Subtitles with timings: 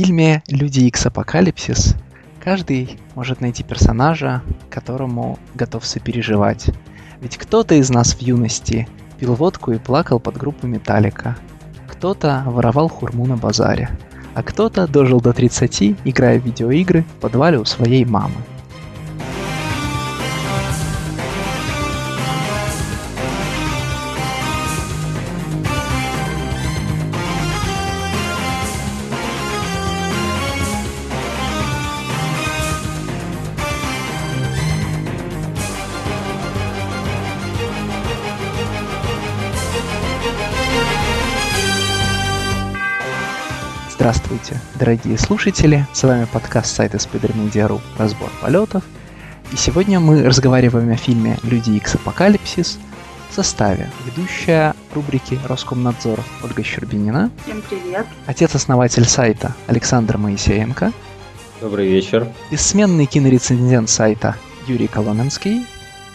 [0.00, 1.94] фильме «Люди Икс Апокалипсис»
[2.42, 6.70] каждый может найти персонажа, которому готов сопереживать.
[7.20, 11.36] Ведь кто-то из нас в юности пил водку и плакал под группу Металлика.
[11.86, 13.90] Кто-то воровал хурму на базаре.
[14.34, 18.36] А кто-то дожил до 30, играя в видеоигры в подвале у своей мамы.
[44.80, 45.84] Дорогие слушатели!
[45.92, 48.82] С вами подкаст сайта Spidermedia.ru «Разбор полетов».
[49.52, 52.80] И сегодня мы разговариваем о фильме «Люди Икс Апокалипсис»
[53.28, 53.90] в составе.
[54.06, 57.30] Ведущая рубрики Роскомнадзор Ольга Щербинина.
[57.44, 58.06] Всем привет.
[58.24, 60.92] Отец-основатель сайта Александр Моисеенко.
[61.60, 62.26] Добрый вечер.
[62.50, 65.66] Бессменный кинорецензент сайта Юрий Коломенский.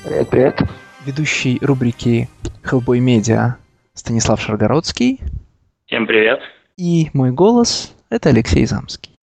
[0.04, 0.62] Привет, привет.
[1.06, 2.30] Ведущий рубрики
[2.64, 3.54] Hellboy Media
[3.94, 5.22] Станислав Шаргородский.
[5.86, 6.40] Всем привет.
[6.78, 9.18] И мой голос— это Алексей Замский.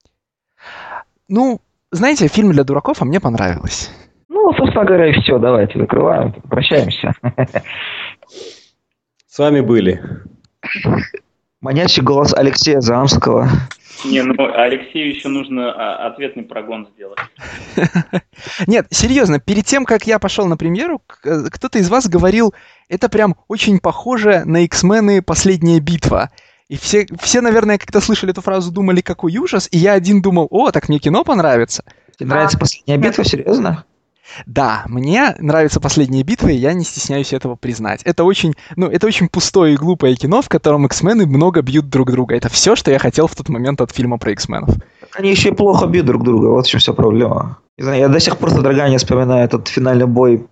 [1.27, 1.61] Ну,
[1.91, 3.89] знаете, фильм для дураков, а мне понравилось.
[4.27, 5.39] Ну, собственно говоря, и все.
[5.39, 7.13] Давайте закрываем, прощаемся.
[9.27, 10.01] С вами были.
[11.61, 13.47] Манящий голос Алексея Замского.
[14.03, 17.19] Не, ну Алексею еще нужно а, ответный прогон сделать.
[18.67, 22.53] Нет, серьезно, перед тем, как я пошел на премьеру, кто-то из вас говорил,
[22.89, 26.31] это прям очень похоже на X-мены «Последняя битва».
[26.71, 30.47] И все, все, наверное, когда слышали эту фразу, думали, какой ужас, и я один думал,
[30.49, 31.83] о, так мне кино понравится.
[32.17, 33.83] Тебе нравится последняя битва, серьезно?
[34.45, 38.03] Да, мне нравится последняя битва, и я не стесняюсь этого признать.
[38.03, 42.09] Это очень, ну, это очень пустое и глупое кино, в котором X-мены много бьют друг
[42.09, 42.37] друга.
[42.37, 44.69] Это все, что я хотел в тот момент от фильма про X-менов.
[45.11, 47.57] Они еще и плохо бьют друг друга, вот в чем вся проблема.
[47.77, 50.47] Не знаю, я до сих пор с не вспоминаю этот финальный бой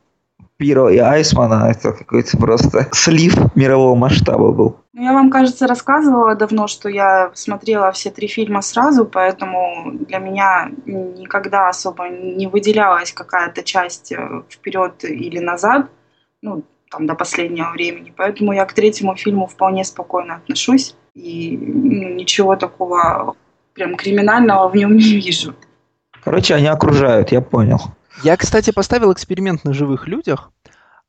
[0.59, 4.75] Пиро и Айсмана, это какой-то просто слив мирового масштаба был.
[4.91, 10.19] Ну, я вам, кажется, рассказывала давно, что я смотрела все три фильма сразу, поэтому для
[10.19, 15.87] меня никогда особо не выделялась какая-то часть э, вперед или назад,
[16.41, 18.13] ну, там, до последнего времени.
[18.17, 23.35] Поэтому я к третьему фильму вполне спокойно отношусь и ну, ничего такого
[23.75, 25.55] прям криминального в нем не вижу.
[26.21, 27.79] Короче, они окружают, я понял.
[28.23, 30.51] Я, кстати, поставил эксперимент на живых людях.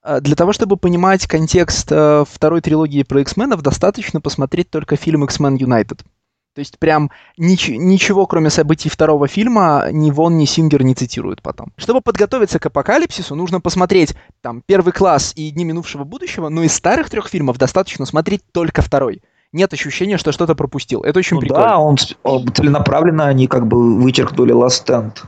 [0.02, 5.24] А, для того, чтобы понимать контекст э, второй трилогии про X-менов, достаточно посмотреть только фильм
[5.24, 6.00] X-Men United.
[6.54, 11.42] То есть прям нич- ничего, кроме событий второго фильма, ни Вон, ни Сингер не цитируют
[11.42, 11.72] потом.
[11.76, 16.74] Чтобы подготовиться к апокалипсису, нужно посмотреть там первый класс и Дни минувшего будущего, но из
[16.74, 19.22] старых трех фильмов достаточно смотреть только второй.
[19.52, 21.02] Нет ощущения, что что-то пропустил.
[21.02, 21.64] Это очень ну прикольно.
[21.64, 25.18] Да, он, он целенаправленно они как бы вычеркнули Last Stand.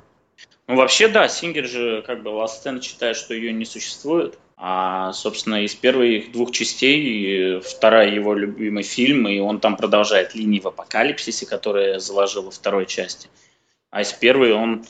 [0.72, 4.38] Ну, вообще, да, Сингер же как бы Last Stand считает, что ее не существует.
[4.56, 10.60] А, собственно, из первых двух частей вторая его любимый фильм, и он там продолжает линии
[10.60, 13.28] в апокалипсисе, которые заложил во второй части.
[13.91, 14.87] А из первой он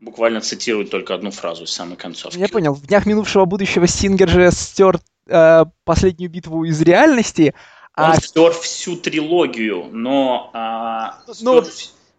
[0.00, 2.38] буквально цитирует только одну фразу из самой концовки.
[2.38, 2.72] Я понял.
[2.72, 7.54] В днях минувшего будущего Сингер же стер э, последнюю битву из реальности.
[7.98, 8.16] Он а...
[8.16, 10.50] стер всю трилогию, но...
[10.54, 11.62] Э, но...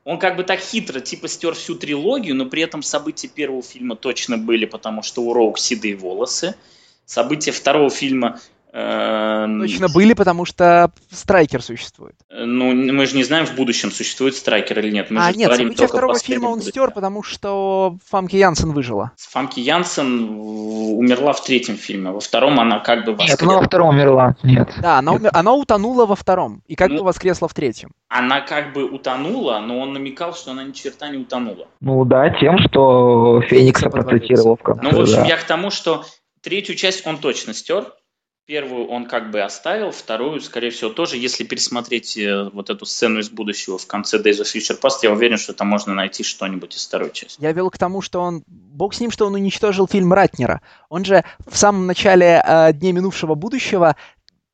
[0.03, 3.95] Он как бы так хитро, типа, стер всю трилогию, но при этом события первого фильма
[3.95, 6.55] точно были, потому что у Роук седые волосы.
[7.05, 8.39] События второго фильма
[8.72, 12.16] Точно были, потому что Страйкер существует.
[12.30, 15.09] Ну, мы же не знаем, в будущем существует Страйкер или нет.
[15.09, 19.12] Мы а, нет, события второго фильма он стер, потому что Фамки Янсен выжила.
[19.18, 22.12] Фамки Янсен умерла в третьем фильме.
[22.12, 23.31] Во втором она как бы воскресла.
[23.31, 24.35] Нет, она во втором умерла.
[24.44, 24.69] Нет.
[24.81, 25.31] Да, она, умер...
[25.34, 26.62] она утонула во втором.
[26.68, 27.91] И как ну, бы воскресла в третьем.
[28.08, 31.68] Она как бы утонула, но он намекал, что она ни черта не утонула.
[31.81, 34.84] Ну да, тем, что Феникса процитировал в конце.
[34.84, 35.25] Ну, в общем, да.
[35.25, 36.06] я к тому, что
[36.41, 37.85] третью часть он точно стер,
[38.49, 41.17] Первую он как бы оставил, вторую, скорее всего, тоже.
[41.17, 45.11] Если пересмотреть э, вот эту сцену из будущего в конце Days of Future Past, я
[45.11, 47.40] уверен, что там можно найти что-нибудь из второй части.
[47.40, 48.41] Я вел к тому, что он...
[48.47, 50.61] Бог с ним, что он уничтожил фильм Ратнера.
[50.90, 53.96] Он же в самом начале э, Дней минувшего будущего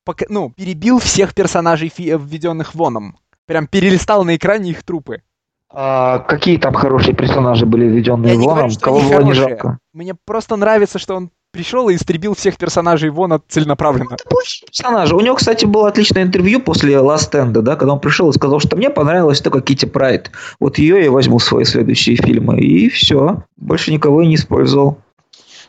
[0.04, 3.18] пока, ну, перебил всех персонажей, фи- введенных Воном.
[3.46, 5.22] Прям перелистал на экране их трупы.
[5.70, 8.72] А какие там хорошие персонажи были введенные Воном?
[8.76, 9.80] Кого было не жалко?
[9.94, 14.16] Мне просто нравится, что он пришел и истребил всех персонажей Вона целенаправленно.
[14.16, 15.16] Это плохие персонажи.
[15.16, 18.60] У него, кстати, было отличное интервью после Last End, да, когда он пришел и сказал,
[18.60, 20.32] что мне понравилась только Кити Прайд.
[20.60, 22.60] Вот ее я возьму в свои следующие фильмы.
[22.60, 23.44] И все.
[23.56, 24.98] Больше никого и не использовал.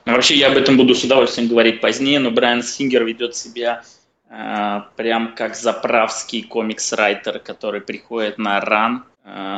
[0.05, 3.83] Ну, вообще, я об этом буду с удовольствием говорить позднее, но Брайан Сингер ведет себя
[4.29, 9.05] э, прям как заправский комикс-райтер, который приходит на ран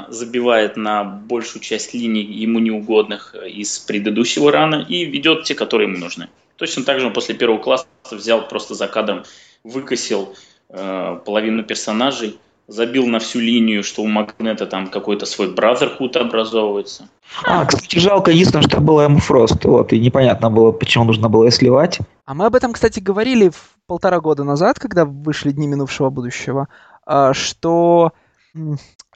[0.08, 5.98] забивает на большую часть линий ему неугодных из предыдущего рана и ведет те, которые ему
[5.98, 6.28] нужны.
[6.56, 9.24] Точно так же он после первого класса взял просто за кадром,
[9.64, 10.34] выкосил
[10.70, 17.08] э, половину персонажей, забил на всю линию, что у Магнета там какой-то свой бразерхуд образовывается.
[17.44, 19.64] А, кстати, жалко единственное, что было ему Фрост.
[19.64, 21.98] Вот, и непонятно было, почему нужно было сливать.
[22.26, 23.52] А мы об этом, кстати, говорили
[23.86, 26.68] полтора года назад, когда вышли Дни минувшего будущего,
[27.06, 28.12] а, что,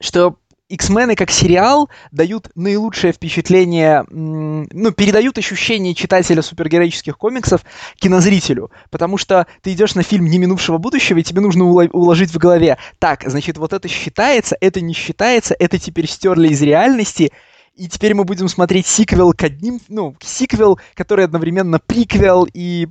[0.01, 0.37] что
[0.73, 7.61] X-мены как сериал дают наилучшее впечатление, ну, передают ощущение читателя супергероических комиксов
[7.97, 12.39] кинозрителю, потому что ты идешь на фильм «Не минувшего будущего», и тебе нужно уложить в
[12.39, 17.33] голове, так, значит, вот это считается, это не считается, это теперь стерли из реальности,
[17.75, 22.89] и теперь мы будем смотреть сиквел к одним, ну, сиквел, который одновременно приквел, и,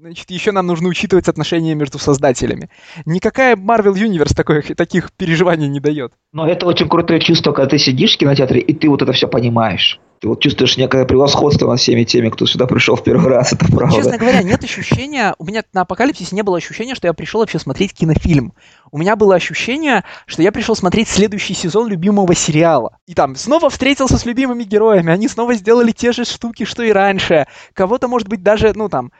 [0.00, 2.70] значит, еще нам нужно учитывать отношения между создателями.
[3.04, 6.12] Никакая Marvel Universe такой, таких переживаний не дает.
[6.32, 9.28] Но это очень крутое чувство, когда ты сидишь в кинотеатре, и ты вот это все
[9.28, 10.00] понимаешь.
[10.20, 13.64] Ты вот чувствуешь некое превосходство над всеми теми, кто сюда пришел в первый раз, это
[13.72, 13.96] правда.
[13.96, 17.58] Честно говоря, нет ощущения, у меня на Апокалипсисе не было ощущения, что я пришел вообще
[17.58, 18.52] смотреть кинофильм.
[18.92, 22.98] У меня было ощущение, что я пришел смотреть следующий сезон любимого сериала.
[23.06, 26.92] И там снова встретился с любимыми героями, они снова сделали те же штуки, что и
[26.92, 27.46] раньше.
[27.72, 29.12] Кого-то, может быть, даже, ну там,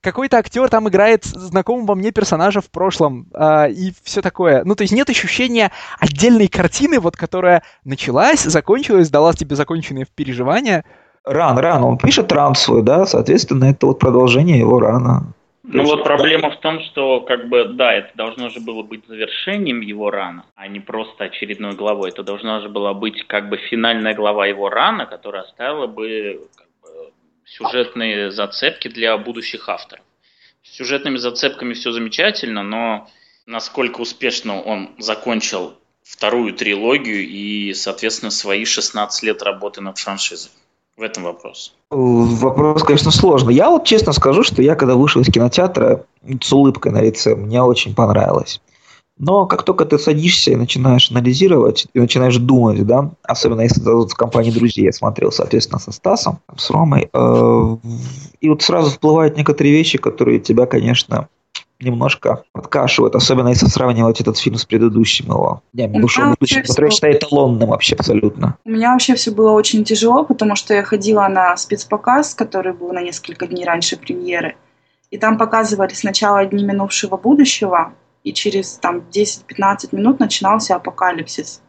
[0.00, 4.64] какой-то актер там играет знакомого мне персонажа в прошлом э, и все такое.
[4.64, 5.70] Ну, то есть нет ощущения
[6.00, 10.84] отдельной картины, вот которая началась, закончилась, дала тебе законченные переживания.
[11.24, 15.34] Ран, ран, он пишет ран свой, да, соответственно, это вот продолжение его рана.
[15.68, 19.80] Ну вот проблема в том, что как бы да, это должно же было быть завершением
[19.80, 22.10] его рана, а не просто очередной главой.
[22.10, 26.40] Это должна же была быть как бы финальная глава его рана, которая оставила бы
[27.46, 30.04] сюжетные зацепки для будущих авторов.
[30.62, 33.08] С сюжетными зацепками все замечательно, но
[33.46, 40.50] насколько успешно он закончил вторую трилогию и, соответственно, свои 16 лет работы над франшизой.
[40.96, 41.74] В этом вопрос.
[41.90, 43.54] Вопрос, конечно, сложный.
[43.54, 46.06] Я вот честно скажу, что я когда вышел из кинотеатра
[46.40, 48.60] с улыбкой на лице, мне очень понравилось.
[49.18, 54.08] Но как только ты садишься и начинаешь анализировать, и начинаешь думать, да, особенно если это
[54.08, 57.76] в компании друзей, я смотрел, соответственно, со Стасом, с Ромой, э,
[58.40, 61.28] и вот сразу всплывают некоторые вещи, которые тебя, конечно,
[61.80, 65.62] немножко подкашивают, особенно если сравнивать этот фильм с предыдущим его.
[65.72, 68.56] Я имею в будущим, который считаю эталонным вообще абсолютно.
[68.64, 72.92] У меня вообще все было очень тяжело, потому что я ходила на спецпоказ, который был
[72.92, 74.56] на несколько дней раньше премьеры,
[75.10, 77.92] и там показывали сначала «Дни минувшего будущего»,
[78.26, 81.62] и через там 10-15 минут начинался апокалипсис.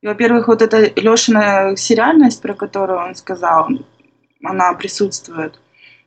[0.00, 3.68] И, во-первых, вот эта Лешина сериальность, про которую он сказал,
[4.42, 5.60] она присутствует.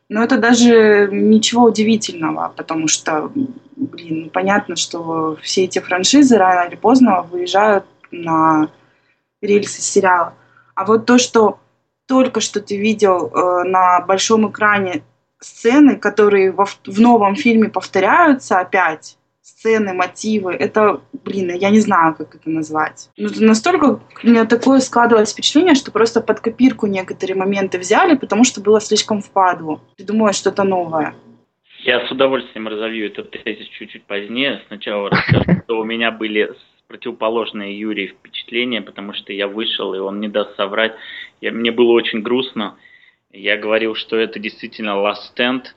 [0.10, 3.32] Но это даже ничего удивительного, потому что,
[3.78, 8.70] блин, понятно, что все эти франшизы рано или поздно выезжают на
[9.42, 10.34] рельсы сериала.
[10.76, 11.60] А вот то, что
[12.06, 15.04] только что ты видел э, на большом экране
[15.40, 20.54] сцены, которые во, в новом фильме повторяются опять, сцены, мотивы.
[20.54, 23.10] Это, блин, я не знаю, как это назвать.
[23.18, 28.46] Ну, настолько у меня такое складывалось впечатление, что просто под копирку некоторые моменты взяли, потому
[28.46, 29.82] что было слишком впадло.
[29.98, 31.14] Придумывать что-то новое.
[31.80, 34.62] Я с удовольствием разовью этот тезис чуть-чуть позднее.
[34.68, 36.54] Сначала расскажу, что у меня были
[36.88, 40.94] противоположные Юрий впечатления, потому что я вышел, и он не даст соврать.
[41.42, 42.78] Я, мне было очень грустно.
[43.34, 45.64] Я говорил, что это действительно last stand–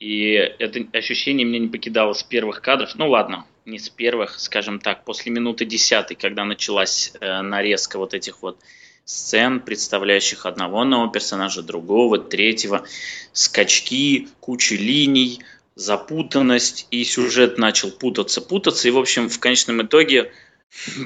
[0.00, 2.94] и это ощущение меня не покидало с первых кадров.
[2.96, 8.14] Ну ладно, не с первых, скажем так, после минуты десятой, когда началась э, нарезка вот
[8.14, 8.58] этих вот
[9.04, 12.86] сцен, представляющих одного нового персонажа, другого, третьего,
[13.32, 15.42] скачки, куча линий,
[15.74, 20.32] запутанность, и сюжет начал путаться, путаться, и, в общем, в конечном итоге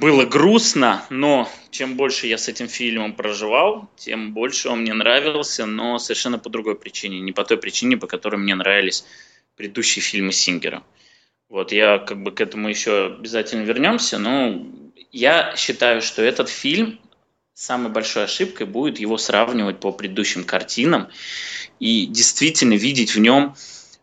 [0.00, 5.66] было грустно, но чем больше я с этим фильмом проживал, тем больше он мне нравился,
[5.66, 7.20] но совершенно по другой причине.
[7.20, 9.04] Не по той причине, по которой мне нравились
[9.56, 10.82] предыдущие фильмы Сингера.
[11.48, 14.66] Вот я как бы к этому еще обязательно вернемся, но
[15.12, 16.98] я считаю, что этот фильм
[17.54, 21.08] самой большой ошибкой будет его сравнивать по предыдущим картинам
[21.78, 23.54] и действительно видеть в нем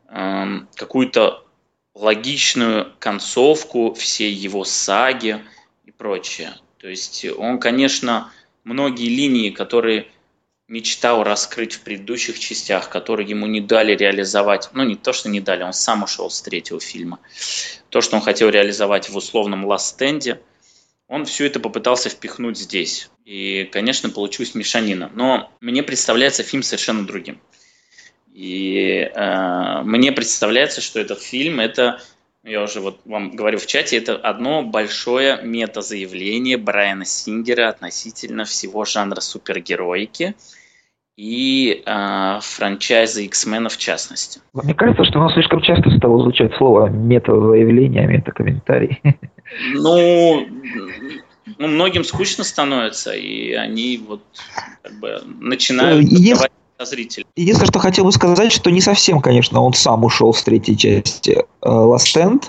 [0.07, 1.45] э, какую-то
[1.93, 5.43] логичную концовку всей его саги
[5.85, 6.53] и прочее.
[6.77, 8.31] То есть он, конечно,
[8.63, 10.07] многие линии, которые
[10.67, 15.41] мечтал раскрыть в предыдущих частях, которые ему не дали реализовать, ну не то, что не
[15.41, 17.19] дали, он сам ушел с третьего фильма.
[17.89, 20.39] То, что он хотел реализовать в условном Last Stand е,
[21.09, 23.09] он все это попытался впихнуть здесь.
[23.25, 25.11] И, конечно, получилась мешанина.
[25.13, 27.41] Но мне представляется фильм совершенно другим.
[28.33, 31.99] И э, мне представляется, что этот фильм это
[32.43, 38.83] я уже вот вам говорю в чате, это одно большое мета-заявление Брайана Сингера относительно всего
[38.83, 40.35] жанра супергероики
[41.17, 44.41] и э, франчайза X-Men в частности.
[44.53, 49.01] Мне кажется, что у нас слишком часто стало звучать слово мета-заявление, мета-комментарий.
[49.73, 50.47] Ну,
[51.57, 54.23] ну, многим скучно становится, и они вот
[54.81, 56.49] как бы начинают Есть...
[56.85, 57.25] зрителей.
[57.35, 61.43] Единственное, что хотел бы сказать, что не совсем, конечно, он сам ушел с третьей части
[61.61, 62.43] э, Last Stand.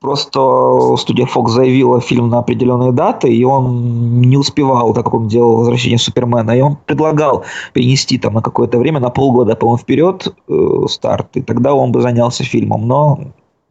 [0.00, 5.28] Просто студия Fox заявила фильм на определенные даты, и он не успевал, так как он
[5.28, 7.44] делал «Возвращение Супермена», и он предлагал
[7.74, 12.00] перенести там на какое-то время, на полгода, по-моему, вперед э, старт, и тогда он бы
[12.00, 13.20] занялся фильмом, но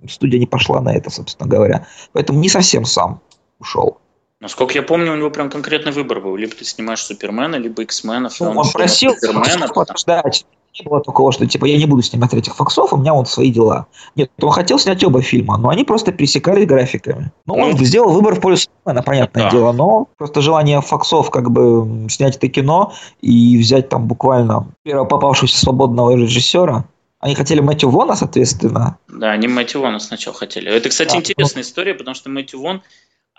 [0.07, 1.87] студия не пошла на это, собственно говоря.
[2.13, 3.21] Поэтому не совсем сам
[3.59, 3.97] ушел.
[4.39, 6.36] Насколько я помню, у него прям конкретный выбор был.
[6.38, 8.39] Либо ты снимаешь Супермена, либо X-менов.
[8.39, 10.46] Ну, он, он просил Супермена, подождать.
[10.79, 13.51] Не было такого, что типа я не буду снимать этих фоксов, у меня вот свои
[13.51, 13.88] дела.
[14.15, 17.31] Нет, он хотел снять оба фильма, но они просто пересекались графиками.
[17.46, 19.50] Ну, ну он сделал выбор в пользу Супермена, понятное да.
[19.50, 25.05] дело, но просто желание фоксов как бы снять это кино и взять там буквально первого
[25.05, 26.86] попавшегося свободного режиссера,
[27.19, 28.98] они хотели Мэтью Вона, соответственно.
[29.10, 30.72] Да, они Мэтью Вона сначала хотели.
[30.72, 31.67] Это, кстати, да, интересная но...
[31.67, 32.81] история, потому что Мэтью Вон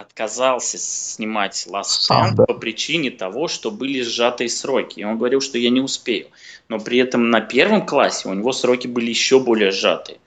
[0.01, 2.45] отказался снимать Last Stand да.
[2.47, 5.01] по причине того, что были сжатые сроки.
[5.01, 6.29] И он говорил, что я не успею.
[6.69, 10.19] Но при этом на первом классе у него сроки были еще более сжатые.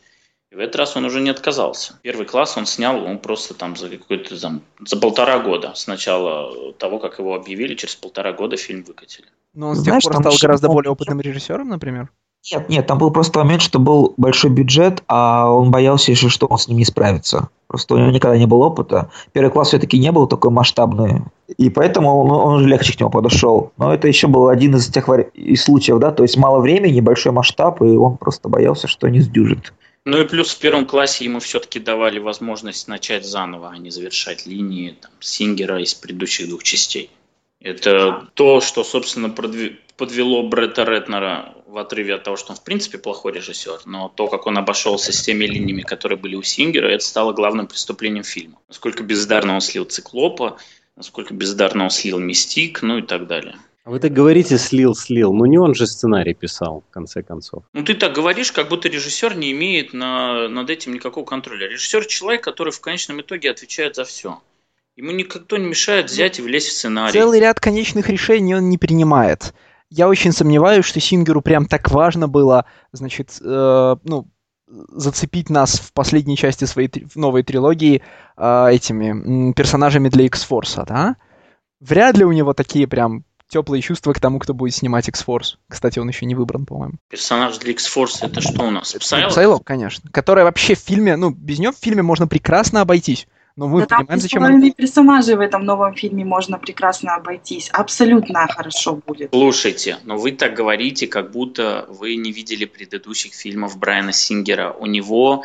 [0.51, 1.99] И в этот раз он уже не отказался.
[2.03, 6.73] Первый класс он снял, он просто там за какой-то там, за полтора года с начала
[6.73, 9.27] того, как его объявили, через полтора года фильм выкатили.
[9.55, 12.11] Но он с тех пор стал гораздо более опытным режиссером, например?
[12.51, 16.45] Нет, нет, там был просто момент, что был большой бюджет, а он боялся еще, что
[16.47, 17.49] он с ним не справится.
[17.67, 19.09] Просто у него никогда не было опыта.
[19.31, 21.21] Первый класс все-таки не был такой масштабный.
[21.57, 23.71] И поэтому он, он легче к нему подошел.
[23.77, 27.31] Но это еще был один из тех из случаев, да, то есть мало времени, большой
[27.31, 29.73] масштаб, и он просто боялся, что не сдюжит.
[30.05, 34.45] Ну и плюс в первом классе ему все-таки давали возможность начать заново, а не завершать
[34.45, 37.09] линии там, Сингера из предыдущих двух частей.
[37.61, 42.99] Это то, что, собственно, подвело Бретта Ретнера в отрыве от того, что он в принципе
[42.99, 47.03] плохой режиссер, но то, как он обошелся с теми линиями, которые были у Сингера, это
[47.03, 48.59] стало главным преступлением фильма.
[48.67, 50.57] Насколько бездарно он слил Циклопа,
[50.95, 53.55] насколько бездарно он слил Мистик, ну и так далее.
[53.85, 57.63] А вы так говорите слил-слил, но не он же сценарий писал, в конце концов.
[57.73, 61.67] Ну ты так говоришь, как будто режиссер не имеет на, над этим никакого контроля.
[61.67, 64.39] Режиссер– человек, который в конечном итоге отвечает за все.
[64.95, 67.13] Ему никто не мешает взять и влезть в сценарий.
[67.13, 69.53] Целый ряд конечных решений он не принимает.
[69.95, 74.27] Я очень сомневаюсь, что Сингеру прям так важно было, значит, э, ну,
[74.67, 78.01] зацепить нас в последней части своей три, новой трилогии
[78.35, 81.15] э, этими персонажами для X-Force, да?
[81.79, 85.57] Вряд ли у него такие прям теплые чувства к тому, кто будет снимать X-Force.
[85.69, 86.95] Кстати, он еще не выбран, по-моему.
[87.11, 88.93] Персонаж для X-Force это что у нас?
[88.93, 89.29] Псайлок?
[89.29, 90.09] Псайлок, конечно.
[90.09, 93.27] Которая вообще в фильме, ну, без нее в фильме можно прекрасно обойтись.
[93.55, 94.43] Но мы да понимаем, зачем...
[94.43, 94.71] он...
[94.71, 97.69] персонажей в этом новом фильме можно прекрасно обойтись.
[97.69, 99.29] Абсолютно хорошо будет.
[99.31, 104.71] Слушайте, но вы так говорите, как будто вы не видели предыдущих фильмов Брайана Сингера.
[104.71, 105.43] У него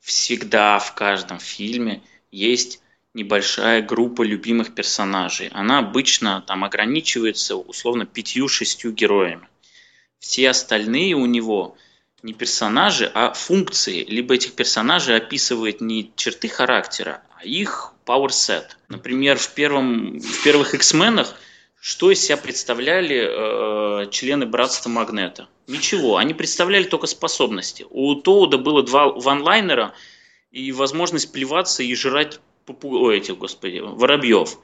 [0.00, 2.00] всегда в каждом фильме
[2.30, 2.80] есть
[3.12, 5.48] небольшая группа любимых персонажей.
[5.52, 9.48] Она обычно там ограничивается условно пятью-шестью героями.
[10.20, 11.76] Все остальные у него
[12.22, 14.04] не персонажи, а функции.
[14.04, 18.64] Либо этих персонажей описывает не черты характера, а их power set.
[18.88, 21.34] Например, в, первом, в первых X-менах
[21.80, 25.48] что из себя представляли э, члены братства Магнета?
[25.68, 27.86] Ничего, они представляли только способности.
[27.90, 29.94] У Тоуда было два ванлайнера
[30.50, 33.10] и возможность плеваться и жрать попу...
[33.10, 34.58] этих, господи, воробьев.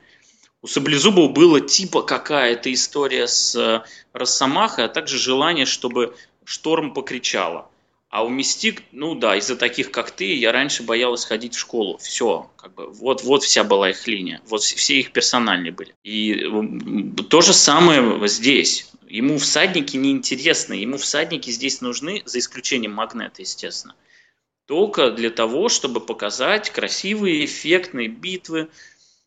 [0.61, 7.69] У Саблезубов было типа какая-то история с э, Росомахой, а также желание, чтобы Шторм покричала.
[8.15, 11.99] А у Мистик, ну да, из-за таких, как ты, я раньше боялась ходить в школу.
[11.99, 14.41] Все, как бы, вот, вот вся была их линия.
[14.47, 15.95] Вот все их персональные были.
[16.05, 16.49] И
[17.29, 18.89] то же самое здесь.
[19.09, 20.75] Ему всадники неинтересны.
[20.75, 23.97] Ему всадники здесь нужны, за исключением магнета, естественно.
[24.67, 28.69] Только для того, чтобы показать красивые, эффектные битвы,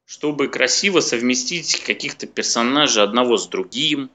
[0.05, 4.09] чтобы красиво совместить каких-то персонажей одного с другим,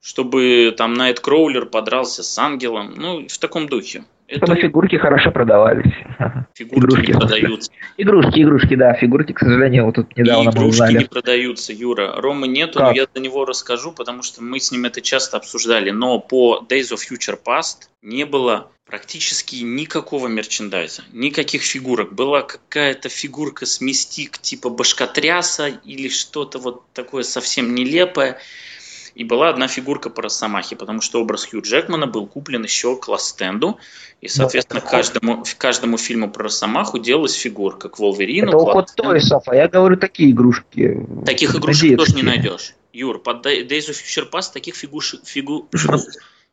[0.00, 4.04] чтобы там Найткроулер подрался с ангелом, ну, в таком духе.
[4.30, 4.46] Это...
[4.46, 5.92] Чтобы фигурки хорошо продавались.
[6.54, 7.72] Фигурки игрушки не продаются.
[7.96, 10.92] Игрушки, игрушки, да, фигурки, к сожалению, вот тут недавно узнали.
[10.92, 12.20] Игрушки не продаются, Юра.
[12.20, 12.90] Ромы нету, как?
[12.90, 15.90] но я за него расскажу, потому что мы с ним это часто обсуждали.
[15.90, 22.12] Но по Days of Future Past не было практически никакого мерчендайза, никаких фигурок.
[22.12, 28.38] Была какая-то фигурка с мистик типа башкотряса или что-то вот такое совсем нелепое.
[29.20, 33.06] И была одна фигурка по Росомахе, потому что образ Хью Джекмана был куплен еще к
[33.06, 33.78] Ластенду,
[34.22, 38.48] и, соответственно, каждому, каждому фильму про Росомаху делалась фигурка к Волверину.
[38.48, 41.06] Это уход Тойсов, а я говорю такие игрушки.
[41.26, 42.72] Таких игрушек тоже не найдешь.
[42.94, 45.68] Юр, под Days of Future Past таких фигушек, фигу,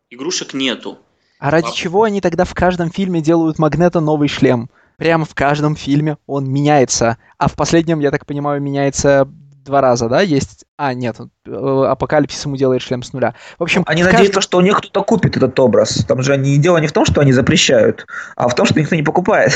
[0.09, 0.99] игрушек нету.
[1.39, 4.69] А ради чего они тогда в каждом фильме делают Магнета новый шлем?
[4.97, 7.17] Прямо в каждом фильме он меняется.
[7.37, 9.25] А в последнем, я так понимаю, меняется
[9.63, 10.65] два раза, да, есть...
[10.77, 13.33] А, нет, э, Апокалипсис ему делает шлем с нуля.
[13.57, 14.17] В общем, они каждом...
[14.17, 16.05] надеются, что у них кто-то купит этот образ.
[16.07, 16.57] Там же они...
[16.57, 18.05] дело не в том, что они запрещают,
[18.35, 19.53] а в том, что никто не покупает.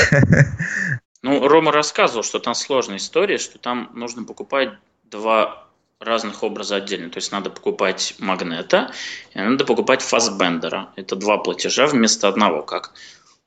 [1.24, 4.70] Ну, Рома рассказывал, что там сложная история, что там нужно покупать
[5.04, 5.68] два
[6.00, 7.10] разных образа отдельно.
[7.10, 8.90] То есть надо покупать Магнета
[9.32, 10.88] и надо покупать Фасбендера.
[10.96, 12.92] Это два платежа вместо одного, как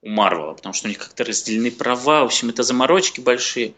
[0.01, 2.21] у Марвела, потому что у них как-то разделены права.
[2.21, 3.73] В общем, это заморочки большие.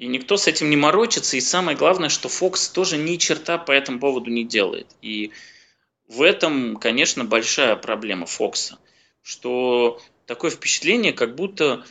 [0.00, 1.36] И никто с этим не морочится.
[1.36, 4.86] И самое главное, что Fox тоже ни черта по этому поводу не делает.
[5.02, 5.30] И
[6.08, 8.78] в этом, конечно, большая проблема Фокса.
[9.22, 11.84] Что такое впечатление, как будто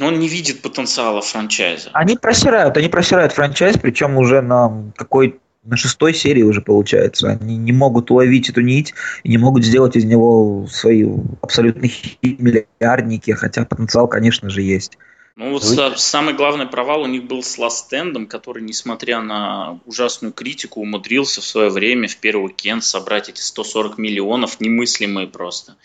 [0.00, 1.90] он не видит потенциала франчайза.
[1.92, 7.30] Они просирают, они просирают франчайз, причем уже на какой на шестой серии уже получается.
[7.30, 8.94] Они не могут уловить эту нить
[9.24, 11.04] и не могут сделать из него свои
[11.42, 11.90] абсолютные
[12.22, 14.98] миллиардники, хотя потенциал, конечно же, есть.
[15.36, 15.98] Ну вот Вы...
[15.98, 21.44] самый главный провал у них был с Ластендом, который, несмотря на ужасную критику, умудрился в
[21.44, 25.76] свое время в первый уикенд собрать эти 140 миллионов, немыслимые просто.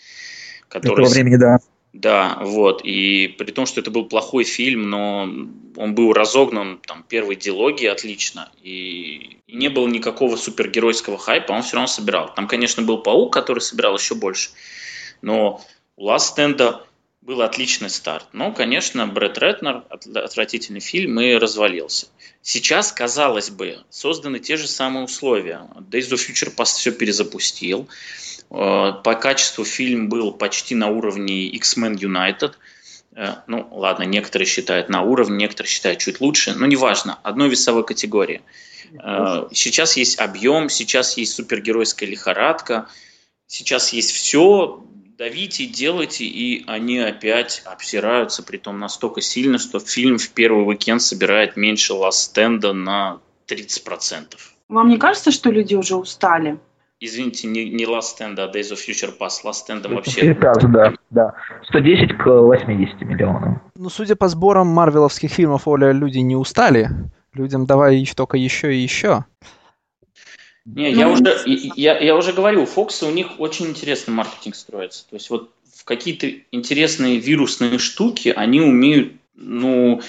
[0.68, 1.04] Которые...
[1.04, 1.58] Этого времени, да.
[1.92, 2.80] Да, вот.
[2.84, 5.28] И при том, что это был плохой фильм, но
[5.76, 8.50] он был разогнан там первой диалогии отлично.
[8.62, 12.32] И, не было никакого супергеройского хайпа, он все равно собирал.
[12.34, 14.50] Там, конечно, был Паук, который собирал еще больше.
[15.20, 15.60] Но
[15.96, 16.86] у Ластенда
[17.22, 18.26] был отличный старт.
[18.32, 22.08] Но, конечно, Брэд Ретнер, отвратительный фильм, и развалился.
[22.42, 25.68] Сейчас, казалось бы, созданы те же самые условия.
[25.90, 27.88] Days of Future Past все перезапустил.
[28.50, 32.54] Э, по качеству фильм был почти на уровне X-Men United.
[33.14, 37.84] Э, ну, ладно, некоторые считают на уровне, некоторые считают чуть лучше, но неважно, одной весовой
[37.84, 38.42] категории.
[39.00, 42.88] Э, сейчас есть объем, сейчас есть супергеройская лихорадка,
[43.46, 44.84] сейчас есть все,
[45.22, 51.00] давите, делайте, и они опять обсираются, при том настолько сильно, что фильм в первый уикенд
[51.00, 54.34] собирает меньше ластенда на 30%.
[54.68, 56.58] Вам не кажется, что люди уже устали?
[56.98, 59.44] Извините, не, не Last Stand, а Days of Future Past.
[59.44, 60.34] Last Stand вообще...
[60.34, 61.34] да, да.
[61.68, 63.62] 110 к 80 миллионам.
[63.76, 66.88] Ну, судя по сборам марвеловских фильмов, Оля, люди не устали.
[67.32, 69.24] Людям давай только еще и еще.
[70.64, 75.04] Не, я уже, я, я уже говорил, Fox у них очень интересный маркетинг строится.
[75.08, 80.00] То есть вот в какие-то интересные вирусные штуки они умеют, ну,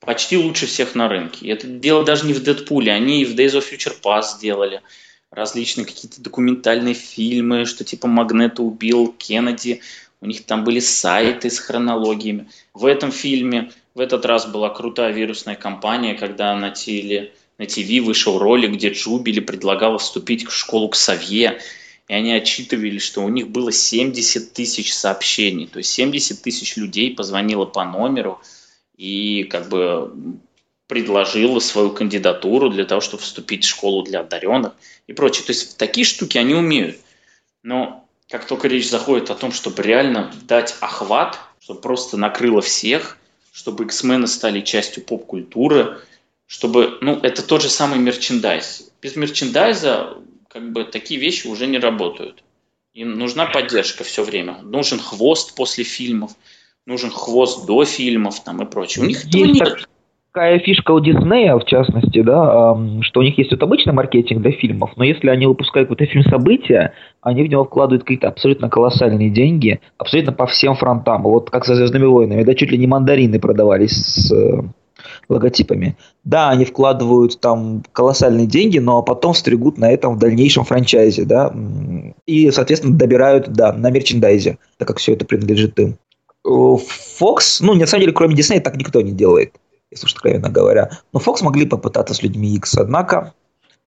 [0.00, 1.46] почти лучше всех на рынке.
[1.46, 4.82] И это дело даже не в Дэдпуле, они и в Days of Future Past сделали.
[5.30, 9.80] Различные какие-то документальные фильмы, что типа Магнета убил Кеннеди.
[10.20, 12.48] У них там были сайты с хронологиями.
[12.74, 18.04] В этом фильме в этот раз была крутая вирусная кампания, когда на теле на ТВ
[18.04, 21.60] вышел ролик, где Джубили предлагала вступить в школу к Савье,
[22.08, 25.66] и они отчитывали, что у них было 70 тысяч сообщений.
[25.66, 28.40] То есть 70 тысяч людей позвонило по номеру
[28.96, 30.12] и как бы
[30.88, 34.74] предложила свою кандидатуру для того, чтобы вступить в школу для одаренных
[35.06, 35.44] и прочее.
[35.46, 36.98] То есть такие штуки они умеют.
[37.62, 43.18] Но как только речь заходит о том, чтобы реально дать охват, чтобы просто накрыло всех,
[43.52, 46.00] чтобы X-мены стали частью поп-культуры,
[46.52, 48.92] чтобы, ну, это тот же самый мерчендайз.
[49.00, 52.44] Без мерчендайза как бы такие вещи уже не работают.
[52.92, 54.58] Им нужна поддержка все время.
[54.62, 56.32] Нужен хвост после фильмов,
[56.84, 59.02] нужен хвост до фильмов там и прочее.
[59.02, 59.88] У них этого нет.
[60.30, 64.52] Такая фишка у Диснея, в частности, да, что у них есть вот обычный маркетинг для
[64.52, 69.30] фильмов, но если они выпускают какой-то фильм события, они в него вкладывают какие-то абсолютно колоссальные
[69.30, 71.22] деньги, абсолютно по всем фронтам.
[71.22, 74.62] Вот как со «Звездными войнами», да, чуть ли не мандарины продавались с э,
[75.28, 75.96] логотипами.
[76.24, 81.54] Да, они вкладывают там колоссальные деньги, но потом стригут на этом в дальнейшем франчайзе, да,
[82.26, 85.96] и, соответственно, добирают, да, на мерчендайзе, так как все это принадлежит им.
[86.44, 89.54] Fox, ну, на самом деле, кроме Disney, так никто не делает,
[89.90, 90.90] если уж откровенно говоря.
[91.12, 93.32] Но Fox могли попытаться с людьми X, однако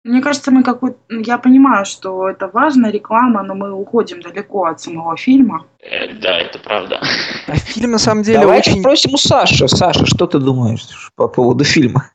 [0.05, 4.81] мне кажется, мы какой Я понимаю, что это важная реклама, но мы уходим далеко от
[4.81, 5.67] самого фильма.
[5.79, 7.01] Э, да, это правда.
[7.47, 8.81] А фильм на самом деле Давайте очень...
[8.81, 9.69] спросим у Саши.
[9.69, 12.11] Саша, что ты думаешь по поводу фильма?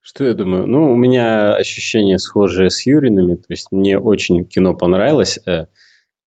[0.00, 0.66] Что я думаю?
[0.66, 3.34] Ну, у меня ощущения схожие с Юриными.
[3.34, 5.38] То есть мне очень кино понравилось.
[5.46, 5.66] Э,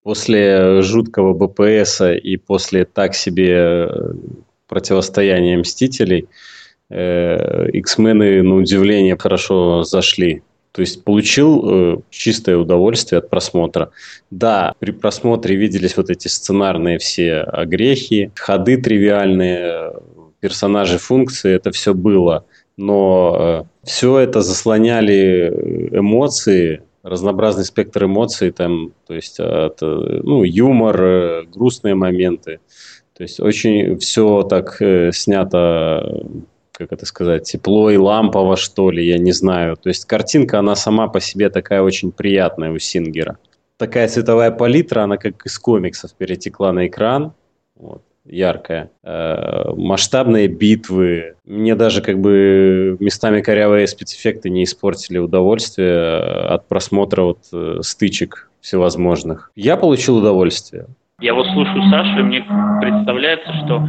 [0.04, 4.14] после жуткого БПС и после так себе э,
[4.68, 6.28] противостояния Мстителей,
[6.92, 10.42] X-мены, на удивление, хорошо зашли.
[10.80, 13.92] То есть получил э, чистое удовольствие от просмотра.
[14.32, 19.92] Да, при просмотре виделись вот эти сценарные все огрехи, ходы тривиальные,
[20.40, 22.46] персонажи, функции, это все было.
[22.78, 31.04] Но э, все это заслоняли эмоции, разнообразный спектр эмоций, там, то есть от, ну, юмор,
[31.04, 32.62] э, грустные моменты.
[33.18, 36.26] То есть очень все так э, снято,
[36.80, 39.76] как это сказать, тепло и лампово, что ли, я не знаю.
[39.76, 43.38] То есть картинка, она сама по себе такая очень приятная у Сингера.
[43.76, 47.34] Такая цветовая палитра, она как из комиксов перетекла на экран.
[47.76, 48.92] Вот яркая.
[49.04, 51.36] Э, масштабные битвы.
[51.46, 57.80] Мне даже как бы местами корявые спецэффекты не испортили удовольствие э, от просмотра вот э,
[57.82, 59.52] стычек всевозможных.
[59.56, 60.86] Я получил удовольствие.
[61.20, 62.46] Я вот слушаю Сашу, и мне
[62.80, 63.84] представляется, что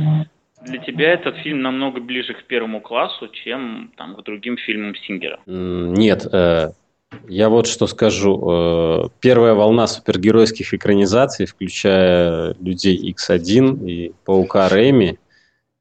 [0.63, 5.41] для тебя этот фильм намного ближе к первому классу, чем там, к другим фильмам Сингера.
[5.47, 6.73] Нет, э,
[7.29, 8.41] я вот что скажу.
[8.51, 15.19] Э, первая волна супергеройских экранизаций, включая «Людей X1» и «Паука Рэми»,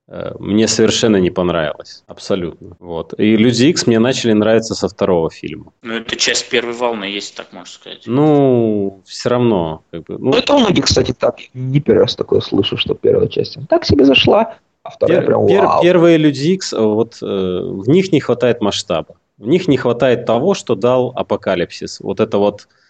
[0.08, 2.04] э, мне совершенно не понравилось.
[2.08, 2.76] Абсолютно.
[2.80, 3.14] Вот.
[3.20, 5.72] И «Люди X мне начали нравиться со второго фильма.
[5.82, 8.04] Ну, это часть первой волны, если так можно сказать.
[8.06, 9.84] Ну, все равно.
[9.92, 11.38] Как бы, ну, ну, это у многих, кстати, так.
[11.54, 14.58] Не первый раз такое слышу, что первая часть так себе зашла,
[14.90, 15.82] а вторая пер, прям пер, вау.
[15.82, 19.16] Первые «Люди X вот, э, в них не хватает масштаба.
[19.38, 22.00] В них не хватает того, что дал Апокалипсис.
[22.02, 22.89] Вот это вот э,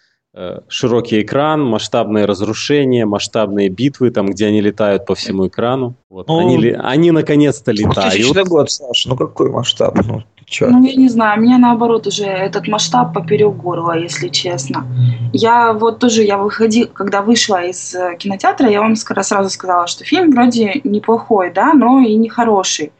[0.68, 5.96] широкий экран, масштабные разрушения, масштабные битвы, там, где они летают по всему экрану.
[6.08, 6.28] Вот.
[6.28, 8.14] Ну, они, они наконец-то летают.
[8.14, 9.98] 2000 год, Саша, ну какой масштаб?
[10.06, 10.68] Ну, чё?
[10.68, 14.86] ну, я не знаю, меня наоборот уже этот масштаб поперек горла, если честно.
[15.32, 20.04] Я вот тоже, я выходила, когда вышла из э, кинотеатра, я вам сразу сказала, что
[20.04, 22.92] фильм вроде неплохой, да, но и не хороший.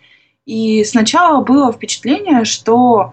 [0.47, 3.13] И сначала было впечатление, что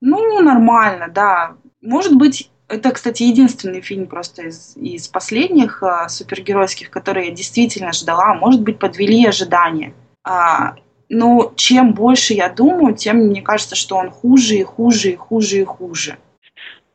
[0.00, 1.52] ну, нормально, да.
[1.80, 7.92] Может быть, это, кстати, единственный фильм просто из, из последних а, супергеройских, который я действительно
[7.92, 8.34] ждала.
[8.34, 9.94] Может быть, подвели ожидания.
[10.22, 10.76] А,
[11.08, 15.60] но чем больше я думаю, тем мне кажется, что он хуже и хуже и хуже
[15.60, 16.18] и хуже.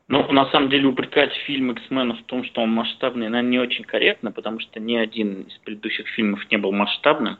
[0.06, 3.84] Ну, на самом деле, упрекать фильм X-Men в том, что он масштабный, наверное, не очень
[3.84, 7.38] корректно, потому что ни один из предыдущих фильмов не был масштабным.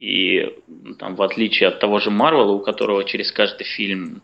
[0.00, 0.50] И
[0.98, 4.22] там, в отличие от того же Марвела, у которого через каждый фильм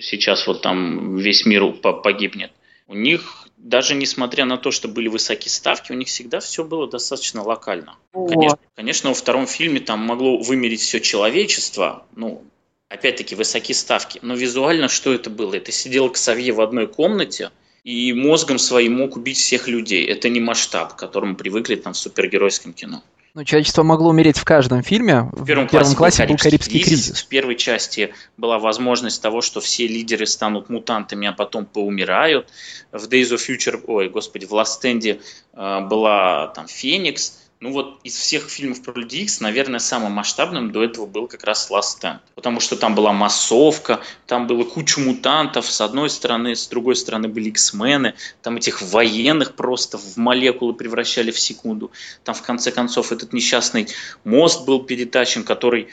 [0.00, 2.52] сейчас вот там весь мир погибнет.
[2.86, 6.88] У них, даже несмотря на то, что были высокие ставки, у них всегда все было
[6.88, 7.96] достаточно локально.
[8.12, 12.44] Конечно, конечно, во втором фильме там могло вымереть все человечество, ну,
[12.88, 14.18] опять-таки, высокие ставки.
[14.22, 15.54] Но визуально что это было?
[15.54, 17.50] Это сидел Ксавье в одной комнате
[17.84, 20.06] и мозгом своим мог убить всех людей.
[20.06, 23.02] Это не масштаб, к которому привыкли там в супергеройском кино.
[23.34, 25.22] Ну, человечество могло умереть в каждом фильме.
[25.32, 27.06] В первом, в первом классе, классе был Карибский кризис.
[27.06, 27.22] кризис.
[27.22, 32.48] В первой части была возможность того, что все лидеры станут мутантами, а потом поумирают.
[32.92, 35.20] В Days of Future, ой, господи, в Last Stand
[35.52, 40.72] э, была там Феникс ну вот из всех фильмов про Люди Икс, наверное, самым масштабным
[40.72, 42.18] до этого был как раз Last Stand.
[42.34, 47.28] Потому что там была массовка, там было куча мутантов с одной стороны, с другой стороны
[47.28, 51.90] были X-мены, там этих военных просто в молекулы превращали в секунду.
[52.24, 53.88] Там в конце концов этот несчастный
[54.24, 55.88] мост был перетащен, который,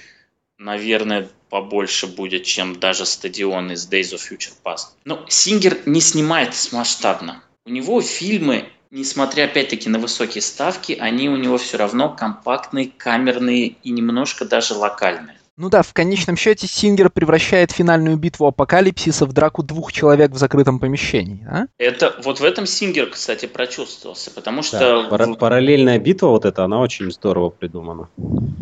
[0.57, 4.87] наверное, побольше будет, чем даже стадион из Days of Future Past.
[5.05, 7.43] Но Сингер не снимает масштабно.
[7.65, 13.75] У него фильмы несмотря опять-таки на высокие ставки, они у него все равно компактные, камерные
[13.83, 15.37] и немножко даже локальные.
[15.57, 20.37] Ну да, в конечном счете Сингер превращает финальную битву апокалипсиса в драку двух человек в
[20.37, 21.45] закрытом помещении.
[21.47, 21.65] А?
[21.77, 24.79] Это вот в этом Сингер, кстати, прочувствовался, потому что...
[24.79, 28.09] Да, пар- параллельная битва вот эта, она очень здорово придумана.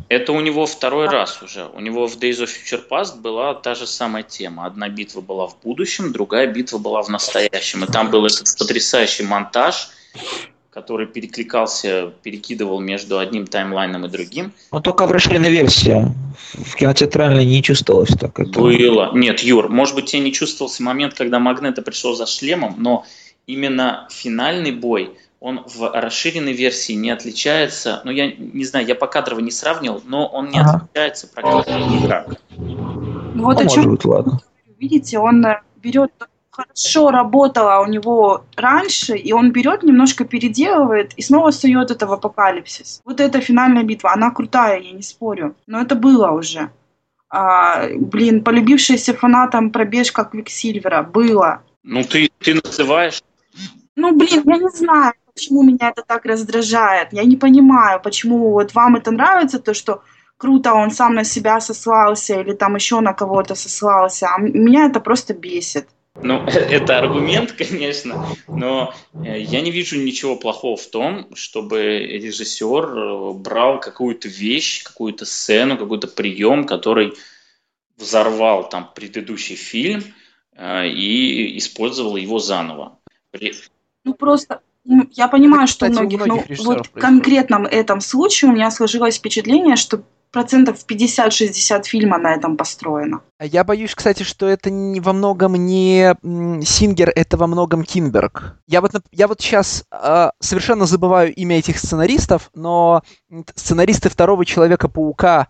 [0.10, 1.12] Это у него второй а.
[1.12, 1.68] раз уже.
[1.68, 4.66] У него в Days of Future Past была та же самая тема.
[4.66, 7.86] Одна битва была в будущем, другая битва была в настоящем.
[7.86, 9.92] И там был этот потрясающий монтаж,
[10.72, 14.54] который перекликался, перекидывал между одним таймлайном и другим.
[14.72, 16.06] Но только в расширенной версии.
[16.54, 18.40] В кинотеатральной не чувствовалось так.
[18.40, 18.60] Это...
[18.60, 19.12] Было.
[19.14, 23.06] Нет, Юр, может быть, тебе не чувствовался момент, когда Магнета пришел за шлемом, но
[23.48, 28.02] именно финальный бой, он в расширенной версии не отличается.
[28.04, 30.78] Ну, я не знаю, я по кадрово не сравнивал, но он не ага.
[30.78, 32.30] отличается практически никак.
[32.58, 33.90] Вот ну, о чем...
[33.90, 34.40] быть, ладно.
[34.78, 35.46] Видите, он
[35.78, 36.12] берет
[36.60, 42.14] хорошо работала у него раньше, и он берет, немножко переделывает и снова сует это в
[42.14, 43.02] апокалипсис.
[43.06, 45.56] Вот эта финальная битва, она крутая, я не спорю.
[45.68, 46.70] Но это было уже.
[47.30, 51.62] А, блин, полюбившаяся фанатам пробежка Квиксильвера было.
[51.84, 53.22] Ну ты, ты называешь...
[53.96, 57.10] Ну, блин, я не знаю, почему меня это так раздражает.
[57.12, 60.02] Я не понимаю, почему вот вам это нравится, то, что
[60.38, 64.28] круто, он сам на себя сослался или там еще на кого-то сослался.
[64.28, 65.88] А меня это просто бесит.
[66.22, 72.98] Ну, это аргумент, конечно, но э, я не вижу ничего плохого в том, чтобы режиссер
[72.98, 77.14] э, брал какую-то вещь, какую-то сцену, какой-то прием, который
[77.98, 80.04] взорвал там предыдущий фильм
[80.56, 83.00] э, и использовал его заново.
[84.04, 84.62] Ну, просто
[85.12, 89.18] я понимаю, это, что кстати, многих, но вот в конкретном этом случае у меня сложилось
[89.18, 93.22] впечатление, что процентов 50-60 фильма на этом построено.
[93.38, 96.16] А я боюсь, кстати, что это не во многом не
[96.66, 98.58] Сингер, это во многом Кинберг.
[98.68, 103.02] Я вот, я вот сейчас э, совершенно забываю имя этих сценаристов, но
[103.56, 105.48] сценаристы второго Человека-паука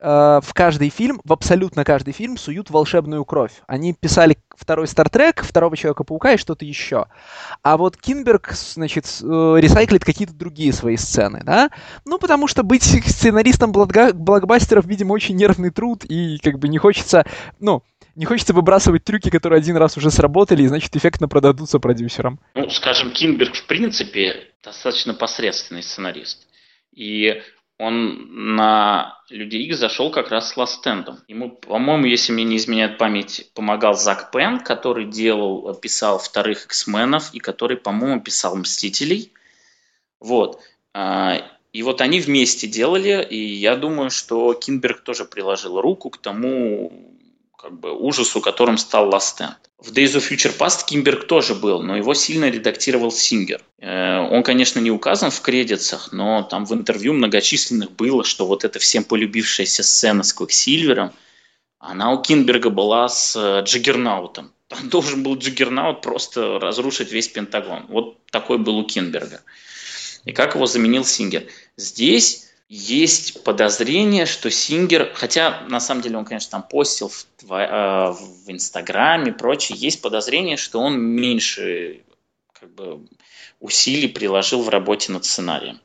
[0.00, 3.52] Э, в каждый фильм, в абсолютно каждый фильм суют волшебную кровь.
[3.66, 7.06] Они писали второй Стартрек, второго Человека-паука и что-то еще.
[7.62, 9.24] А вот Кинберг, значит, э,
[9.58, 11.70] ресайклит какие-то другие свои сцены, да?
[12.04, 17.26] Ну, потому что быть сценаристом блокбастеров, видимо, очень нервный труд, и как бы не хочется,
[17.58, 17.82] ну,
[18.14, 22.38] не хочется выбрасывать трюки, которые один раз уже сработали, и, значит, эффектно продадутся продюсерам.
[22.54, 26.46] Ну, скажем, Кинберг, в принципе, достаточно посредственный сценарист.
[26.92, 27.42] И
[27.78, 31.20] он на Людей Икс зашел как раз с Ластендом.
[31.28, 37.32] Ему, по-моему, если мне не изменяет память, помогал Зак Пен, который делал, писал вторых X-менов
[37.32, 39.32] и который, по-моему, писал Мстителей.
[40.18, 40.60] Вот.
[40.92, 41.40] А,
[41.72, 47.17] и вот они вместе делали, и я думаю, что Кинберг тоже приложил руку к тому,
[47.58, 49.56] как бы ужасу, которым стал Last Stand.
[49.78, 53.60] В Days of Future Past Кимберг тоже был, но его сильно редактировал Сингер.
[53.78, 58.64] Э, он, конечно, не указан в кредитах, но там в интервью многочисленных было, что вот
[58.64, 61.12] эта всем полюбившаяся сцена с Квиксильвером,
[61.80, 64.52] она у Кинберга была с э, Джиггернаутом.
[64.68, 67.86] Там должен был Джиггернаут просто разрушить весь Пентагон.
[67.88, 69.42] Вот такой был у Кинберга.
[70.24, 71.46] И как его заменил Сингер?
[71.76, 78.12] Здесь есть подозрение, что Сингер, хотя на самом деле он, конечно, там постил в, э,
[78.12, 82.02] в Инстаграме и прочее, есть подозрение, что он меньше
[82.52, 83.06] как бы,
[83.60, 85.80] усилий приложил в работе над сценарием.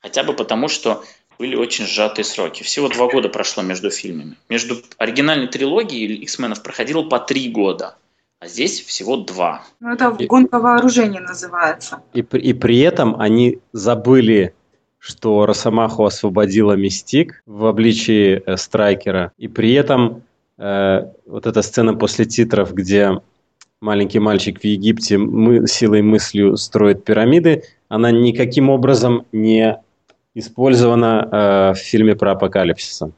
[0.00, 1.04] Хотя бы потому, что
[1.38, 2.62] были очень сжатые сроки.
[2.62, 4.36] Всего два года прошло между фильмами.
[4.48, 7.96] Между оригинальной трилогией X-менов проходило по три года,
[8.38, 9.64] а здесь всего два.
[9.80, 12.02] Ну, это гонка вооружений называется.
[12.14, 14.54] И, и при этом они забыли
[15.02, 19.32] что Росомаху освободила Мистик в обличии э, Страйкера.
[19.36, 20.22] И при этом
[20.58, 23.20] э, вот эта сцена после титров, где
[23.80, 29.76] маленький мальчик в Египте мы, силой мыслью строит пирамиды, она никаким образом не
[30.34, 33.10] использована э, в фильме про апокалипсиса.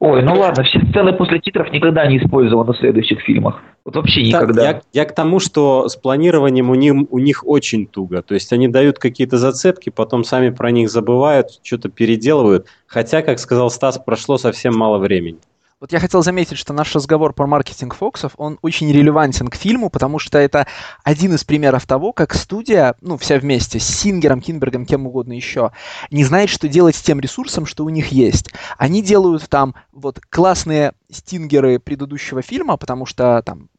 [0.00, 3.62] Ой, ну ладно, все сцены после титров никогда не использованы в следующих фильмах.
[3.84, 4.62] Вот вообще никогда.
[4.62, 8.22] я, я к тому, что с планированием у них, у них очень туго.
[8.22, 12.66] То есть они дают какие-то зацепки, потом сами про них забывают, что-то переделывают.
[12.86, 15.38] Хотя, как сказал Стас, прошло совсем мало времени.
[15.80, 19.88] Вот я хотел заметить, что наш разговор про маркетинг Фоксов, он очень релевантен к фильму,
[19.88, 20.66] потому что это
[21.04, 25.72] один из примеров того, как студия, ну, вся вместе, с Сингером, Кинбергом, кем угодно еще,
[26.10, 28.50] не знает, что делать с тем ресурсом, что у них есть.
[28.76, 33.70] Они делают там вот классные стингеры предыдущего фильма, потому что там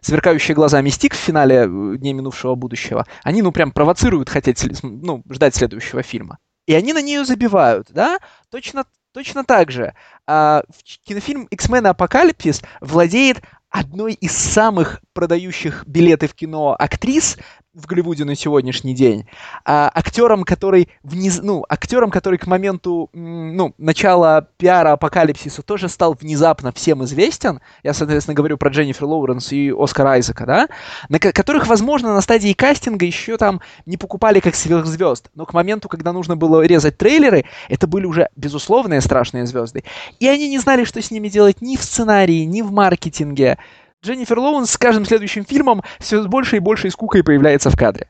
[0.00, 5.22] сверкающие глаза Мистик в финале э, Дней минувшего будущего, они, ну, прям провоцируют хотеть, ну,
[5.30, 6.38] ждать следующего фильма.
[6.66, 8.18] И они на нее забивают, да?
[8.50, 8.84] Точно
[9.18, 9.94] Точно так же
[10.28, 10.62] а,
[11.02, 17.36] кинофильм «X-Men Апокалипсис» владеет одной из самых продающих билеты в кино актрис
[17.78, 19.26] в Голливуде на сегодняшний день,
[19.64, 26.14] а, актером, который вниз, ну, актером, который к моменту ну, начала пиара апокалипсиса тоже стал
[26.20, 30.68] внезапно всем известен, я, соответственно, говорю про Дженнифер Лоуренс и Оскара Айзека, да,
[31.08, 35.88] на которых, возможно, на стадии кастинга еще там не покупали как сверхзвезд, но к моменту,
[35.88, 39.84] когда нужно было резать трейлеры, это были уже безусловные страшные звезды,
[40.18, 43.58] и они не знали, что с ними делать ни в сценарии, ни в маркетинге,
[44.04, 48.08] Дженнифер Лоуренс с каждым следующим фильмом все с большей и большей скукой появляется в кадре.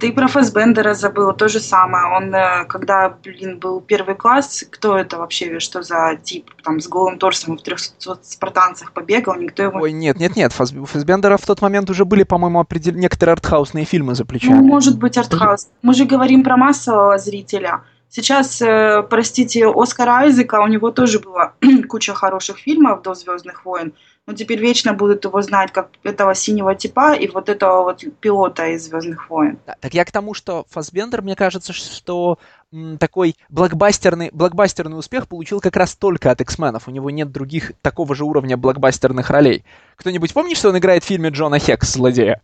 [0.00, 2.06] Ты про Фэсбендера забыл, то же самое.
[2.06, 6.88] Он, э, когда, блин, был первый класс, кто это вообще, что за тип, там, с
[6.88, 9.80] голым торсом в 300 спартанцах побегал, никто его...
[9.80, 12.94] Ой, нет, нет, нет, у Фэсбендера в тот момент уже были, по-моему, определ...
[12.94, 14.56] некоторые артхаусные фильмы за плечами.
[14.56, 15.68] Ну, может быть, артхаус.
[15.82, 17.82] Мы же говорим про массового зрителя.
[18.08, 21.52] Сейчас, э, простите, Оскара Айзека, у него тоже была
[21.88, 23.92] куча хороших фильмов до «Звездных войн»,
[24.26, 28.66] но теперь вечно будут его знать как этого синего типа и вот этого вот пилота
[28.66, 29.58] из «Звездных войн».
[29.66, 32.38] Да, так я к тому, что Фасбендер, мне кажется, что
[32.72, 36.88] м, такой блокбастерный, блокбастерный успех получил как раз только от X-менов.
[36.88, 39.64] У него нет других такого же уровня блокбастерных ролей.
[39.94, 42.40] Кто-нибудь помнит, что он играет в фильме Джона Хекс «Злодея»?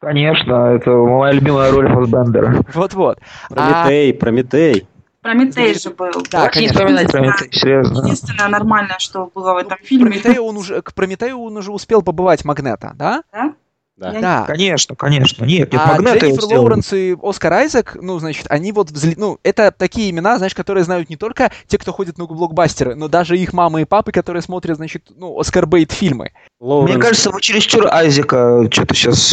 [0.00, 2.62] Конечно, это моя любимая роль Фасбендера.
[2.74, 3.18] Вот-вот.
[3.48, 4.14] Прометей, а...
[4.14, 4.86] Прометей.
[5.24, 6.12] Прометей же был.
[6.30, 6.80] Да, конечно.
[6.80, 8.02] Прометей, серьезно.
[8.02, 10.10] Единственное нормальное, что было в этом фильме.
[10.10, 13.22] Прометею он уже, к Прометею он уже успел побывать Магнета, да?
[13.32, 13.54] Да.
[13.96, 14.12] Да.
[14.20, 14.44] Да.
[14.46, 15.44] Конечно, конечно.
[15.44, 16.44] Нет, нет, А Дженнифер.
[16.58, 20.82] Лоуренс и Оскар Айзек, ну, значит, они вот, взли- ну, это такие имена, знаешь, которые
[20.82, 24.42] знают не только те, кто ходит на блокбастеры, но даже их мамы и папы, которые
[24.42, 26.32] смотрят, значит, ну, Оскар Бейт фильмы.
[26.60, 29.32] Лоуренс- Мне кажется, вы чересчур Айзека что-то сейчас...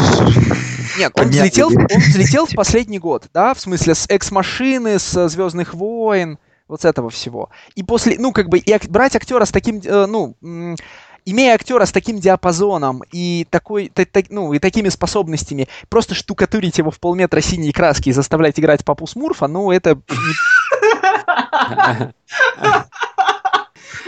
[0.98, 1.40] Нет, он Понятно.
[1.40, 6.82] взлетел, он взлетел в последний год, да, в смысле с Экс-машины, с Звездных войн, вот
[6.82, 7.50] с этого всего.
[7.76, 10.36] И после, ну, как бы, и брать актера с таким, э, ну,
[11.26, 16.78] имея актера с таким диапазоном и такой, та- та- ну, и такими способностями, просто штукатурить
[16.78, 19.98] его в полметра синей краски и заставлять играть папу Смурфа, ну, это...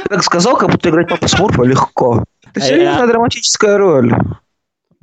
[0.09, 2.23] Так сказал, как будто играть папу Смурфа легко.
[2.51, 4.13] Это серьезная я- драматическая роль.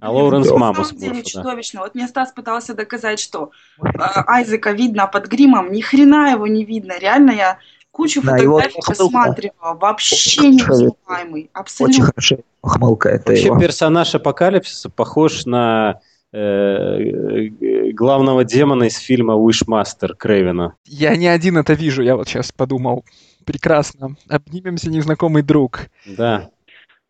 [0.01, 0.49] А Лоуренс.
[0.49, 1.23] На маму самом деле да.
[1.23, 1.81] чудовищно.
[1.81, 3.51] Вот мне Стас пытался доказать, что
[3.83, 3.89] э,
[4.27, 6.99] Айзека видно под гримом, ни хрена его не видно.
[6.99, 7.59] Реально я
[7.91, 8.95] кучу Да, фотографий ухмылка.
[8.97, 9.75] просматривала.
[9.75, 11.41] Вообще Очень неузнаваемый.
[11.43, 12.05] Очень Абсолютно.
[12.05, 12.37] хорошо.
[12.63, 13.59] Хмылка это Вообще его.
[13.59, 16.01] персонаж Апокалипсиса похож на
[16.33, 20.75] э, э, главного демона из фильма Wishmaster Крейвена.
[20.87, 23.05] Я не один это вижу, я вот сейчас подумал.
[23.45, 24.17] Прекрасно.
[24.29, 25.87] Обнимемся, незнакомый друг.
[26.07, 26.51] Да.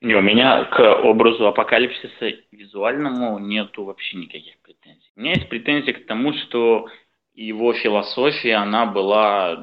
[0.00, 5.10] Не, у меня к образу апокалипсиса визуальному нету вообще никаких претензий.
[5.16, 6.86] У меня есть претензии к тому, что
[7.34, 9.58] его философия, она была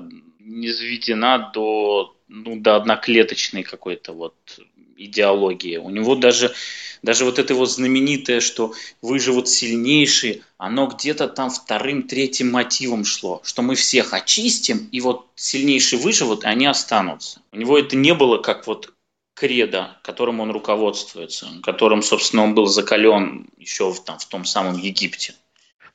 [0.47, 4.35] низведена до, ну, до одноклеточной какой-то вот
[4.97, 5.77] идеологии.
[5.77, 6.53] У него даже,
[7.03, 13.41] даже вот это его знаменитое, что выживут сильнейшие, оно где-то там вторым, третьим мотивом шло,
[13.43, 17.41] что мы всех очистим, и вот сильнейшие выживут, и они останутся.
[17.51, 18.93] У него это не было как вот
[19.35, 24.77] кредо, которым он руководствуется, которым, собственно, он был закален еще в, там, в том самом
[24.79, 25.35] Египте.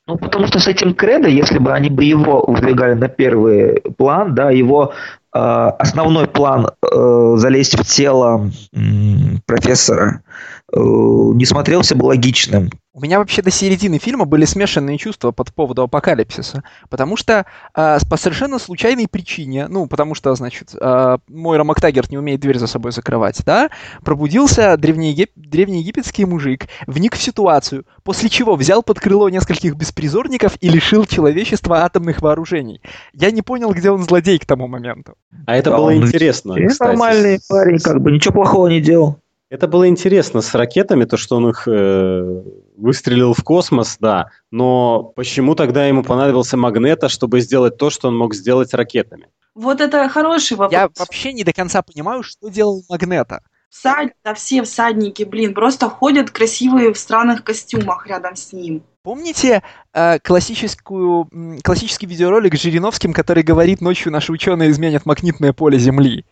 [0.05, 4.35] Ну, потому что с этим кредо, если бы они бы его выдвигали на первый план,
[4.35, 4.91] да, его
[5.33, 12.69] э, основной план э, залезть в тело м, профессора э, не смотрелся бы логичным.
[12.95, 16.63] У меня вообще до середины фильма были смешанные чувства по поводу апокалипсиса.
[16.89, 22.17] Потому что с- по совершенно случайной причине, ну, потому что, значит, а, Мойра Мактагерт не
[22.19, 23.69] умеет дверь за собой закрывать, да,
[24.03, 30.69] пробудился древнеегип- древнеегипетский мужик, вник в ситуацию, после чего взял под крыло нескольких беспризорников и
[30.69, 32.79] лишил человечества атомных вооружений.
[33.13, 35.15] Я не понял, где он злодей к тому моменту.
[35.47, 36.55] А это Да, было он интересно.
[36.79, 39.17] Нормальный парень, как бы ничего плохого не делал.
[39.53, 42.41] Это было интересно с ракетами, то, что он их э,
[42.75, 44.31] выстрелил в космос, да.
[44.49, 49.27] Но почему тогда ему понадобился магнета, чтобы сделать то, что он мог сделать ракетами?
[49.53, 50.73] Вот это хороший вопрос.
[50.73, 53.43] Я вообще не до конца понимаю, что делал Магнета.
[53.69, 58.81] Всад- да все всадники, блин, просто ходят красивые в странных костюмах рядом с ним.
[59.03, 59.61] Помните
[59.93, 61.29] э, классическую,
[61.63, 66.25] классический видеоролик с Жириновским, который говорит, ночью наши ученые изменят магнитное поле Земли?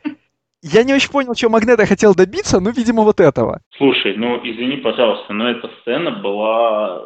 [0.63, 3.61] Я не очень понял, что Магнета хотел добиться, но, видимо, вот этого.
[3.77, 7.01] Слушай, ну извини, пожалуйста, но эта сцена была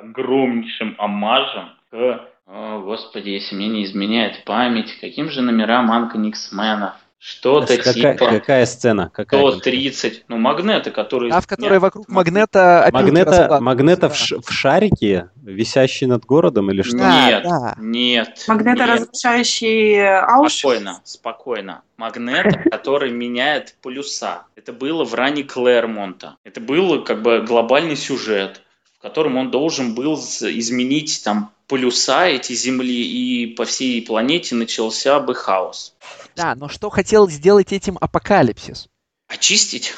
[0.00, 6.92] огромнейшим омажем к, о, господи, если мне не изменяет память, каким же номерам Анка Никсменов?
[7.24, 9.08] Что-то Какая, типа какая сцена?
[9.14, 9.60] Какая конкретно?
[9.60, 11.32] 130, ну магнеты, которые...
[11.32, 12.32] А в которой вокруг Смотри.
[12.32, 16.96] Магнета Магнета, магнета в, ш- в шарике, висящий над городом или что?
[16.98, 17.74] Да, Нет, да.
[17.78, 18.44] нет.
[18.48, 18.90] Магнето нет.
[18.90, 20.58] разрушающий Аушвиц.
[20.58, 21.82] Спокойно, спокойно.
[21.96, 24.46] Магнет, который меняет полюса.
[24.56, 26.38] Это было в ране Клэрмонта.
[26.42, 28.62] Это был как бы глобальный сюжет,
[28.98, 35.18] в котором он должен был изменить там полюса эти Земли, и по всей планете начался
[35.20, 35.94] бы хаос.
[36.36, 38.88] Да, но что хотел сделать этим апокалипсис?
[39.26, 39.94] Очистить?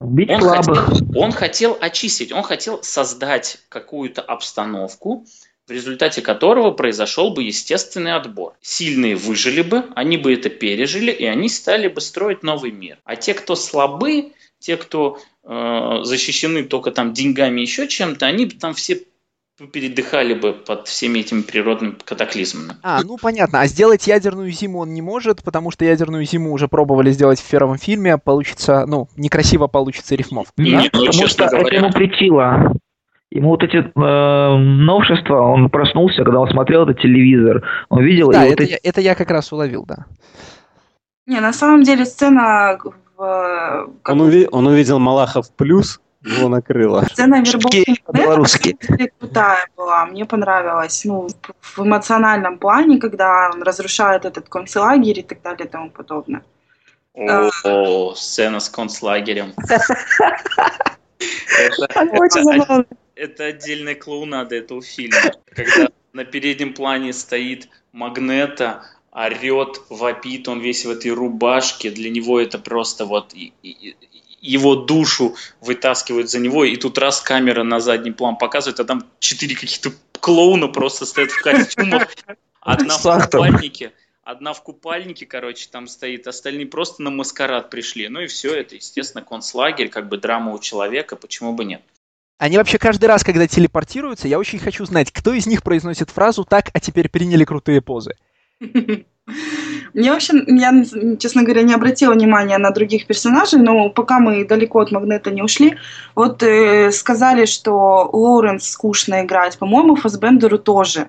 [0.00, 0.86] Бить Он слабых.
[0.86, 5.26] хотел, он хотел очистить, он хотел создать какую-то обстановку,
[5.66, 8.54] в результате которого произошел бы естественный отбор.
[8.62, 12.96] Сильные выжили бы, они бы это пережили, и они стали бы строить новый мир.
[13.04, 18.54] А те, кто слабы, те, кто э, защищены только там деньгами, еще чем-то, они бы
[18.54, 19.02] там все
[19.66, 22.74] передыхали бы под всеми этими природными катаклизмами.
[22.82, 23.60] А, ну понятно.
[23.60, 27.50] А сделать ядерную зиму он не может, потому что ядерную зиму уже пробовали сделать в
[27.50, 28.18] первом фильме.
[28.18, 30.54] Получится, ну, некрасиво получится рифмовка.
[30.56, 31.78] Нет, ну, потому что это говоря.
[31.78, 32.72] ему притило.
[33.30, 37.62] Ему вот эти э, новшества, он проснулся, когда он смотрел этот телевизор.
[37.88, 38.70] Он видел, Да, и вот это, эти...
[38.72, 40.06] я, это я как раз уловил, да.
[41.26, 42.76] Не, на самом деле сцена
[43.16, 43.88] в...
[44.02, 47.02] как Он, уви- он увидел Малахов плюс, его накрыло.
[47.12, 47.42] Сцена
[48.12, 48.76] белорусские.
[49.18, 51.04] крутая была, мне понравилась.
[51.04, 51.28] Ну,
[51.60, 56.42] в- эмоциональном плане, когда он разрушает этот концлагерь и так далее и тому подобное.
[57.14, 59.52] О, сцена с концлагерем.
[63.14, 65.16] Это- отдельная клоунада этого фильма.
[65.54, 71.90] Когда на переднем плане стоит Магнета, орет, вопит, он весь в этой рубашке.
[71.90, 73.96] Для него это просто вот и- и- и-
[74.40, 79.04] его душу вытаскивают за него, и тут раз камера на задний план показывает, а там
[79.18, 82.08] четыре каких-то клоуна просто стоят в костюмах,
[82.60, 88.08] одна в купальнике, одна в купальнике, короче, там стоит, остальные просто на маскарад пришли.
[88.08, 91.82] Ну и все это, естественно, концлагерь, как бы драма у человека, почему бы нет.
[92.38, 96.44] Они вообще каждый раз, когда телепортируются, я очень хочу знать, кто из них произносит фразу
[96.44, 98.16] «так, а теперь приняли крутые позы».
[99.94, 100.84] Мне вообще, я,
[101.18, 105.42] честно говоря, не обратила внимания на других персонажей, но пока мы далеко от Магнета не
[105.42, 105.76] ушли,
[106.14, 111.08] вот э, сказали, что Лоуренс скучно играть, по-моему, Фасбендеру тоже.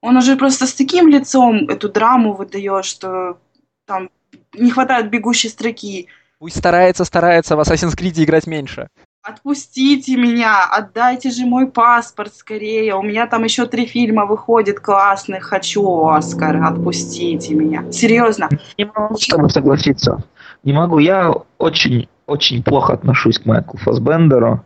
[0.00, 3.38] Он уже просто с таким лицом эту драму выдает, что
[3.86, 4.10] там
[4.54, 6.06] не хватает бегущей строки.
[6.38, 8.88] Пусть старается, старается в Assassin's Creed играть меньше.
[9.22, 12.94] Отпустите меня, отдайте же мой паспорт скорее.
[12.94, 15.44] У меня там еще три фильма выходит классных.
[15.44, 17.84] Хочу Оскар, отпустите меня.
[17.92, 18.48] Серьезно.
[18.78, 20.24] Не могу с тобой согласиться.
[20.64, 20.98] Не могу.
[20.98, 24.64] Я очень, очень плохо отношусь к Майклу Фасбендеру.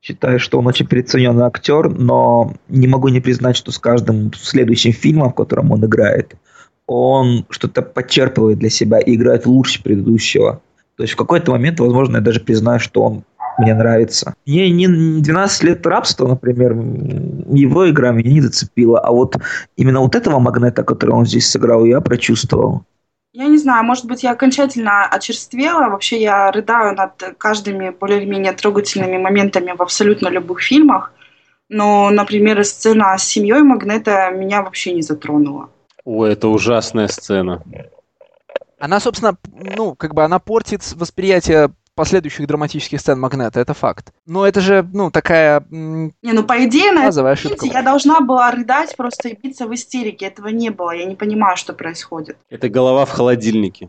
[0.00, 4.92] Считаю, что он очень переоцененный актер, но не могу не признать, что с каждым следующим
[4.92, 6.36] фильмом, в котором он играет,
[6.86, 10.62] он что-то подчерпывает для себя и играет лучше предыдущего.
[10.96, 13.24] То есть в какой-то момент, возможно, я даже признаю, что он
[13.60, 14.34] мне нравится.
[14.46, 19.36] Мне не 12 лет рабства, например, его игра меня не зацепила, а вот
[19.76, 22.84] именно вот этого магнета, который он здесь сыграл, я прочувствовал.
[23.32, 25.88] Я не знаю, может быть, я окончательно очерствела.
[25.88, 31.12] Вообще я рыдаю над каждыми более-менее трогательными моментами в абсолютно любых фильмах.
[31.68, 35.70] Но, например, сцена с семьей Магнета меня вообще не затронула.
[36.04, 37.62] О, это ужасная сцена.
[38.80, 44.12] Она, собственно, ну, как бы она портит восприятие последующих драматических сцен Магнета, это факт.
[44.26, 45.64] Но это же, ну, такая...
[45.70, 47.26] Не, ну, по идее, на этом
[47.62, 50.26] я должна была рыдать просто и биться в истерике.
[50.26, 50.92] Этого не было.
[50.92, 52.36] Я не понимаю, что происходит.
[52.48, 53.88] Это голова в холодильнике.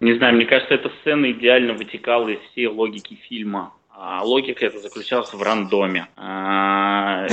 [0.00, 3.72] Не знаю, мне кажется, эта сцена идеально вытекала из всей логики фильма.
[3.90, 6.08] А логика это заключалась в рандоме.
[6.16, 7.26] А,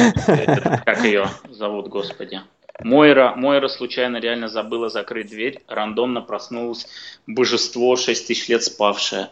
[0.86, 2.42] как ее зовут, господи?
[2.84, 6.88] Мойра, Мойра случайно реально забыла закрыть дверь, рандомно проснулось
[7.26, 9.30] божество 6 тысяч лет спавшее.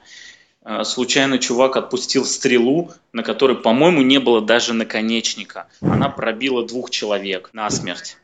[0.68, 5.68] А, случайно чувак отпустил стрелу, на которой, по-моему, не было даже наконечника.
[5.80, 8.18] Она пробила двух человек насмерть.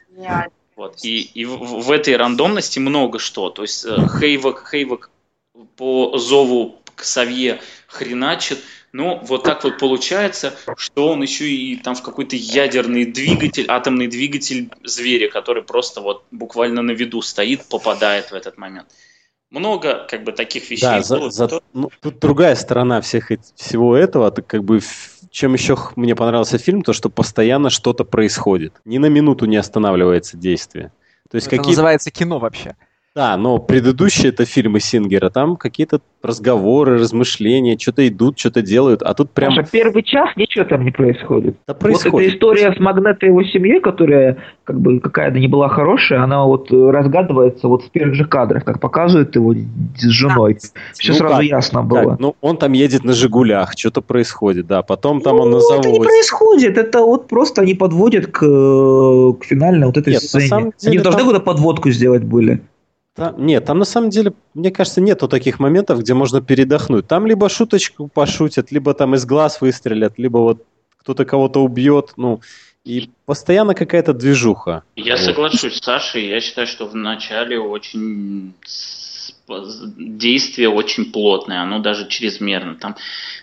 [0.75, 0.97] Вот.
[1.03, 3.51] И, и в, в этой рандомности много что.
[3.51, 5.11] То есть э, Хейвок, Хейвок
[5.77, 8.57] по зову к Савье хреначит,
[8.91, 14.07] но вот так вот получается, что он еще и там в какой-то ядерный двигатель, атомный
[14.07, 18.87] двигатель зверя, который просто вот буквально на виду стоит, попадает в этот момент
[19.51, 20.85] много как бы таких вещей.
[20.85, 21.61] Да, за, за, которые...
[21.73, 24.79] ну, тут другая сторона всех, всего этого, это как бы
[25.29, 28.73] чем еще мне понравился фильм, то что постоянно что-то происходит.
[28.85, 30.91] Ни на минуту не останавливается действие.
[31.29, 31.71] То есть это какие...
[31.71, 32.75] называется кино вообще.
[33.13, 39.13] Да, но предыдущие это фильмы Сингера, там какие-то разговоры, размышления, что-то идут, что-то делают, а
[39.13, 39.53] тут прям...
[39.53, 41.57] Маша, первый час ничего там не происходит.
[41.67, 42.13] Да происходит.
[42.13, 46.23] Вот эта история с Магнето и его семьей, которая как бы какая-то не была хорошая,
[46.23, 50.53] она вот разгадывается вот в первых же кадрах, как показывают его с женой.
[50.53, 50.81] Да.
[50.93, 51.43] Все ну, сразу как?
[51.43, 52.11] ясно было.
[52.11, 55.59] Так, ну, он там едет на «Жигулях», что-то происходит, да, потом там ну, он на
[55.59, 55.89] заводе.
[55.89, 60.47] это не происходит, это вот просто они подводят к, к финальной вот этой Нет, сцене.
[60.47, 61.13] Деле, они должны там...
[61.13, 62.61] какую-то подводку сделать были.
[63.13, 67.07] Там, нет, там на самом деле, мне кажется, нету таких моментов, где можно передохнуть.
[67.07, 70.65] Там либо шуточку пошутят, либо там из глаз выстрелят, либо вот
[70.97, 72.41] кто-то кого-то убьет, ну,
[72.85, 74.83] и постоянно какая-то движуха.
[74.95, 75.25] Я вот.
[75.25, 78.53] соглашусь с Сашей, я считаю, что в начале очень
[79.97, 82.75] действие очень плотное, оно даже чрезмерно.
[82.75, 82.95] Там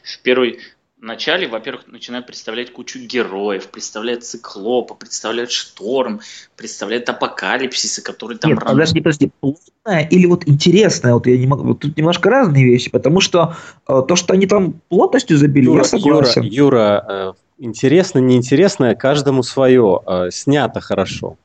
[0.03, 0.61] в первой
[1.01, 6.21] Вначале, во-первых, начинают представлять кучу героев, представляют циклопа, представляют шторм,
[6.57, 8.51] представляют апокалипсисы, которые там...
[8.51, 8.73] Нет, рано...
[8.73, 12.91] подожди, подожди, плотная или вот интересная, вот я не могу, вот тут немножко разные вещи,
[12.91, 13.55] потому что
[13.87, 16.43] э, то, что они там плотностью забили, Юра, я согласен.
[16.43, 21.37] Юра, Юра э, интересно, неинтересно, каждому свое, э, снято хорошо.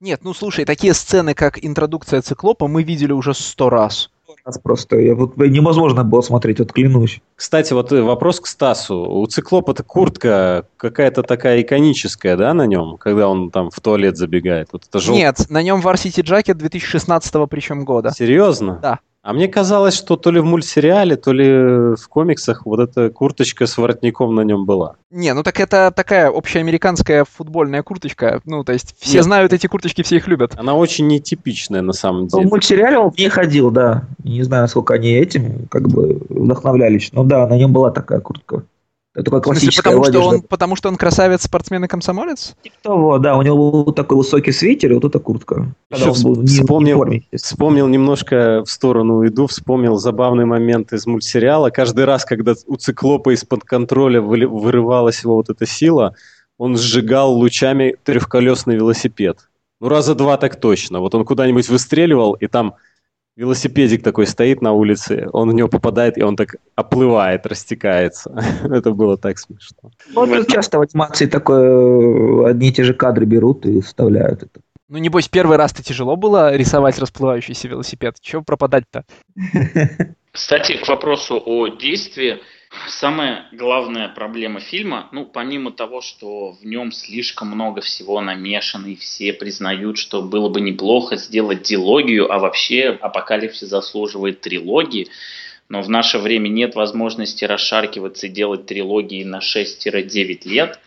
[0.00, 4.10] Нет, ну слушай, такие сцены, как интродукция циклопа, мы видели уже сто раз
[4.48, 4.98] раз просто.
[4.98, 7.20] Я, вот, невозможно было смотреть, вот клянусь.
[7.36, 8.96] Кстати, вот э, вопрос к Стасу.
[8.96, 14.68] У циклопа-то куртка какая-то такая иконическая, да, на нем, когда он там в туалет забегает?
[14.72, 15.14] Вот это жел...
[15.14, 18.10] Нет, на нем Varsity Jacket 2016 причем года.
[18.10, 18.78] Серьезно?
[18.82, 18.98] Да.
[19.28, 23.66] А мне казалось, что то ли в мультсериале, то ли в комиксах вот эта курточка
[23.66, 24.96] с воротником на нем была.
[25.10, 28.40] Не, ну так это такая общеамериканская футбольная курточка.
[28.46, 29.24] Ну, то есть все Нет.
[29.24, 30.54] знают эти курточки, все их любят.
[30.56, 32.46] Она очень нетипичная на самом ну, деле.
[32.46, 34.04] В мультсериале он не ходил, да.
[34.24, 37.10] Не знаю, сколько они этим как бы вдохновлялись.
[37.12, 38.62] Но да, на нем была такая куртка.
[39.26, 42.54] Смысле, классическая потому, что он, потому что он красавец, спортсмен и комсомолец?
[42.62, 45.74] Типа того, да, у него был такой высокий свитер и вот эта куртка.
[45.90, 49.96] Когда Еще он был не- не в вспомнил, форме, вспомнил немножко в сторону уйду, вспомнил
[49.96, 51.70] забавный момент из мультсериала.
[51.70, 56.14] Каждый раз, когда у циклопа из-под контроля вырывалась его вот эта сила,
[56.58, 59.38] он сжигал лучами трехколесный велосипед.
[59.80, 61.00] Ну, раза два так точно.
[61.00, 62.74] Вот он куда-нибудь выстреливал, и там
[63.38, 68.30] велосипедик такой стоит на улице, он в него попадает, и он так оплывает, растекается.
[68.64, 69.90] Это было так смешно.
[70.12, 74.60] Ну, часто в анимации такое, э, одни и те же кадры берут и вставляют это.
[74.88, 78.16] Ну, небось, первый раз-то тяжело было рисовать расплывающийся велосипед.
[78.20, 79.04] Чего пропадать-то?
[80.32, 82.38] Кстати, к вопросу о действии.
[82.88, 88.96] Самая главная проблема фильма, ну, помимо того, что в нем слишком много всего намешано, и
[88.96, 95.08] все признают, что было бы неплохо сделать дилогию, а вообще апокалипсис заслуживает трилогии,
[95.68, 100.78] но в наше время нет возможности расшаркиваться и делать трилогии на 6-9 лет.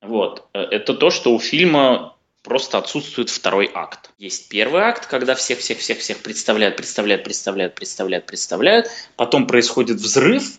[0.00, 0.48] Вот.
[0.52, 4.10] Это то, что у фильма просто отсутствует второй акт.
[4.18, 8.86] Есть первый акт, когда всех-всех-всех-всех представляют, представляют, представляют, представляют, представляют.
[9.16, 10.58] Потом происходит взрыв,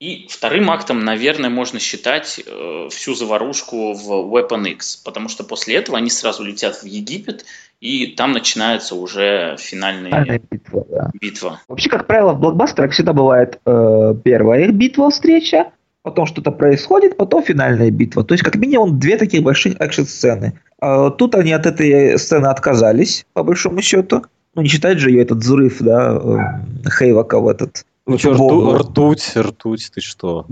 [0.00, 5.76] и вторым актом, наверное, можно считать э, всю заварушку в Weapon X, потому что после
[5.76, 7.44] этого они сразу летят в Египет,
[7.82, 11.10] и там начинается уже финальная битва, да.
[11.20, 11.60] битва.
[11.68, 15.70] Вообще, как правило, в блокбастерах всегда бывает э, первая битва, встреча,
[16.02, 18.24] потом что-то происходит, потом финальная битва.
[18.24, 20.58] То есть, как минимум, две таких больших экшн-сцены.
[20.80, 24.24] А тут они от этой сцены отказались, по большому счету.
[24.54, 27.84] Ну, не считать же ее этот взрыв, да, э, Хейвака в этот...
[28.10, 28.74] Ну что, бомбу.
[28.74, 30.46] ртуть, ртуть, ты что?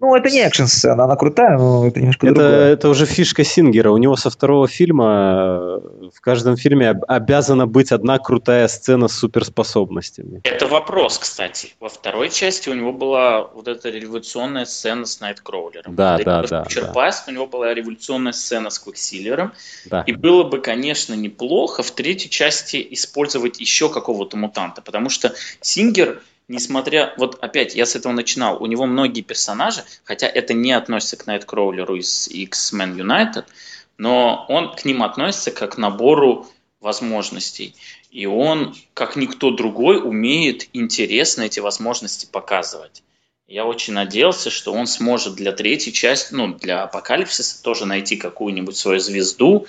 [0.00, 2.72] Ну, это не экшн-сцена, она крутая, но это немножко Это, другое.
[2.72, 3.90] это уже фишка Сингера.
[3.90, 9.08] У него со второго фильма э, в каждом фильме об- обязана быть одна крутая сцена
[9.08, 10.40] с суперспособностями.
[10.44, 11.70] Это вопрос, кстати.
[11.80, 15.94] Во второй части у него была вот эта революционная сцена с Найткроулером.
[15.96, 17.12] Да, да, да, Future да.
[17.26, 19.52] У него была революционная сцена с Квиксильвером.
[19.86, 20.02] Да.
[20.06, 26.22] И было бы, конечно, неплохо в третьей части использовать еще какого-то мутанта, потому что Сингер,
[26.48, 27.14] несмотря...
[27.16, 28.62] Вот опять, я с этого начинал.
[28.62, 33.44] У него многие персонажи, хотя это не относится к Найткроулеру из X-Men United,
[33.98, 36.46] но он к ним относится как к набору
[36.80, 37.74] возможностей.
[38.10, 43.02] И он, как никто другой, умеет интересно эти возможности показывать.
[43.46, 48.76] Я очень надеялся, что он сможет для третьей части, ну, для апокалипсиса тоже найти какую-нибудь
[48.76, 49.66] свою звезду,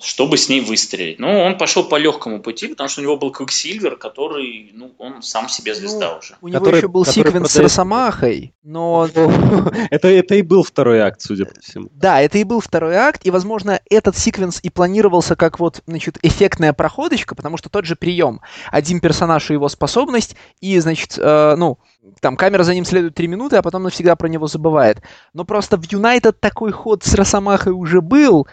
[0.00, 1.18] чтобы с ней выстрелить.
[1.18, 5.22] Но он пошел по легкому пути, потому что у него был Квиксильвер, который, ну, он
[5.22, 6.36] сам себе звезда уже.
[6.40, 9.08] У него Который- еще был sequence с продает- Росомахой, но
[9.90, 11.88] Это, это и был второй акт, судя по всему.
[11.92, 16.18] Да, это и был второй акт, и, возможно, этот sequence и планировался как вот, значит,
[16.22, 18.40] эффектная проходочка, потому что тот же прием.
[18.70, 21.78] Один персонаж и его способность, и, значит, э, ну,
[22.20, 24.98] там камера за ним следует три минуты, а потом навсегда про него забывает.
[25.34, 28.46] Но просто в Юнайтед такой ход с Росомахой уже был,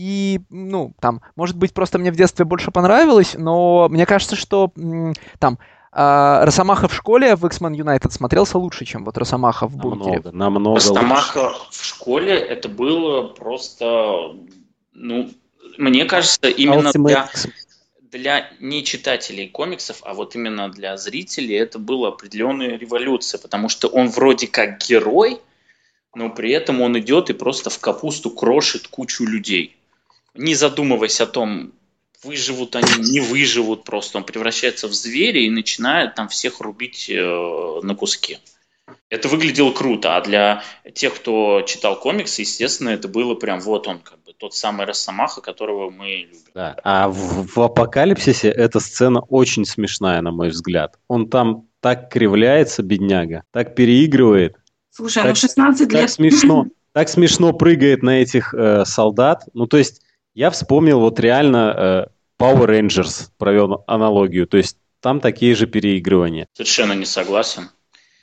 [0.00, 4.72] и, ну, там, может быть, просто мне в детстве больше понравилось, но мне кажется, что
[5.38, 5.58] там
[5.92, 10.22] а, Росомаха в школе в X-Men United смотрелся лучше, чем вот Росомаха в бункере.
[10.22, 10.88] Намного, намного лучше.
[10.88, 14.36] Росомаха в школе это было просто,
[14.94, 15.30] ну,
[15.76, 17.28] мне кажется, именно Ultimate для,
[18.10, 23.88] для не читателей комиксов, а вот именно для зрителей это была определенная революция, потому что
[23.88, 25.42] он вроде как герой,
[26.14, 29.76] но при этом он идет и просто в капусту крошит кучу людей.
[30.34, 31.72] Не задумываясь о том,
[32.22, 34.18] выживут они, не выживут просто.
[34.18, 38.38] Он превращается в зверя и начинает там всех рубить э, на куски.
[39.08, 40.62] Это выглядело круто, а для
[40.94, 45.40] тех, кто читал комиксы, естественно, это было прям вот он, как бы тот самый Росомаха,
[45.40, 46.38] которого мы любим.
[46.54, 46.76] Да.
[46.82, 50.98] А в, в Апокалипсисе эта сцена очень смешная, на мой взгляд.
[51.08, 54.56] Он там так кривляется, бедняга, так переигрывает,
[54.90, 56.10] Слушай, Так- ну 16 так лет.
[56.10, 59.44] смешно, так смешно прыгает на этих э, солдат.
[59.54, 60.02] Ну, то есть,
[60.34, 62.08] я вспомнил вот реально
[62.38, 64.46] э, Power Rangers, провел аналогию.
[64.46, 66.46] То есть, там такие же переигрывания.
[66.54, 67.70] Совершенно не согласен.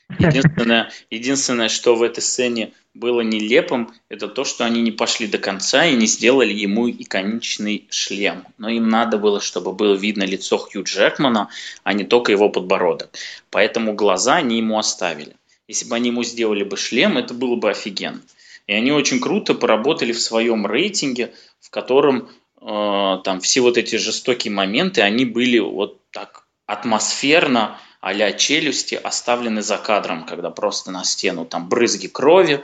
[0.19, 5.37] Единственное, единственное, что в этой сцене было нелепым, это то, что они не пошли до
[5.37, 8.45] конца и не сделали ему иконичный шлем.
[8.57, 11.49] Но им надо было, чтобы было видно лицо Хью Джекмана,
[11.83, 13.09] а не только его подбородок.
[13.49, 15.35] Поэтому глаза они ему оставили.
[15.67, 18.21] Если бы они ему сделали бы шлем, это было бы офигенно.
[18.67, 22.29] И они очень круто поработали в своем рейтинге, в котором
[22.61, 29.61] э, там все вот эти жестокие моменты, они были вот так атмосферно, а-ля челюсти, оставлены
[29.61, 32.63] за кадром, когда просто на стену там брызги крови,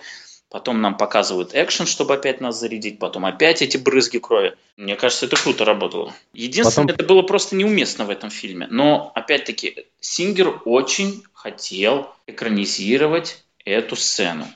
[0.49, 4.55] потом нам показывают экшен, чтобы опять нас зарядить, потом опять эти брызги крови.
[4.77, 6.13] Мне кажется, это круто работало.
[6.33, 8.67] Единственное, Потом- это было просто неуместно в этом фильме.
[8.69, 14.47] Но, опять-таки, Сингер очень хотел экранизировать эту сцену.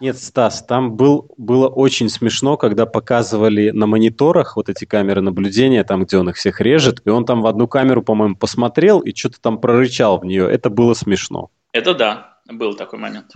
[0.00, 5.82] Нет, Стас, там был, было очень смешно, когда показывали на мониторах вот эти камеры наблюдения,
[5.82, 9.12] там, где он их всех режет, и он там в одну камеру, по-моему, посмотрел и
[9.14, 10.48] что-то там прорычал в нее.
[10.48, 11.50] Это было смешно.
[11.72, 13.32] Это да, был такой момент.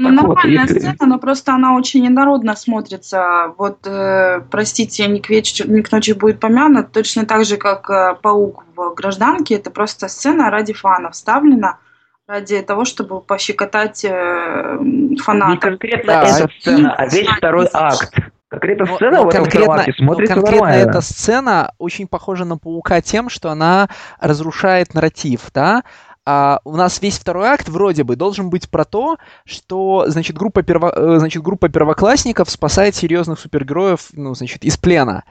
[0.00, 3.52] Ну, нормальная вот, сцена, но просто она очень инородно смотрится.
[3.58, 8.14] Вот, э, простите, не к, не к ночи будет помянут, точно так же, как э,
[8.22, 11.80] Паук в «Гражданке», это просто сцена ради фанов вставлена
[12.28, 14.78] ради того, чтобы пощекотать э,
[15.18, 15.54] фанатов.
[15.54, 18.14] Не конкретно да, эта сцена, а весь второй акт.
[18.48, 20.90] Конкретно ну, сцена ну, в этом конкретно, смотрится ну, конкретно нормально.
[20.90, 23.88] эта сцена очень похожа на Паука тем, что она
[24.20, 25.82] разрушает нарратив, да?
[26.26, 29.16] А у нас весь второй акт вроде бы должен быть про то,
[29.46, 30.92] что, значит, группа, перво...
[30.94, 35.24] Э, значит, группа первоклассников спасает серьезных супергероев, ну, значит, из плена.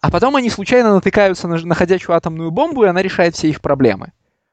[0.00, 3.60] А потом они случайно натыкаются на, на ходячую атомную бомбу, и она решает все их
[3.60, 4.10] проблемы.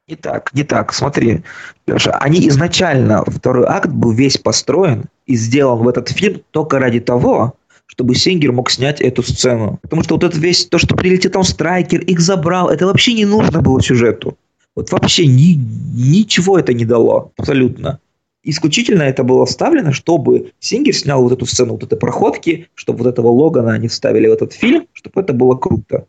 [0.08, 0.94] Не так, не так.
[0.94, 1.44] Смотри,
[1.86, 7.02] Леша, они изначально, второй акт был весь построен и сделан в этот фильм только ради
[7.02, 7.56] того,
[7.88, 9.80] чтобы Сингер мог снять эту сцену.
[9.82, 13.26] Потому что вот это весь, то, что прилетел там Страйкер, их забрал, это вообще не
[13.26, 14.38] нужно было сюжету.
[14.78, 15.60] Вот вообще ни,
[15.94, 18.00] ничего это не дало, абсолютно.
[18.44, 23.10] Исключительно это было вставлено, чтобы Сингер снял вот эту сцену, вот этой проходки, чтобы вот
[23.10, 26.06] этого Логана они вставили в этот фильм, чтобы это было круто.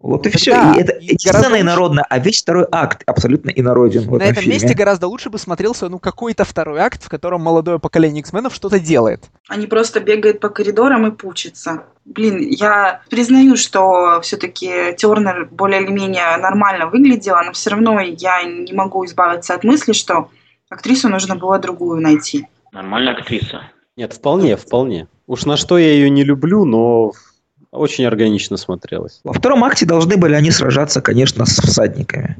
[0.00, 0.52] Вот и все.
[0.52, 4.28] Да, и это и сцена инородная, а весь второй акт абсолютно инороден в На этом,
[4.28, 4.54] этом фильме.
[4.54, 8.80] месте гораздо лучше бы смотрелся ну какой-то второй акт, в котором молодое поколение X-менов что-то
[8.80, 9.24] делает.
[9.48, 11.84] Они просто бегают по коридорам и пучатся.
[12.06, 18.42] Блин, я признаю, что все-таки Тернер более или менее нормально выглядела, но все равно я
[18.42, 20.30] не могу избавиться от мысли, что
[20.70, 22.46] актрису нужно было другую найти.
[22.72, 23.64] Нормальная актриса.
[23.96, 25.08] Нет, вполне, вполне.
[25.26, 27.12] Уж на что я ее не люблю, но
[27.72, 29.20] очень органично смотрелось.
[29.24, 32.36] Во втором акте должны были они сражаться, конечно, с всадниками.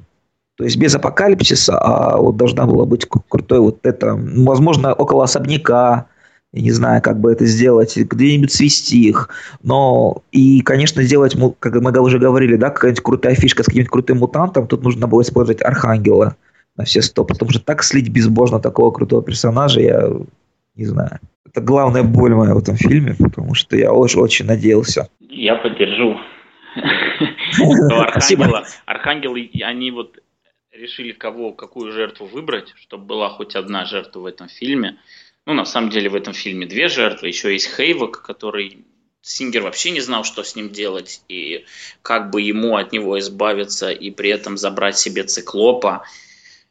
[0.57, 6.07] То есть без апокалипсиса, а вот должна была быть крутой вот это, возможно, около особняка,
[6.53, 9.29] я не знаю, как бы это сделать, где-нибудь свести их.
[9.63, 14.19] Но и, конечно, сделать, как мы уже говорили, да, какая-нибудь крутая фишка с каким-нибудь крутым
[14.19, 16.37] мутантом, тут нужно было использовать Архангела
[16.77, 20.11] на все сто, потому что так слить безбожно такого крутого персонажа, я
[20.75, 21.21] не знаю.
[21.47, 25.09] Это главная боль моя в этом фильме, потому что я очень, очень надеялся.
[25.31, 26.21] Я поддержу.
[27.91, 30.19] Архангела, архангелы, они вот
[30.73, 34.99] решили кого, какую жертву выбрать, чтобы была хоть одна жертва в этом фильме.
[35.47, 37.29] Ну, на самом деле, в этом фильме две жертвы.
[37.29, 38.85] Еще есть Хейвок, который
[39.23, 41.65] Сингер вообще не знал, что с ним делать, и
[42.03, 46.05] как бы ему от него избавиться, и при этом забрать себе циклопа.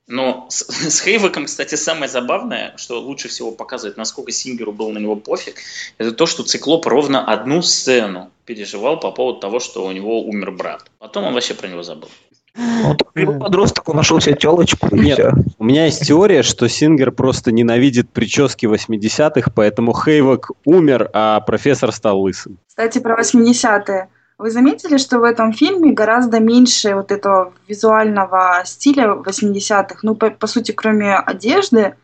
[0.10, 4.97] Но с, с Хейвеком, кстати, самое забавное, что лучше всего показывает, насколько Сингеру был на
[4.97, 5.55] него пофиг,
[5.97, 10.51] это то, что Циклоп ровно одну сцену переживал по поводу того, что у него умер
[10.51, 10.86] брат.
[10.97, 12.10] Потом он вообще про него забыл.
[12.55, 14.93] Ну, он подросток, он нашел себе телочку.
[14.93, 15.20] Нет,
[15.60, 21.91] у меня есть теория, что Сингер просто ненавидит прически 80-х, поэтому Хейвок умер, а профессор
[21.91, 22.57] стал лысым.
[22.68, 24.10] Кстати, про 80-е.
[24.40, 30.00] Вы заметили, что в этом фильме гораздо меньше вот этого визуального стиля 80-х?
[30.02, 31.96] Ну, по, по сути, кроме одежды,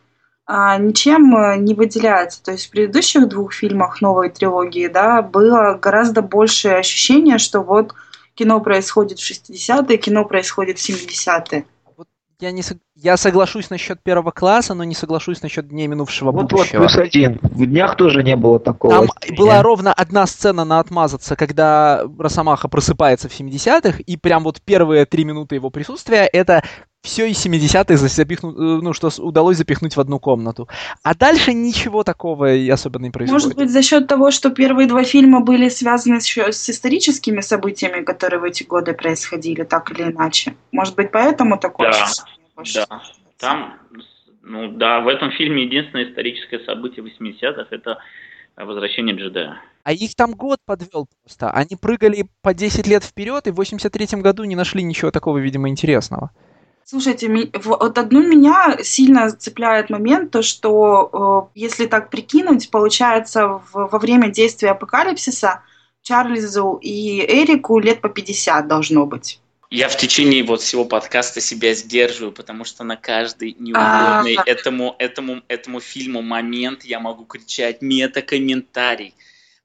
[0.45, 2.43] а, ничем э, не выделяется.
[2.43, 7.93] То есть в предыдущих двух фильмах новой трилогии, да, было гораздо больше ощущение, что вот
[8.35, 11.65] кино происходит в 60-е, кино происходит в 70-е
[12.39, 12.61] я, не,
[12.95, 16.79] я соглашусь насчет первого класса, но не соглашусь насчет дней минувшего вот, будущего.
[16.79, 17.39] Вот, плюс один.
[17.41, 18.93] В днях тоже не было такого.
[18.93, 24.61] Там была ровно одна сцена на отмазаться, когда Росомаха просыпается в 70-х, и прям вот
[24.61, 26.63] первые три минуты его присутствия это
[27.01, 30.67] все из 70-х запихну, э, ну, что удалось запихнуть в одну комнату.
[31.03, 33.43] А дальше ничего такого и особо не происходит.
[33.43, 38.03] Может быть, за счет того, что первые два фильма были связаны с, с историческими событиями,
[38.03, 40.55] которые в эти годы происходили, так или иначе.
[40.71, 42.44] Может быть, поэтому такое да, ощущение?
[42.73, 43.01] Да,
[43.37, 43.79] там,
[44.41, 47.99] ну да, в этом фильме единственное историческое событие 80-х это
[48.55, 49.61] возвращение джедая.
[49.83, 51.51] А их там год подвел просто.
[51.51, 55.69] Они прыгали по 10 лет вперед и в 83-м году не нашли ничего такого, видимо,
[55.69, 56.31] интересного.
[56.83, 63.97] Слушайте, вот одну меня сильно цепляет момент, то что э, если так прикинуть, получается во
[63.97, 65.63] время действия апокалипсиса
[66.03, 69.41] Чарльзу и Эрику лет по 50 должно быть.
[69.71, 74.95] Я в течение вот всего подкаста себя сдерживаю, потому что на каждый неугодный а этому,
[74.99, 79.13] этому, этому фильму момент я могу кричать мета-комментарий.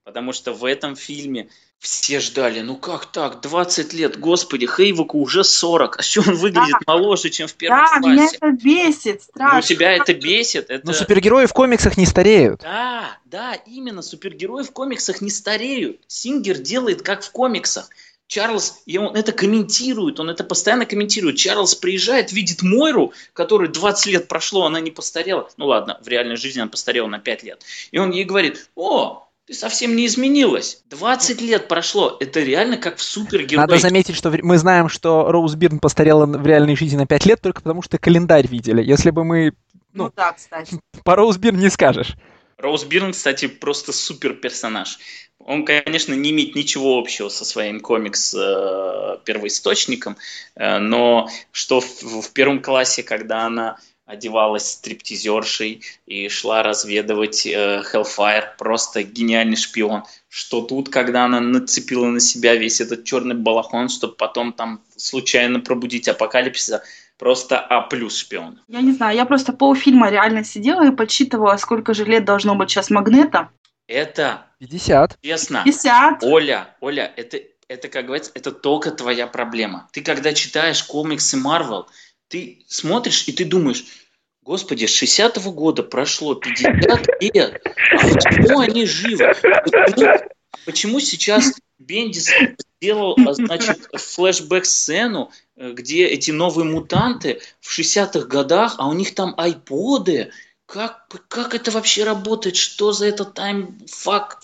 [0.05, 1.49] Потому что в этом фильме
[1.81, 6.77] все ждали, ну как так, 20 лет, господи, Хейвоку уже 40, а что он выглядит
[6.87, 6.93] да.
[6.93, 8.01] моложе, чем в первом да, классе?
[8.03, 9.57] Да, меня это бесит, страшно.
[9.57, 10.71] Ну, тебя это бесит.
[10.71, 10.87] Это...
[10.87, 12.61] Но супергерои в комиксах не стареют.
[12.61, 16.01] Да, да, именно, супергерои в комиксах не стареют.
[16.07, 17.89] Сингер делает как в комиксах.
[18.31, 21.37] Чарльз, и он это комментирует, он это постоянно комментирует.
[21.37, 25.51] Чарльз приезжает, видит Мойру, которой 20 лет прошло, она не постарела.
[25.57, 27.65] Ну ладно, в реальной жизни она постарела на 5 лет.
[27.91, 30.85] И он ей говорит, о, ты совсем не изменилась.
[30.91, 32.17] 20 лет прошло.
[32.21, 33.67] Это реально как в супергерой.
[33.67, 37.41] Надо заметить, что мы знаем, что Роуз Бирн постарела в реальной жизни на 5 лет
[37.41, 38.81] только потому, что календарь видели.
[38.81, 39.55] Если бы мы...
[39.93, 40.79] Ну, ну да, кстати.
[41.05, 42.15] По Роуз Бирн не скажешь.
[42.59, 45.01] Роуз Бирн, кстати, просто супер персонаж.
[45.51, 50.17] Он, конечно, не имеет ничего общего со своим комикс-первоисточником,
[50.55, 53.77] э, э, но что в, в первом классе, когда она
[54.07, 60.05] одевалась стриптизершей и шла разведывать э, Hellfire, просто гениальный шпион.
[60.29, 65.59] Что тут, когда она нацепила на себя весь этот черный балахон, чтобы потом там случайно
[65.59, 66.85] пробудить апокалипсиса,
[67.19, 68.61] просто А плюс шпион.
[68.69, 72.71] Я не знаю, я просто полфильма реально сидела и подсчитывала, сколько же лет должно быть
[72.71, 73.51] сейчас Магнета.
[73.91, 74.47] Это...
[74.61, 75.19] 50.
[75.21, 75.63] Честно.
[75.65, 76.23] 50.
[76.23, 79.89] Оля, Оля, это, это, как говорится, это только твоя проблема.
[79.93, 81.87] Ты когда читаешь комиксы Marvel,
[82.29, 83.85] ты смотришь и ты думаешь,
[84.43, 87.61] господи, с 60-го года прошло 50 лет,
[87.91, 89.35] а почему они живы?
[89.43, 90.19] Почему,
[90.67, 92.31] почему сейчас Бендис
[92.81, 99.35] сделал, значит, флешбэк-сцену, э, где эти новые мутанты в 60-х годах, а у них там
[99.37, 100.31] айподы.
[100.73, 102.55] Как, как это вообще работает?
[102.55, 104.41] Что за это таймфак?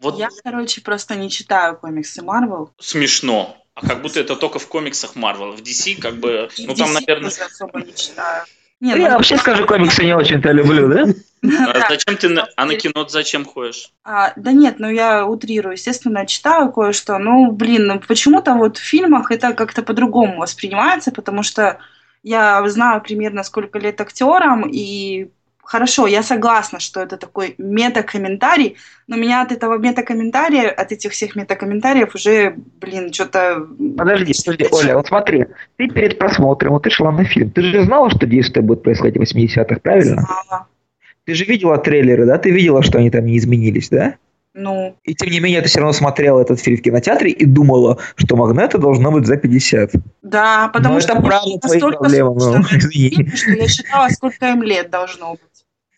[0.00, 0.18] Вот.
[0.18, 2.72] Я, короче, просто не читаю комиксы Марвел.
[2.80, 3.56] Смешно.
[3.74, 5.52] А как будто это только в комиксах Марвел.
[5.52, 7.30] В DC как бы, ну DC там, наверное...
[7.30, 8.44] Я особо не читаю.
[8.80, 11.06] Не, я ну, вообще скажу, комиксы не очень-то люблю, да?
[11.72, 13.92] А зачем ты, а на кино зачем ходишь?
[14.02, 17.18] А, да нет, ну я утрирую, естественно, читаю кое-что.
[17.18, 21.78] Ну, блин, ну почему-то вот в фильмах это как-то по-другому воспринимается, потому что
[22.24, 25.30] я знаю примерно сколько лет актерам, и
[25.64, 31.36] хорошо, я согласна, что это такой мета-комментарий, но меня от этого мета-комментария, от этих всех
[31.36, 33.66] мета-комментариев уже, блин, что-то...
[33.96, 35.46] Подожди, подожди, Оля, вот смотри,
[35.76, 39.16] ты перед просмотром, вот ты шла на фильм, ты же знала, что действие будет происходить
[39.16, 40.22] в 80-х, правильно?
[40.22, 40.68] Знала.
[41.24, 42.38] Ты же видела трейлеры, да?
[42.38, 44.16] Ты видела, что они там не изменились, да?
[44.54, 44.96] Ну.
[45.02, 48.36] И тем не менее, ты все равно смотрела этот фильм в кинотеатре и думала, что
[48.36, 49.90] Магнета должно быть за 50.
[50.22, 53.30] Да, потому но что это правда твои проблемы, но, извини.
[53.34, 55.40] Что я считала, сколько им лет должно быть.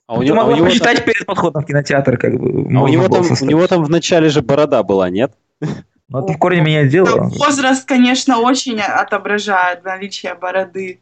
[0.07, 1.07] А у него, Ты могла а у него почитать там...
[1.07, 2.49] перед подходом в кинотеатр, как бы.
[2.49, 5.33] А у него, там, у него там в начале же борода была, нет?
[6.09, 7.29] Ну, это в корне меняет дело.
[7.37, 11.01] Возраст, конечно, очень отображает наличие бороды.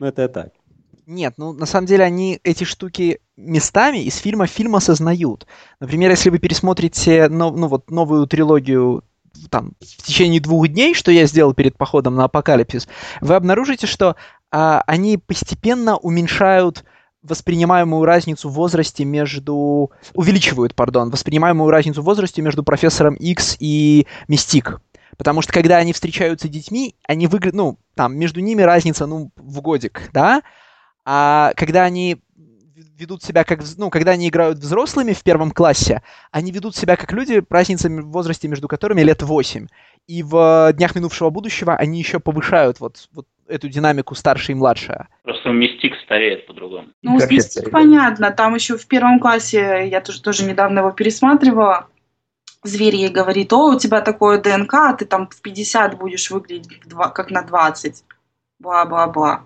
[0.00, 0.52] Ну, это так.
[1.06, 5.46] Нет, ну на самом деле они эти штуки местами из фильма фильм осознают.
[5.80, 9.04] Например, если вы пересмотрите ну, ну, вот, новую трилогию
[9.50, 12.88] там, в течение двух дней, что я сделал перед походом на Апокалипсис,
[13.20, 14.16] вы обнаружите, что
[14.50, 16.84] а, они постепенно уменьшают
[17.22, 19.92] воспринимаемую разницу в возрасте между...
[20.14, 24.80] Увеличивают, пардон, воспринимаемую разницу в возрасте между профессором X и Мистик.
[25.16, 29.30] Потому что когда они встречаются с детьми, они выглядят, ну, там, между ними разница, ну,
[29.36, 30.42] в годик, да?
[31.04, 32.18] А когда они
[32.98, 37.12] ведут себя как, ну, когда они играют взрослыми в первом классе, они ведут себя как
[37.12, 39.66] люди, разница в возрасте между которыми лет 8.
[40.06, 45.08] И в «Днях минувшего будущего» они еще повышают вот, вот эту динамику старшая и младшая.
[45.22, 46.88] Просто Мистик стареет по-другому.
[47.02, 48.30] Ну, с Мистик понятно.
[48.30, 51.86] Там еще в первом классе, я тоже, тоже недавно его пересматривала,
[52.62, 56.80] зверь ей говорит, о, у тебя такое ДНК, а ты там в 50 будешь выглядеть
[57.14, 58.04] как на 20.
[58.58, 59.44] Бла-бла-бла.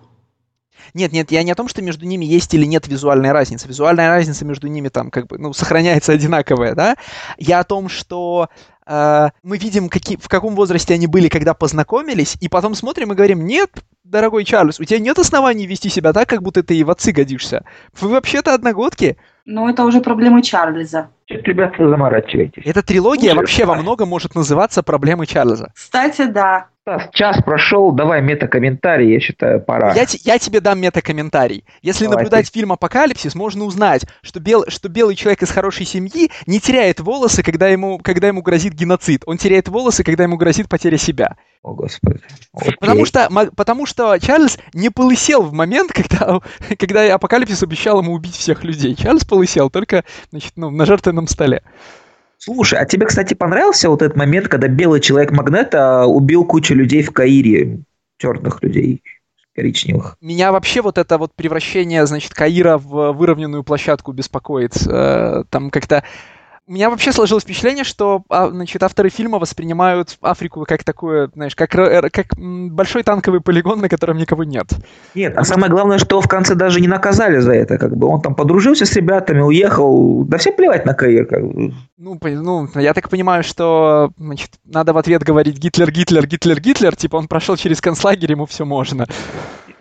[0.93, 3.67] Нет, нет, я не о том, что между ними есть или нет визуальная разница.
[3.67, 6.95] Визуальная разница между ними там как бы, ну, сохраняется одинаковая, да?
[7.37, 8.49] Я о том, что
[8.85, 13.15] э, мы видим, какие, в каком возрасте они были, когда познакомились, и потом смотрим и
[13.15, 13.71] говорим, нет,
[14.03, 17.11] дорогой Чарльз, у тебя нет оснований вести себя так, как будто ты и в отцы
[17.11, 17.65] годишься.
[17.99, 19.17] Вы вообще-то одногодки.
[19.45, 21.09] Ну, это уже проблемы Чарльза.
[21.25, 22.63] Что-то, ребята, заморачиваетесь.
[22.65, 25.71] Эта трилогия Слушай, вообще во многом может называться проблемы Чарльза.
[25.75, 26.67] Кстати, да.
[26.83, 29.93] Стас, час прошел, давай метакомментарий, я считаю, пора.
[29.93, 31.63] Я, я тебе дам метакомментарий.
[31.81, 32.59] Если давай наблюдать ты.
[32.59, 37.41] фильм «Апокалипсис», можно узнать, что, бел, что белый человек из хорошей семьи не теряет волосы,
[37.41, 39.23] когда ему, когда ему грозит геноцид.
[39.25, 41.37] Он теряет волосы, когда ему грозит потеря себя.
[41.61, 42.19] О, Господи.
[42.53, 42.75] Окей.
[42.77, 46.41] Потому что, потому что Чарльз не полысел в момент, когда,
[46.77, 48.93] когда Апокалипсис обещал ему убить всех людей.
[48.95, 51.63] Чарльз полысел только значит, ну, на жертвенном столе.
[52.43, 57.01] Слушай, а тебе, кстати, понравился вот этот момент, когда белый человек Магнета убил кучу людей
[57.01, 57.79] в Каире,
[58.17, 59.01] черных людей?
[59.55, 60.17] коричневых.
[60.19, 64.75] Меня вообще вот это вот превращение, значит, Каира в выровненную площадку беспокоит.
[64.87, 66.03] Э, там как-то
[66.65, 71.57] У меня вообще сложилось впечатление, что а, значит, авторы фильма воспринимают Африку как такое, знаешь,
[71.57, 74.67] как, как большой танковый полигон, на котором никого нет.
[75.13, 77.77] Нет, а самое главное, что в конце даже не наказали за это.
[77.77, 80.23] Как бы он там подружился с ребятами, уехал.
[80.23, 81.25] Да все плевать на Каир.
[81.25, 81.73] Как бы.
[81.97, 86.95] Ну, ну, я так понимаю, что значит, надо в ответ говорить Гитлер, Гитлер, Гитлер, Гитлер.
[86.95, 89.05] Типа он прошел через концлагерь, ему все можно.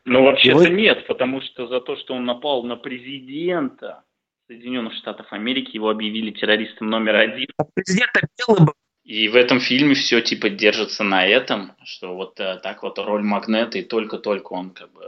[0.05, 4.01] Ну, вообще-то нет, потому что за то, что он напал на президента,
[4.53, 7.49] Соединенных Штатов Америки его объявили террористом номер один.
[7.57, 8.11] А президент
[8.47, 8.75] был.
[9.05, 13.23] И в этом фильме все типа держится на этом, что вот э, так вот роль
[13.23, 15.03] магнета, и только-только он как бы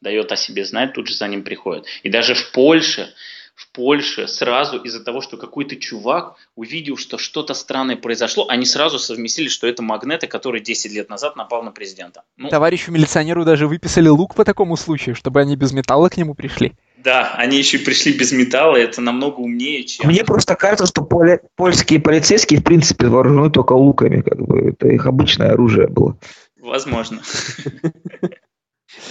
[0.00, 1.84] дает о себе знать, тут же за ним приходит.
[2.02, 3.14] И даже в Польше,
[3.54, 8.98] в Польше сразу из-за того, что какой-то чувак увидел, что что-то странное произошло, они сразу
[8.98, 12.24] совместили, что это магнеты, который 10 лет назад напал на президента.
[12.36, 16.34] Ну, Товарищу милиционеру даже выписали лук по такому случаю, чтобы они без металла к нему
[16.34, 16.74] пришли.
[16.96, 20.08] Да, они еще и пришли без металла, это намного умнее, чем...
[20.08, 21.40] Мне просто кажется, что поли...
[21.54, 26.18] польские полицейские, в принципе, вооружены только луками, как бы, это их обычное оружие было.
[26.58, 27.22] Возможно.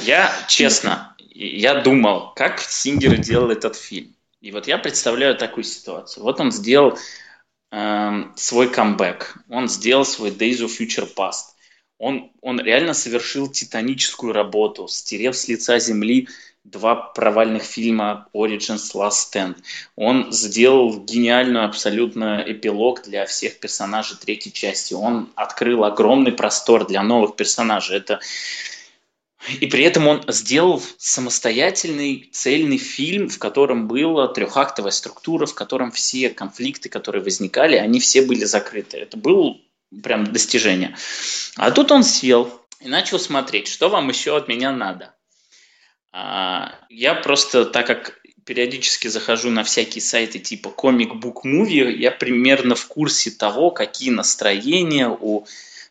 [0.04, 4.16] Я, честно, я думал, как Сингер делал этот фильм.
[4.42, 6.24] И вот я представляю такую ситуацию.
[6.24, 6.98] Вот он сделал
[7.72, 11.56] э, свой камбэк, он сделал свой Days of Future Past.
[11.98, 16.28] Он, он реально совершил титаническую работу, стерев с лица земли
[16.66, 19.56] два провальных фильма Origins Last Stand.
[19.96, 24.94] Он сделал гениальную абсолютно эпилог для всех персонажей третьей части.
[24.94, 27.98] Он открыл огромный простор для новых персонажей.
[27.98, 28.20] Это
[29.60, 35.92] и при этом он сделал самостоятельный цельный фильм, в котором была трехактовая структура, в котором
[35.92, 38.98] все конфликты, которые возникали, они все были закрыты.
[38.98, 39.58] Это было
[40.02, 40.96] прям достижение.
[41.58, 45.14] А тут он сел и начал смотреть, что вам еще от меня надо.
[46.18, 52.10] А, я просто, так как периодически захожу на всякие сайты типа Comic Book Movie, я
[52.10, 55.46] примерно в курсе того, какие настроения у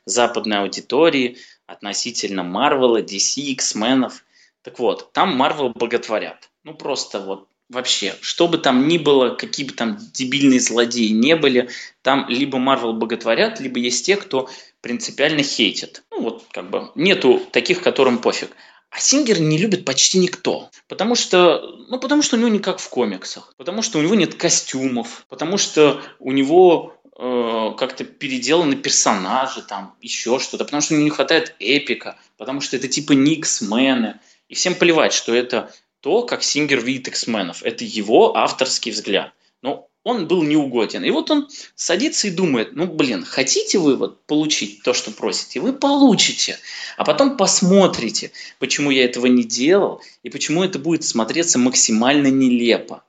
[0.06, 4.24] западной аудитории относительно Марвела, DC, X-менов.
[4.62, 6.48] Так вот, там Марвел боготворят.
[6.62, 11.36] Ну просто вот вообще, что бы там ни было, какие бы там дебильные злодеи не
[11.36, 11.68] были,
[12.00, 14.48] там либо Марвел боготворят, либо есть те, кто
[14.80, 16.02] принципиально хейтит.
[16.10, 18.56] Ну вот как бы нету таких, которым пофиг.
[18.94, 20.70] А Сингер не любит почти никто.
[20.86, 23.52] Потому что, ну, потому что у него не как в комиксах.
[23.56, 25.26] Потому что у него нет костюмов.
[25.28, 30.64] Потому что у него э, как-то переделаны персонажи, там, еще что-то.
[30.64, 32.16] Потому что у него не хватает эпика.
[32.36, 34.20] Потому что это типа не X-мены.
[34.48, 37.64] И всем плевать, что это то, как Сингер видит X-менов.
[37.64, 39.32] Это его авторский взгляд.
[39.60, 41.02] Но он был неугоден.
[41.02, 45.60] И вот он садится и думает, ну, блин, хотите вы вот получить то, что просите,
[45.60, 46.58] вы получите.
[46.96, 53.02] А потом посмотрите, почему я этого не делал и почему это будет смотреться максимально нелепо.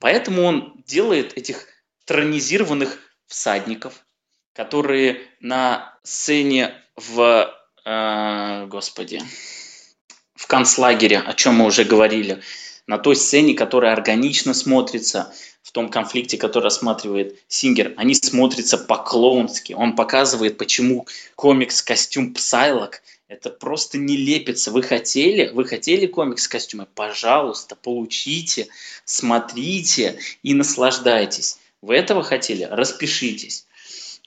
[0.00, 1.68] Поэтому он делает этих
[2.04, 2.98] тронизированных
[3.28, 4.04] всадников,
[4.52, 7.52] которые на сцене в,
[7.84, 9.22] э, господи,
[10.34, 12.42] в концлагере, о чем мы уже говорили,
[12.86, 15.32] на той сцене, которая органично смотрится–
[15.66, 19.72] в том конфликте, который рассматривает Сингер, они смотрятся по-клоунски.
[19.72, 24.70] Он показывает, почему комикс-костюм Псайлок это просто не лепится.
[24.70, 26.86] Вы хотели, вы хотели комикс-костюмы?
[26.94, 28.68] Пожалуйста, получите,
[29.04, 31.58] смотрите и наслаждайтесь.
[31.82, 32.62] Вы этого хотели?
[32.62, 33.66] Распишитесь.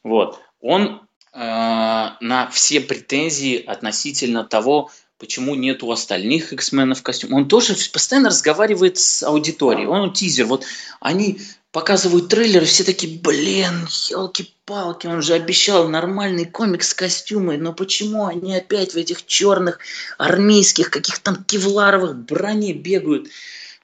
[0.03, 0.41] Вот.
[0.59, 7.33] Он э, на все претензии относительно того, почему нет у остальных X-менов костюм.
[7.33, 9.87] Он тоже постоянно разговаривает с аудиторией.
[9.87, 10.45] Он тизер.
[10.45, 10.65] Вот
[10.99, 11.39] они
[11.71, 18.55] показывают трейлеры, все такие, блин, елки-палки, он же обещал нормальный комикс костюмы, но почему они
[18.55, 19.79] опять в этих черных
[20.17, 23.27] армейских каких-то там кевларовых броне бегают?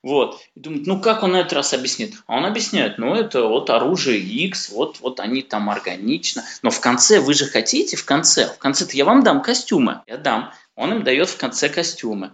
[0.01, 0.39] Вот.
[0.55, 2.13] И думают, ну как он на этот раз объяснит?
[2.27, 6.43] А он объясняет, ну это вот оружие X, вот, вот они там органично.
[6.61, 10.01] Но в конце, вы же хотите, в конце, в конце-то я вам дам костюмы.
[10.05, 12.31] Я дам он им дает в конце костюмы.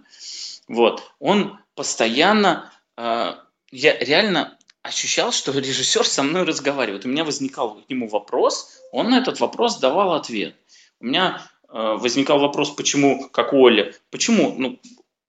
[0.68, 1.12] Вот.
[1.18, 3.34] Он постоянно, э,
[3.70, 7.04] я реально ощущал, что режиссер со мной разговаривает.
[7.04, 10.56] У меня возникал к нему вопрос, он на этот вопрос давал ответ.
[11.00, 14.80] У меня э, возникал вопрос, почему, как у Оли, почему, ну,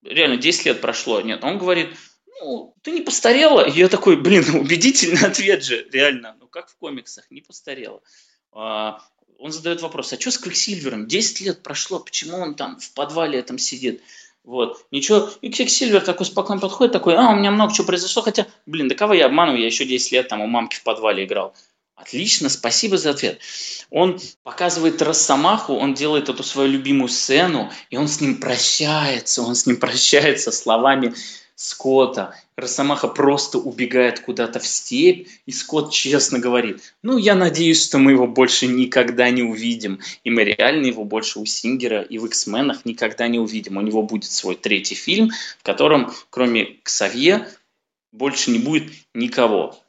[0.04, 1.96] реально 10 лет прошло, нет, он говорит,
[2.42, 3.62] ну, ты не постарела?
[3.62, 8.02] И я такой, блин, убедительный ответ же, реально, ну, как в комиксах, не постарела.
[9.40, 11.08] Он задает вопрос, а что с Квиксильвером?
[11.08, 14.02] 10 лет прошло, почему он там в подвале этом сидит?
[14.44, 15.30] Вот, ничего.
[15.42, 18.96] И Квиксильвер такой спокойно подходит, такой, а, у меня много чего произошло, хотя, блин, да
[18.96, 21.54] кого я обманываю, я еще 10 лет там у мамки в подвале играл.
[21.96, 23.40] Отлично, спасибо за ответ.
[23.90, 29.56] Он показывает Росомаху, он делает эту свою любимую сцену, и он с ним прощается, он
[29.56, 31.14] с ним прощается словами
[31.64, 32.36] Скотта.
[32.58, 38.12] Росомаха просто убегает куда-то в степь, и Скотт честно говорит, ну, я надеюсь, что мы
[38.12, 42.62] его больше никогда не увидим, и мы реально его больше у Сингера и в X-Men
[42.62, 43.78] ах никогда не увидим.
[43.78, 47.48] У него будет свой третий фильм, в котором, кроме Ксавье,
[48.12, 49.80] больше не будет никого.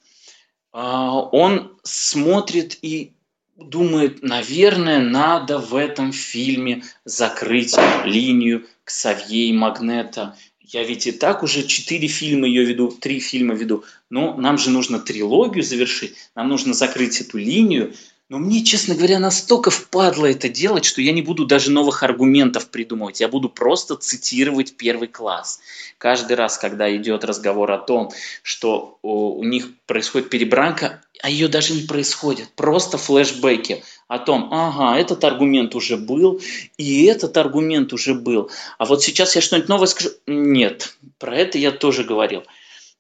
[0.71, 3.15] А, он смотрит и
[3.57, 10.37] думает, наверное, надо в этом фильме закрыть линию Ксавье и Магнета.
[10.67, 13.85] Я ведь и так уже четыре фильма ее веду, три фильма веду.
[14.09, 17.93] Но нам же нужно трилогию завершить, нам нужно закрыть эту линию.
[18.31, 22.71] Но мне, честно говоря, настолько впадло это делать, что я не буду даже новых аргументов
[22.71, 23.21] придумывать.
[23.21, 25.61] Я буду просто цитировать первый класс.
[25.99, 28.13] Каждый раз, когда идет разговор о том,
[28.43, 32.49] что у них происходит перебранка, а ее даже не происходит.
[32.57, 36.41] Просто флешбеки о том, ага, этот аргумент уже был,
[36.79, 38.51] и этот аргумент уже был.
[38.79, 40.11] А вот сейчас я что-нибудь новое скажу.
[40.27, 42.43] Нет, про это я тоже говорил.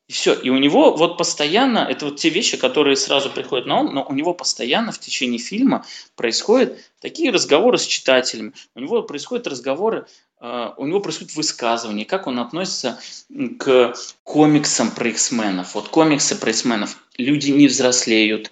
[0.06, 0.34] И все.
[0.34, 4.04] И у него вот постоянно, это вот те вещи, которые сразу приходят на ум, но
[4.04, 8.52] у него постоянно в течение фильма происходят такие разговоры с читателями.
[8.74, 10.06] У него происходят разговоры,
[10.40, 13.00] э, у него происходит высказывание, как он относится
[13.58, 13.94] к
[14.24, 15.74] комиксам про X-менов.
[15.74, 16.98] Вот комиксы про X-менов.
[17.16, 18.50] Люди не взрослеют,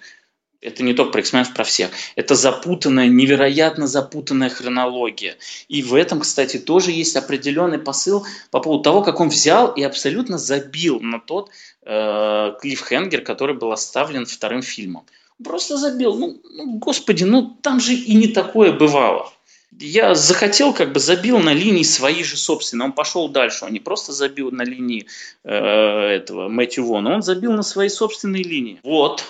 [0.63, 1.91] это не только про x про всех.
[2.15, 5.35] Это запутанная, невероятно запутанная хронология.
[5.67, 9.83] И в этом, кстати, тоже есть определенный посыл по поводу того, как он взял и
[9.83, 11.49] абсолютно забил на тот
[11.85, 15.05] э, клиффхенгер, который был оставлен вторым фильмом.
[15.43, 16.15] Просто забил.
[16.15, 19.31] Ну, ну, господи, ну там же и не такое бывало.
[19.79, 22.85] Я захотел, как бы забил на линии свои же собственные.
[22.85, 23.65] Он пошел дальше.
[23.65, 25.07] Он не просто забил на линии
[25.43, 28.79] э, этого Мэтью Вона, он забил на свои собственные линии.
[28.83, 29.23] Вот.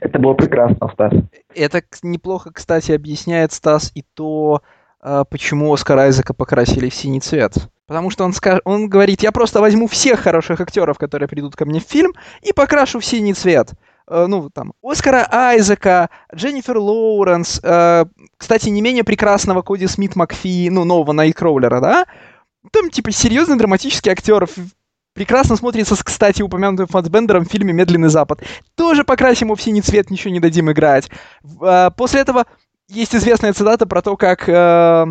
[0.00, 1.12] Это было прекрасно, Стас.
[1.54, 4.62] Это неплохо, кстати, объясняет Стас и то,
[5.00, 7.54] а, почему Оскар Айзека покрасили в синий цвет.
[7.86, 8.60] Потому что он, скаж...
[8.64, 12.52] он говорит, я просто возьму всех хороших актеров, которые придут ко мне в фильм, и
[12.52, 13.72] покрашу в синий цвет.
[14.08, 18.04] Э, ну, там, Оскара Айзека, Дженнифер Лоуренс, э,
[18.36, 22.06] кстати, не менее прекрасного Коди Смит Макфи, ну, нового Найткроулера, да?
[22.72, 24.48] Там, типа, серьезный драматический актер
[25.16, 28.42] Прекрасно смотрится, кстати, упомянутым Фасбендером в фильме «Медленный Запад».
[28.74, 31.10] Тоже покрасим его в синий цвет, ничего не дадим играть.
[31.62, 32.44] А, после этого
[32.88, 35.06] есть известная цитата про то, как э,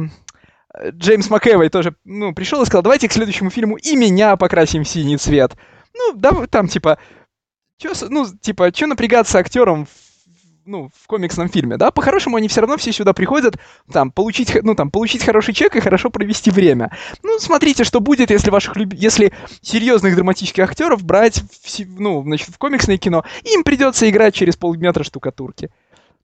[0.89, 4.87] Джеймс МакЭвой тоже ну, пришел и сказал, давайте к следующему фильму и меня покрасим в
[4.87, 5.53] синий цвет.
[5.95, 6.99] Ну, да, там, типа,
[7.79, 9.87] чё, ну, типа, что напрягаться актером
[10.65, 13.55] ну, в комиксном фильме, да, по-хорошему они все равно все сюда приходят,
[13.91, 16.91] там, получить, ну, там, получить хороший чек и хорошо провести время.
[17.23, 18.93] Ну, смотрите, что будет, если ваших, люб...
[18.93, 24.57] если серьезных драматических актеров брать, в, ну, значит, в комиксное кино, им придется играть через
[24.57, 25.69] полметра штукатурки.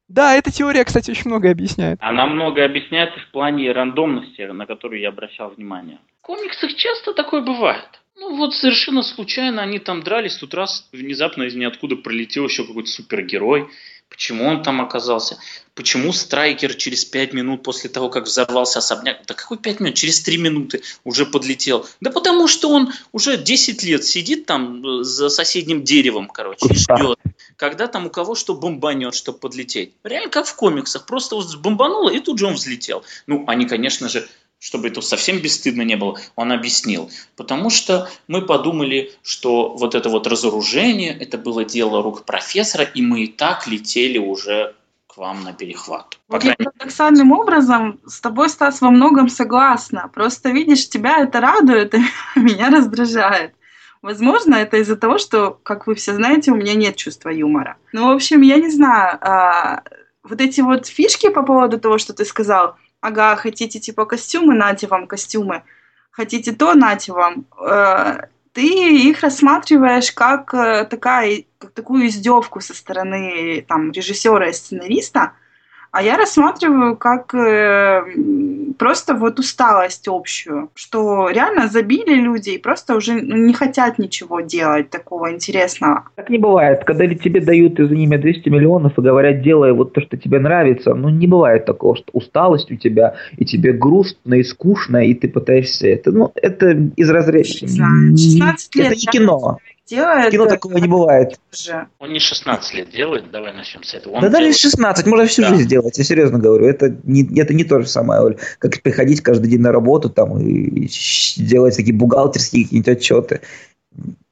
[0.07, 1.99] Да, эта теория, кстати, очень много объясняет.
[2.01, 5.99] Она много объясняет в плане рандомности, на которую я обращал внимание.
[6.21, 7.87] В комиксах часто такое бывает.
[8.17, 12.89] Ну вот совершенно случайно они там дрались, тут раз внезапно из ниоткуда пролетел еще какой-то
[12.89, 13.67] супергерой,
[14.11, 15.37] Почему он там оказался?
[15.73, 20.19] Почему Страйкер через 5 минут после того, как взорвался особняк, да какой 5 минут, через
[20.19, 21.87] 3 минуты уже подлетел?
[22.01, 26.75] Да потому что он уже 10 лет сидит там э, за соседним деревом, короче, и
[26.75, 27.19] ждет,
[27.55, 29.93] когда там у кого что бомбанет, чтобы подлететь.
[30.03, 33.05] Реально как в комиксах, просто вот бомбануло, и тут же он взлетел.
[33.27, 34.27] Ну, они, конечно же,
[34.61, 37.09] чтобы это совсем бесстыдно не было, он объяснил.
[37.35, 43.01] Потому что мы подумали, что вот это вот разоружение, это было дело рук профессора, и
[43.01, 44.75] мы и так летели уже
[45.07, 46.19] к вам на перехват.
[46.27, 50.11] Вот я парадоксальным образом с тобой, Стас, во многом согласна.
[50.13, 51.99] Просто, видишь, тебя это радует, и
[52.35, 53.55] меня раздражает.
[54.03, 57.77] Возможно, это из-за того, что, как вы все знаете, у меня нет чувства юмора.
[57.93, 59.83] Ну, в общем, я не знаю, а,
[60.23, 64.87] вот эти вот фишки по поводу того, что ты сказал, ага, хотите типа костюмы, нате
[64.87, 65.63] вам костюмы,
[66.11, 67.45] хотите то, нате вам.
[67.59, 74.53] Э, ты их рассматриваешь как, э, такая, как такую издевку со стороны там, режиссера и
[74.53, 75.33] сценариста,
[75.91, 78.01] а я рассматриваю как э,
[78.77, 84.39] просто вот усталость общую, что реально забили люди и просто уже ну, не хотят ничего
[84.39, 86.05] делать такого интересного.
[86.15, 86.85] Так не бывает.
[86.85, 90.93] Когда тебе дают, извини меня, 200 миллионов и говорят, делай вот то, что тебе нравится,
[90.93, 95.27] ну не бывает такого, что усталость у тебя, и тебе грустно и скучно, и ты
[95.27, 97.41] пытаешься это, ну это из разряда.
[97.41, 98.85] 16 лет.
[98.85, 99.57] Это не кино
[99.91, 100.31] делает.
[100.31, 101.39] Кино такого не бывает.
[101.53, 101.87] Уже.
[101.99, 104.13] Он не 16 лет делает, давай начнем с этого.
[104.13, 104.47] Он да делает...
[104.47, 105.49] даже 16, можно всю да.
[105.49, 106.65] жизнь сделать, я серьезно говорю.
[106.65, 110.89] Это не, это не то же самое, как приходить каждый день на работу там и
[111.37, 113.41] делать такие бухгалтерские какие-нибудь отчеты.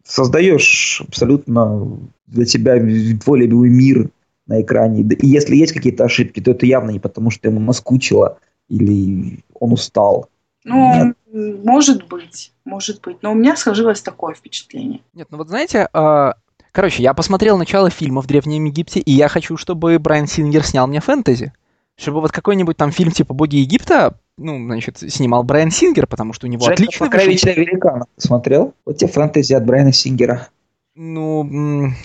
[0.04, 2.80] Создаешь абсолютно для себя
[3.24, 4.10] твой любимый мир
[4.48, 5.04] на экране.
[5.04, 8.40] И если есть какие-то ошибки, то это явно не потому, что ему наскучило
[8.70, 10.30] или он устал.
[10.64, 11.64] Ну, Нет.
[11.64, 13.18] Может быть, может быть.
[13.22, 15.02] Но у меня сложилось такое впечатление.
[15.14, 16.36] Нет, ну вот знаете, а,
[16.72, 20.88] короче, я посмотрел начало фильма в Древнем Египте, и я хочу, чтобы Брайан Сингер снял
[20.88, 21.54] мне фэнтези.
[21.98, 26.48] Чтобы вот какой-нибудь там фильм типа «Боги Египта» ну, значит, снимал Брайан Сингер, потому что
[26.48, 28.74] у него Джек отличный «Покровителя великана» смотрел?
[28.86, 30.48] Вот тебе фэнтези от Брайана Сингера.
[30.96, 31.96] Ну, м,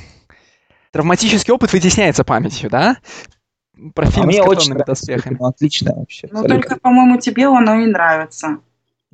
[0.90, 2.96] травматический опыт вытесняется памятью, да?
[3.94, 5.06] Про А фильм мне с очень картонными нравится.
[5.06, 5.36] доспехами.
[5.38, 6.28] Ну, отлично вообще.
[6.30, 6.68] Ну, абсолютно.
[6.68, 8.58] только, по-моему, тебе оно и нравится.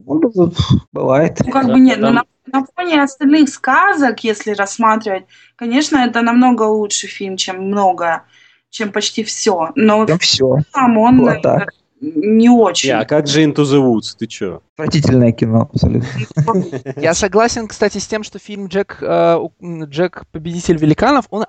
[0.06, 0.50] Ну, да,
[0.92, 1.38] Бывает.
[1.44, 5.24] Ну, как Да, бы нет, но там- на, на фоне остальных сказок, если рассматривать,
[5.56, 8.24] конечно, это намного лучше фильм, чем многое,
[8.70, 9.70] чем почти все.
[9.74, 10.56] Но Там все.
[10.72, 11.70] там он Вот так.
[12.00, 12.90] не очень.
[12.90, 14.16] Не, а как же Into the Woods?
[14.18, 14.62] Ты чё?
[14.80, 16.08] Отвратительное кино, абсолютно.
[16.96, 21.44] Я согласен, кстати, с тем, что фильм Джек, э, Джек Победитель великанов, он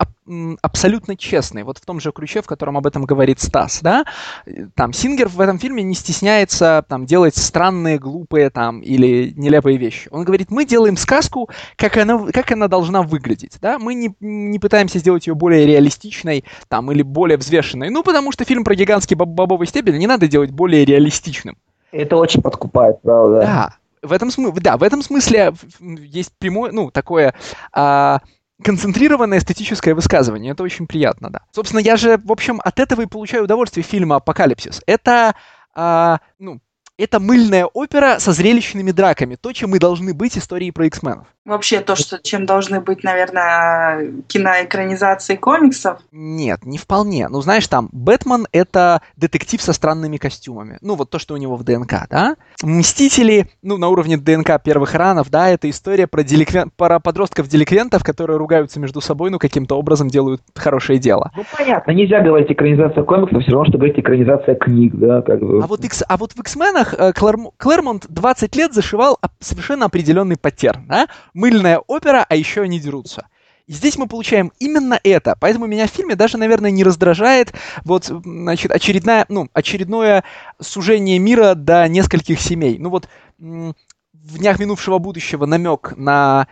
[0.61, 1.63] абсолютно честный.
[1.63, 4.05] Вот в том же ключе, в котором об этом говорит Стас, да?
[4.45, 9.77] Э, Там Сингер в этом фильме не стесняется там делать странные, глупые там или нелепые
[9.77, 10.07] вещи.
[10.11, 13.79] Он говорит, мы делаем сказку, как она, как она должна выглядеть, да?
[13.79, 17.89] Мы не, не пытаемся сделать ее более реалистичной там или более взвешенной.
[17.89, 21.57] Ну, потому что фильм про гигантский боб- бобовый стебель не надо делать более реалистичным.
[21.91, 23.39] Это очень подкупает, правда.
[23.41, 27.33] Да, в этом смысле, да, в этом смысле в- есть прямое, ну, такое
[27.73, 28.21] а,
[28.63, 30.53] концентрированное эстетическое высказывание.
[30.53, 31.41] Это очень приятно, да.
[31.51, 34.81] Собственно, я же, в общем, от этого и получаю удовольствие фильма «Апокалипсис».
[34.85, 35.35] Это,
[35.75, 36.59] а, ну,
[36.97, 39.35] это мыльная опера со зрелищными драками.
[39.35, 41.27] То, чем мы должны быть историей про X-менов.
[41.43, 45.99] Вообще то, что, чем должны быть, наверное, киноэкранизации комиксов.
[46.11, 47.27] Нет, не вполне.
[47.29, 50.77] Ну, знаешь, там, Бэтмен— это детектив со странными костюмами.
[50.81, 52.35] Ну, вот то, что у него в ДНК, да?
[52.61, 56.71] Мстители, ну, на уровне ДНК первых ранов, да, это история про, деликвен...
[56.75, 61.31] про подростков-деликвентов, которые ругаются между собой, ну, каким-то образом делают хорошее дело.
[61.35, 65.59] Ну, понятно, нельзя говорить экранизация комиксов, все равно, что говорить экранизация книг, да, как бы.
[65.63, 70.37] А вот, X, а вот в X-менах э, Клэрм- Клэрмонт 20 лет зашивал совершенно определенный
[70.37, 71.07] паттерн, да?
[71.33, 73.27] Мыльная опера, а еще они дерутся.
[73.67, 75.37] И здесь мы получаем именно это.
[75.39, 77.53] Поэтому меня в фильме даже, наверное, не раздражает
[77.85, 80.23] вот, значит, очередная, ну, очередное
[80.59, 82.77] сужение мира до нескольких семей.
[82.79, 83.07] Ну вот
[83.39, 86.47] в днях минувшего будущего намек на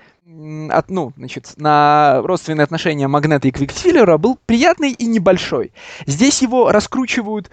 [0.69, 5.71] от, ну, значит, на родственные отношения Магнета и Квиксилера был приятный и небольшой.
[6.05, 7.49] Здесь его раскручивают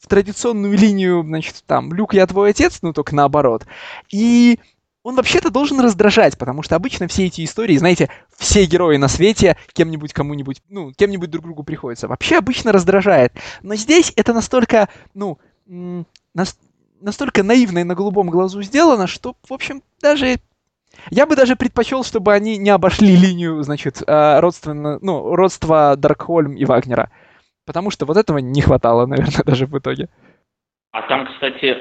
[0.00, 3.66] в традиционную линию, значит, там, Люк, я твой отец, ну, только наоборот.
[4.12, 4.60] И
[5.02, 9.56] он вообще-то должен раздражать, потому что обычно все эти истории, знаете, все герои на свете
[9.72, 12.06] кем-нибудь, кому-нибудь, ну, кем-нибудь друг другу приходится.
[12.06, 13.32] Вообще обычно раздражает.
[13.62, 15.38] Но здесь это настолько, ну,
[17.00, 20.38] настолько наивно и на голубом глазу сделано, что, в общем, даже...
[21.10, 26.56] Я бы даже предпочел, чтобы они не обошли линию, значит, э, родственно, ну, родства Даркхольм
[26.56, 27.10] и Вагнера.
[27.66, 30.08] Потому что вот этого не хватало, наверное, даже в итоге.
[30.92, 31.78] А там, кстати,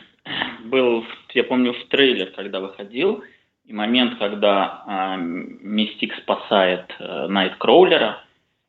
[0.64, 3.22] был, я помню, в трейлер, когда выходил,
[3.64, 8.22] и момент, когда а, Мистик спасает а, Найткроулера,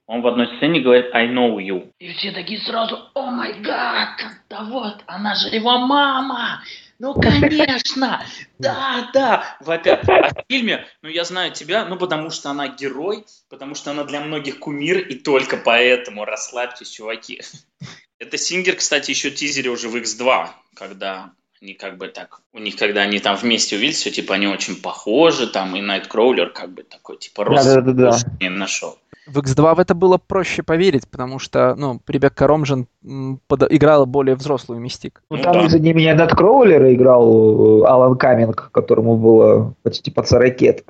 [0.08, 1.92] он в одной сцене говорит «I know you».
[2.00, 4.18] И все такие сразу «О май гад,
[4.50, 6.62] да вот, она же его мама!»
[7.00, 8.26] Ну, конечно!
[8.58, 9.58] Да, да!
[9.60, 13.92] Во-первых, а в фильме, ну, я знаю тебя, ну, потому что она герой, потому что
[13.92, 17.42] она для многих кумир, и только поэтому расслабьтесь, чуваки.
[18.20, 21.32] Это Сингер, кстати, еще тизере уже в X2, когда
[21.62, 24.82] они как бы так, у них, когда они там вместе увидели, все, типа, они очень
[24.82, 28.18] похожи, там, и Найткроулер как бы такой, типа, рост Да-да-да-да.
[28.40, 29.00] не нашел.
[29.28, 34.06] В X2 в это было проще поверить, потому что, ну, Ребекка Ромжен м, под- играла
[34.06, 35.22] более взрослую мистик.
[35.30, 35.66] Ну, там да.
[35.66, 40.86] из-за не меня Дат Кроулера играл э, Алан Каминг, которому было почти под 40 лет.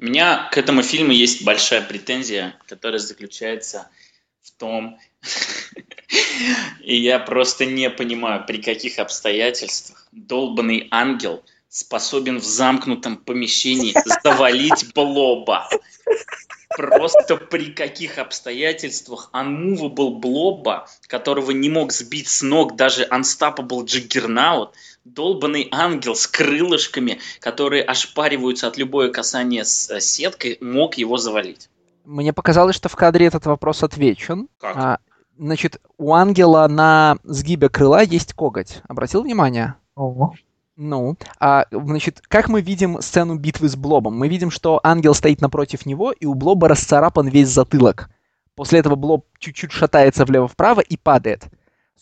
[0.00, 3.88] У меня к этому фильму есть большая претензия, которая заключается
[4.40, 4.96] в том,
[6.84, 14.92] и я просто не понимаю, при каких обстоятельствах долбанный ангел способен в замкнутом помещении завалить
[14.94, 15.68] Блоба.
[16.76, 24.74] Просто при каких обстоятельствах unmovable Блоба, которого не мог сбить с ног даже unstoppable Джиггернаут,
[25.04, 31.68] долбанный ангел с крылышками, которые ошпариваются от любое касание с э, сеткой, мог его завалить.
[32.04, 34.48] Мне показалось, что в кадре этот вопрос отвечен.
[34.60, 34.76] Как?
[34.76, 34.98] А,
[35.38, 38.80] значит, у ангела на сгибе крыла есть коготь.
[38.88, 39.74] Обратил внимание?
[39.96, 40.34] Ого.
[40.82, 44.16] Ну, а, значит, как мы видим сцену битвы с Блобом?
[44.16, 48.08] Мы видим, что ангел стоит напротив него, и у Блоба расцарапан весь затылок.
[48.54, 51.44] После этого Блоб чуть-чуть шатается влево-вправо и падает.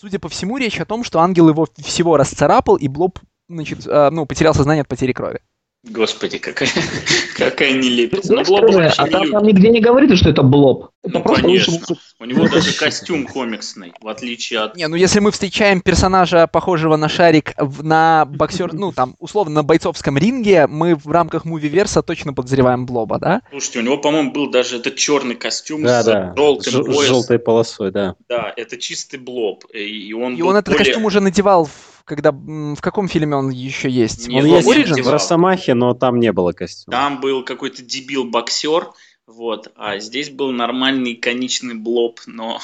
[0.01, 3.19] Судя по всему, речь о том, что ангел его всего расцарапал, и Блоб,
[3.49, 5.41] значит, а, ну, потерял сознание от потери крови.
[5.85, 6.69] Господи, какая,
[7.37, 8.33] какая нелепица.
[8.35, 10.91] Ну, Блоб а там, там нигде не говорится, что это Блоб.
[11.05, 11.79] Это ну, конечно.
[12.19, 14.77] У него даже костюм комиксный, в отличие от...
[14.77, 19.63] Не, ну если мы встречаем персонажа, похожего на шарик, на боксер, ну там, условно, на
[19.63, 23.43] бойцовском ринге, мы в рамках муви-верса точно подозреваем Блоба, да?
[23.51, 26.35] Слушайте, у него, по-моему, был даже этот черный костюм да, с да.
[26.37, 27.05] желтым Ж- поясом.
[27.05, 28.17] желтой полосой, да.
[28.29, 29.65] Да, это чистый Блоб.
[29.73, 33.51] И он, И он этот более- костюм уже надевал, в- когда в каком фильме он
[33.51, 34.27] еще есть?
[34.29, 35.03] Не, Он есть Origins?
[35.03, 36.97] В Росомахе, но там не было костюма.
[36.97, 38.89] Там был какой-то дебил-боксер,
[39.27, 42.61] вот, а здесь был нормальный конечный Блоб, но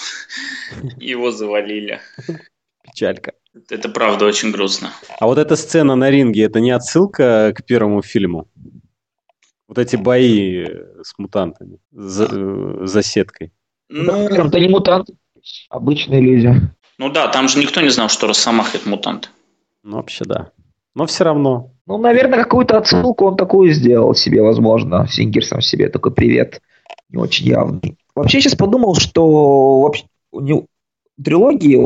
[0.97, 2.01] его завалили.
[2.83, 3.35] Печалька.
[3.69, 4.91] Это правда очень грустно.
[5.21, 8.49] А вот эта сцена на ринге, это не отсылка к первому фильму?
[9.69, 13.53] Вот эти бои э, с мутантами, за, э, за сеткой.
[13.89, 15.15] Ну, Там-то не мутанты,
[15.71, 16.53] обычные люди.
[16.99, 19.31] Ну да, там же никто не знал, что Росомаха это мутант.
[19.83, 20.51] Ну, вообще, да.
[20.95, 21.73] Но все равно.
[21.87, 26.63] Ну, наверное, какую-то отсылку он такую сделал себе, возможно, Сингер сам себе такой привет.
[27.11, 27.99] Не очень явный.
[28.15, 30.67] Вообще, сейчас подумал, что вообще у него-
[31.23, 31.79] трилогии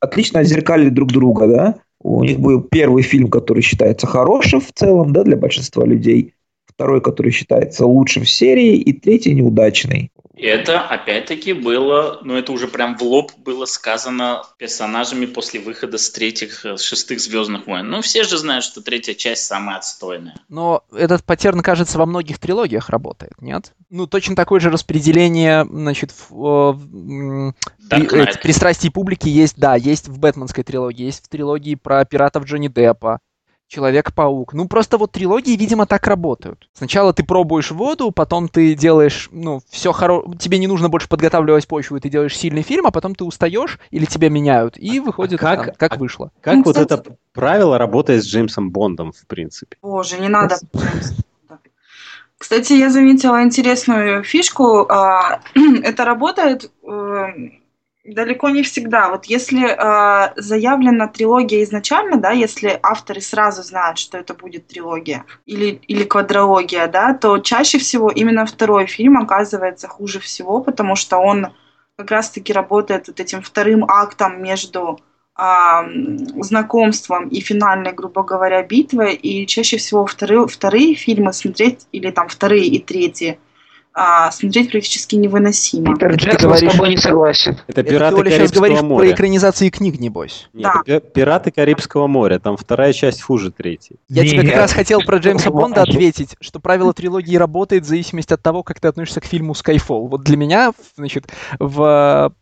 [0.00, 1.74] отлично отзеркалили друг друга, да?
[2.00, 6.34] У них был первый фильм, который считается хорошим в целом, да, для большинства людей.
[6.66, 10.10] Второй, который считается лучшим в серии, и третий неудачный.
[10.42, 16.10] Это, опять-таки, было, ну это уже прям в лоб было сказано персонажами после выхода с
[16.10, 17.88] третьих, э, с шестых «Звездных войн».
[17.88, 20.36] Ну, все же знают, что третья часть самая отстойная.
[20.48, 23.72] Но этот паттерн, кажется, во многих трилогиях работает, нет?
[23.90, 27.54] Ну, точно такое же распределение, значит, в, э, в,
[27.88, 32.44] при- э, пристрастий публики есть, да, есть в Бэтменской трилогии, есть в трилогии про пиратов
[32.44, 33.20] Джонни Деппа,
[33.72, 34.52] Человек-паук.
[34.52, 36.68] Ну, просто вот трилогии, видимо, так работают.
[36.74, 40.22] Сначала ты пробуешь воду, потом ты делаешь, ну, все хоро...
[40.38, 43.78] Тебе не нужно больше подготавливать почву, и ты делаешь сильный фильм, а потом ты устаешь,
[43.90, 46.30] или тебя меняют, и выходит как- там, как а- вышло.
[46.42, 49.78] Как Ну, вот кстати- это правило работает с Джеймсом Бондом, в принципе?
[49.80, 50.56] Боже, не надо.
[52.36, 54.84] Кстати, я заметила интересную фишку.
[54.90, 55.40] а,
[55.82, 57.26] Это работает э,
[58.04, 59.10] далеко не всегда.
[59.10, 65.24] Вот если э, заявлена трилогия изначально, да, если авторы сразу знают, что это будет трилогия
[65.46, 71.18] или, или квадрология, да, то чаще всего именно второй фильм оказывается хуже всего, потому что
[71.18, 71.48] он
[71.96, 74.98] как раз-таки работает вот этим вторым актом между
[75.38, 79.14] м, знакомством и финальной, грубо говоря, битвой.
[79.14, 83.38] И чаще всего вторые, вторые фильмы смотреть, или там вторые и третьи,
[83.94, 85.92] а, смотреть практически невыносимо.
[85.94, 87.52] Питер ты Джексон говоришь- с тобой не согласен.
[87.66, 89.10] Это Это «Пираты ты, Оля, сейчас Карибского говоришь про моря».
[89.12, 90.48] экранизации книг, небось.
[90.52, 90.82] Нет, Да.
[90.86, 92.38] это «Пи- «Пираты Карибского моря».
[92.38, 93.96] Там вторая часть хуже третьей.
[94.08, 94.56] Я тебе как Нет.
[94.56, 95.92] раз хотел про Джеймса Ну, Бонда ладно.
[95.94, 100.08] ответить, что правило трилогии работает в зависимости от того, как ты относишься к фильму Skyfall.
[100.08, 101.26] Вот для меня, значит,
[101.58, 102.32] в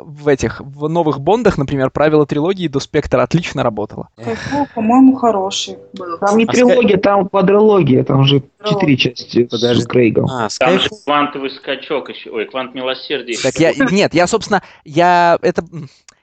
[0.00, 4.08] в этих, в новых Бондах, например, правило трилогии до Спектра отлично работало.
[4.16, 6.18] Skyfall, по-моему, хороший был.
[6.18, 9.82] Там не А трилогия, там квадрология, там же четыре части Подожди.
[9.82, 10.26] с Крейгом.
[10.30, 13.36] А, Там же квантовый скачок еще, ой, квант милосердия.
[13.42, 15.64] Так я, нет, я, собственно, я, это,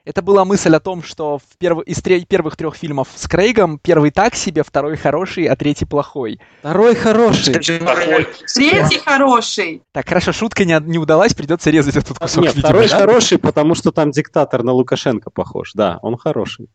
[0.07, 3.77] это была мысль о том, что в перв- из тре- первых трех фильмов с Крейгом
[3.77, 6.39] первый так себе, второй хороший, а третий плохой.
[6.59, 7.79] Второй хороший.
[7.79, 8.27] Плохой.
[8.53, 9.83] Третий хороший.
[9.91, 12.43] Так, хорошо, шутка не, не удалась, придется резать этот кусок.
[12.43, 12.97] Нет, видимо, второй да?
[12.99, 15.73] хороший, потому что там диктатор на Лукашенко похож.
[15.73, 16.69] Да, он хороший.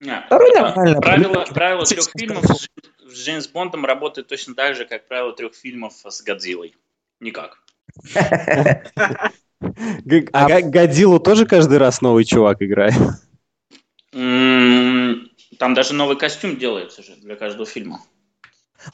[0.00, 2.66] Не, Второй а, нормально, Правило, правило трех фильмов с
[3.12, 6.74] с Джеймс Бондом работает точно так же, как правило трех фильмов с Годзиллой.
[7.20, 7.62] Никак.
[10.32, 12.94] А Годзиллу тоже каждый раз новый чувак играет?
[14.12, 18.00] Там даже новый костюм делается же для каждого фильма.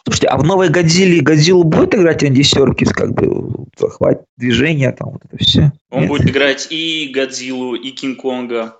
[0.05, 5.13] Слушайте, а в новой Годзилле Годзиллу будет играть Анди Серкис, как бы захват движения, там
[5.13, 5.73] вот это все?
[5.91, 8.77] Он будет играть и Годзиллу, и Кинг-Конга,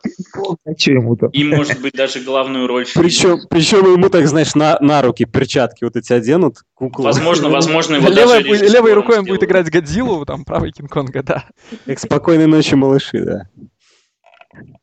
[0.65, 1.31] А что ему там?
[1.31, 2.95] и, может быть, даже главную роль в.
[2.95, 7.05] Причем, причем ему так, знаешь, на, на руки перчатки вот эти оденут, куклу.
[7.05, 11.45] Возможно, возможно, его Левой, даже левой рукой он будет играть Годзиллу, там правой Кинг-Конга, да.
[11.87, 13.49] Как спокойной ночи, малыши, да.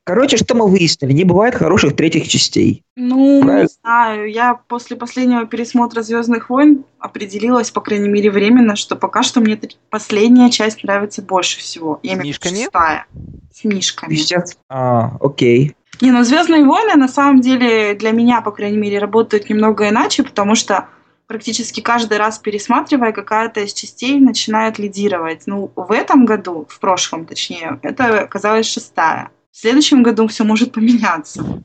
[0.05, 1.13] Короче, что мы выяснили?
[1.13, 2.83] Не бывает хороших третьих частей.
[2.95, 3.63] Ну, Правильно.
[3.63, 4.31] не знаю.
[4.31, 9.59] Я после последнего пересмотра Звездных войн определилась, по крайней мере, временно, что пока что мне
[9.89, 11.99] последняя часть нравится больше всего.
[12.03, 12.63] Я С мишками?
[12.63, 13.07] шестая.
[13.51, 14.13] С мишками.
[14.13, 14.55] Сейчас.
[14.69, 15.75] А, окей.
[16.01, 20.21] Не, ну Звездные войны на самом деле для меня, по крайней мере, работают немного иначе,
[20.21, 20.85] потому что
[21.25, 25.47] практически каждый раз пересматривая, какая-то из частей начинает лидировать.
[25.47, 29.31] Ну, в этом году, в прошлом точнее, это оказалась шестая.
[29.55, 31.63] В следующем году все может поменяться.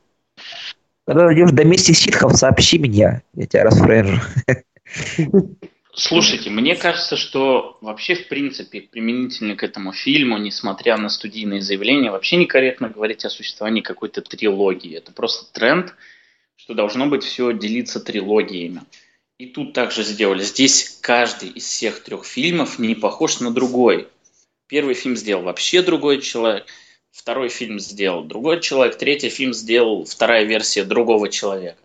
[1.05, 3.25] Когда дойдешь до мести ситхов, сообщи мне.
[3.35, 4.21] Я тебя расфренжу.
[5.93, 12.13] Слушайте, мне кажется, что вообще, в принципе, применительно к этому фильму, несмотря на студийные заявления,
[12.13, 14.97] вообще некорректно говорить о существовании какой-то трилогии.
[14.97, 15.97] Это просто тренд, что
[16.55, 18.83] что должно быть все делиться трилогиями.
[19.37, 20.45] И тут также сделали.
[20.45, 24.07] Здесь каждый из всех трех фильмов не похож на другой.
[24.69, 26.67] Первый фильм сделал вообще другой человек,
[27.13, 31.79] второй фильм сделал другой человек, третий фильм сделал вторая версия другого человека.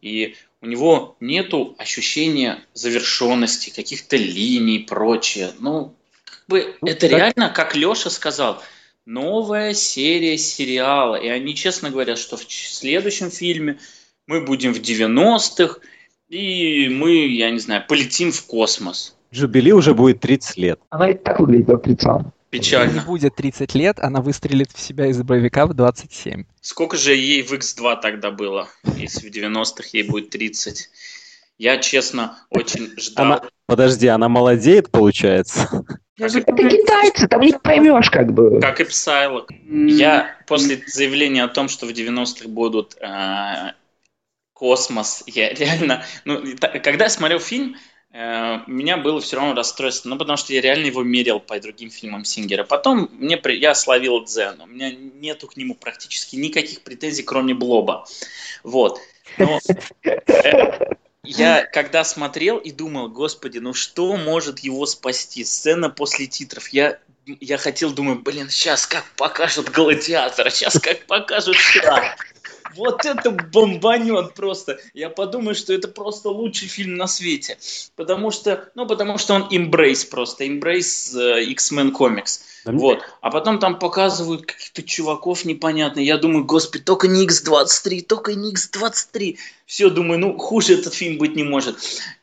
[0.00, 5.52] И у него нету ощущения завершенности, каких-то линий, прочее.
[5.60, 5.94] Ну,
[6.24, 7.10] как бы ну, это так...
[7.10, 8.62] реально, как Леша сказал,
[9.06, 11.16] новая серия сериала.
[11.16, 13.78] И они честно говорят, что в следующем фильме
[14.26, 15.80] мы будем в 90-х,
[16.28, 19.14] и мы, я не знаю, полетим в космос.
[19.32, 20.80] Джубили уже будет 30 лет.
[20.90, 22.26] Она и так выглядит как 30.
[22.54, 23.00] Печально.
[23.00, 26.44] Не будет 30 лет, она выстрелит в себя из боевика в 27.
[26.60, 30.88] Сколько же ей в X2 тогда было, если в 90-х ей будет 30?
[31.58, 33.26] Я, честно, очень ждал.
[33.26, 33.42] Она...
[33.66, 35.84] Подожди, она молодеет, получается?
[36.16, 38.60] Это китайцы, там не поймешь как бы.
[38.60, 39.50] Как и Псайлок.
[39.50, 43.72] Я после заявления о том, что в 90-х будут э,
[44.52, 46.04] космос, я реально...
[46.24, 46.40] Ну,
[46.84, 47.74] когда я смотрел фильм,
[48.14, 51.90] у меня было все равно расстройство, ну, потому что я реально его мерил по другим
[51.90, 52.62] фильмам Сингера.
[52.62, 58.06] Потом мне, я словил Дзен, у меня нету к нему практически никаких претензий, кроме Блоба.
[58.62, 59.00] Вот.
[59.36, 59.58] Но
[60.04, 65.42] э, я когда смотрел и думал, господи, ну что может его спасти?
[65.44, 66.68] Сцена после титров.
[66.68, 72.16] Я я хотел, думаю, блин, сейчас как покажут гладиатора, сейчас как покажут шаг.
[72.76, 74.78] Вот это бомбанет просто.
[74.92, 77.58] Я подумаю, что это просто лучший фильм на свете.
[77.96, 82.40] Потому что, ну, потому что он embrace просто, embrace uh, X-Men Comics.
[82.64, 83.02] Да вот.
[83.20, 86.04] А потом там показывают каких-то чуваков непонятных.
[86.04, 89.36] Я думаю, господи, только не X23, только не X23.
[89.66, 91.76] Все, думаю, ну, хуже этот фильм быть не может.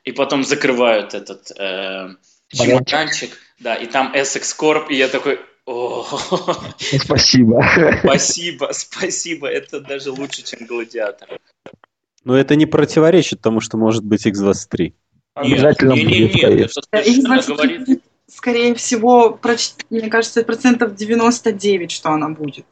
[0.03, 2.15] И потом закрывают этот э,
[2.49, 3.38] чемоданчик.
[3.60, 5.40] Да, и там Essex Corp, и я такой,
[6.77, 7.63] Спасибо.
[8.03, 9.47] Спасибо, спасибо.
[9.47, 11.39] Это даже лучше, чем гладиатор.
[12.23, 14.93] Но это не противоречит тому, что может быть X23.
[15.33, 17.45] Обязательно нет, нет, нет, нет.
[17.47, 18.01] говорит...
[18.27, 19.39] Скорее всего,
[19.89, 22.65] мне кажется, процентов 99, что она будет.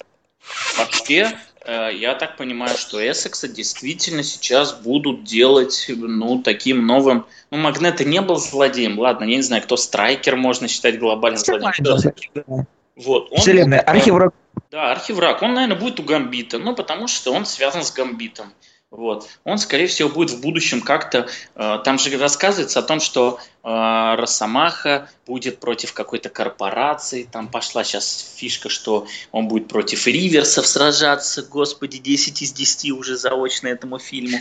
[0.78, 1.32] Вообще,
[1.66, 7.26] э, я так понимаю, что Эссекса действительно сейчас будут делать, ну, таким новым...
[7.52, 12.68] Ну, Магнета не был злодеем, ладно, я не знаю, кто Страйкер можно считать глобальным злодеем.
[13.00, 14.34] Вот, он, Вселенная, архивраг.
[14.72, 15.42] Да, архивраг.
[15.42, 18.52] Он, наверное, будет у Гамбита, ну, потому что он связан с Гамбитом.
[18.92, 19.28] Вот.
[19.44, 21.28] Он, скорее всего, будет в будущем как-то...
[21.56, 27.30] Э, там же рассказывается о том, что э, Росомаха будет против какой-то корпорации.
[27.32, 31.44] Там пошла сейчас фишка, что он будет против Риверсов сражаться.
[31.44, 34.40] Господи, 10 из 10 уже заочно этому фильму.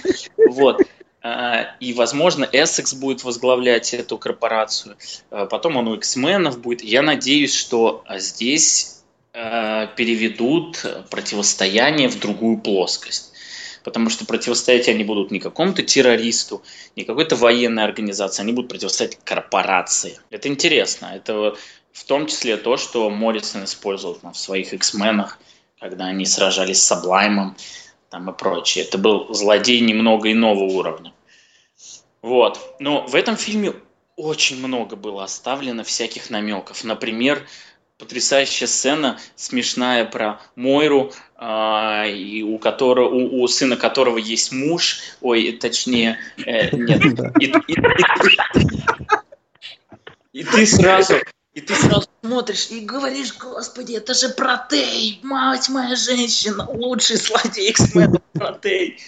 [0.48, 0.80] Вот.
[1.20, 4.96] А, и, возможно, Essex будет возглавлять эту корпорацию.
[5.30, 6.82] А, потом он у X-менов будет.
[6.82, 8.94] Я надеюсь, что а, здесь
[9.30, 13.32] переведут противостояние в другую плоскость.
[13.84, 16.64] Потому что противостоять они будут не какому-то террористу,
[16.96, 20.18] не какой-то военной организации, они будут противостоять корпорации.
[20.30, 21.12] Это интересно.
[21.14, 21.54] Это
[21.92, 25.38] в том числе то, что Моррисон использовал в своих X-менах,
[25.78, 27.56] когда они сражались с Саблаймом
[28.10, 28.84] там и прочее.
[28.84, 31.12] Это был злодей немного иного уровня.
[32.22, 32.76] Вот.
[32.78, 33.74] Но в этом фильме
[34.16, 36.84] очень много было оставлено всяких намеков.
[36.84, 37.46] Например,
[37.98, 45.00] потрясающая сцена, смешная про Мойру, э, и у, которого, у, у сына которого есть муж,
[45.20, 47.02] ой, точнее, э, нет.
[47.40, 47.76] И, и, и,
[50.40, 51.16] и ты сразу
[51.58, 57.70] и ты сразу смотришь и говоришь, господи, это же Протей, мать моя женщина, лучший злодей
[57.70, 58.98] X-Men Протей.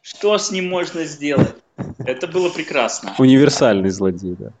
[0.00, 1.54] Что с ним можно сделать?
[1.98, 3.14] Это было прекрасно.
[3.18, 4.52] Универсальный злодей, да.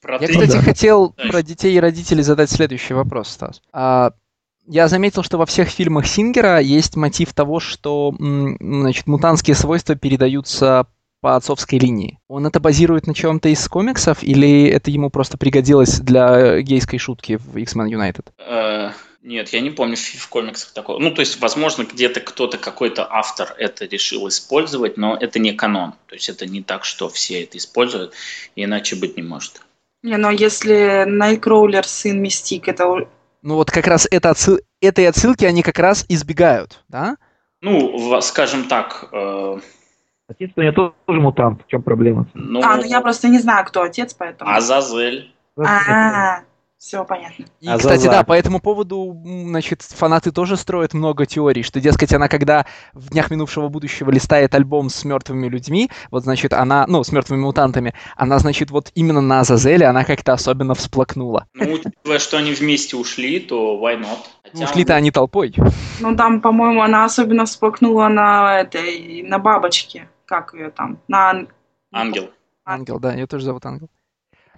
[0.00, 0.62] Протей, я, кстати, да.
[0.62, 3.60] хотел про детей и родителей задать следующий вопрос, Стас.
[3.72, 4.12] А,
[4.66, 10.86] я заметил, что во всех фильмах Сингера есть мотив того, что значит, мутантские свойства передаются
[11.20, 12.18] по отцовской линии.
[12.28, 17.38] Он это базирует на чем-то из комиксов, или это ему просто пригодилось для гейской шутки
[17.38, 18.26] в X-Men United?
[18.38, 18.92] Uh,
[19.22, 20.98] нет, я не помню в комиксах такого.
[20.98, 25.94] Ну, то есть, возможно, где-то кто-то, какой-то автор это решил использовать, но это не канон.
[26.06, 28.14] То есть, это не так, что все это используют,
[28.54, 29.60] иначе быть не может.
[30.02, 33.08] Не, но если Найткроулер сын Мистик, это...
[33.42, 34.60] Ну, вот как раз это отсыл...
[34.80, 37.16] этой отсылки они как раз избегают, да?
[37.60, 39.58] Ну, скажем так, э,
[40.28, 41.62] Отец у нее тоже мутант.
[41.66, 42.26] В чем проблема?
[42.34, 44.50] Ну, а, ну я просто не знаю, кто отец, поэтому.
[44.50, 45.32] Азазель.
[45.56, 46.40] А,
[46.76, 47.46] все понятно.
[47.60, 52.12] И, А кстати, да, по этому поводу, значит, фанаты тоже строят много теорий, что, дескать,
[52.12, 57.02] она когда в днях минувшего будущего листает альбом с мертвыми людьми, вот, значит, она, ну,
[57.02, 61.46] с мертвыми мутантами, она, значит, вот именно на Азазеле она как-то особенно всплакнула.
[61.54, 64.18] Ну, учитывая, что они вместе ушли, то why not?
[64.44, 65.54] Хотя Ушли-то он- они толпой.
[66.00, 70.08] Ну, там, по-моему, она особенно всплакнула на этой, на бабочке.
[70.28, 71.00] Как ее там?
[71.08, 71.30] На...
[71.30, 71.48] ан-
[71.90, 72.30] Ангел.
[72.66, 73.88] Ангел, да, ее тоже зовут Ангел.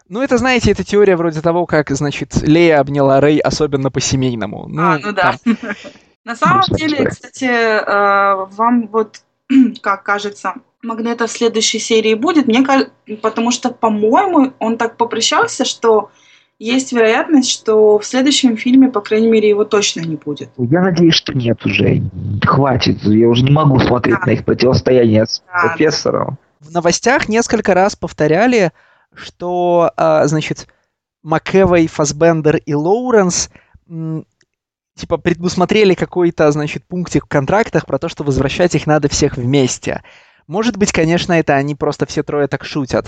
[0.08, 4.64] Ну, это, знаете, это теория вроде того, как, значит, Лея обняла Рэй особенно по-семейному.
[4.76, 5.36] А, ну да.
[5.44, 5.56] там,
[6.24, 9.22] На самом деле, кстати, э, вам вот,
[9.80, 12.92] как кажется, Магнета в следующей серии будет, мне кажется,
[13.22, 16.10] потому что, по-моему, он так попрощался, что
[16.60, 20.50] есть вероятность, что в следующем фильме, по крайней мере, его точно не будет.
[20.58, 22.02] Я надеюсь, что нет уже.
[22.44, 23.02] Хватит.
[23.02, 24.26] Я уже не могу смотреть Да.
[24.26, 25.68] на их противостояние с Да, да.
[25.68, 26.38] профессором.
[26.60, 28.72] В новостях несколько раз повторяли,
[29.14, 30.68] что, а, значит,
[31.22, 33.50] МакЭвой, Фасбендер и Лоуренс
[33.88, 34.24] м,
[34.96, 40.02] типа предусмотрели какой-то, значит, пунктик в контрактах про то, что возвращать их надо всех вместе.
[40.50, 43.06] Может быть, конечно, это они просто все трое так шутят.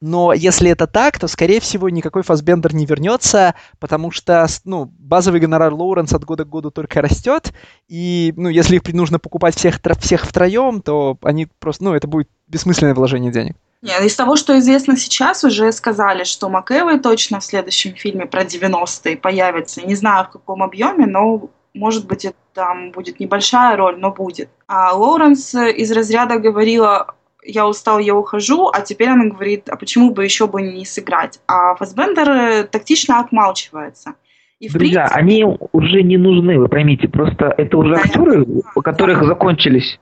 [0.00, 5.40] Но если это так, то, скорее всего, никакой Фасбендер не вернется, потому что, ну, базовый
[5.40, 7.52] гонорар Лоуренс от года к году только растет,
[7.88, 12.28] и, ну, если их нужно покупать всех, всех втроем, то они просто, ну, это будет
[12.46, 13.56] бессмысленное вложение денег.
[13.82, 18.44] Нет, из того, что известно сейчас, уже сказали, что МакЭвой точно в следующем фильме про
[18.44, 19.82] 90-е появится.
[19.82, 24.48] Не знаю, в каком объеме, но, может быть, это там будет небольшая роль, но будет.
[24.66, 27.14] А Лоуренс из разряда говорила,
[27.44, 31.40] я устал, я ухожу, а теперь она говорит, а почему бы еще бы не сыграть?
[31.46, 34.14] А Фасбендер тактично отмалчивается.
[34.60, 37.08] И, Друзья, принципе, они уже не нужны, вы поймите.
[37.08, 39.98] Просто это уже Да, актеры, у которых закончились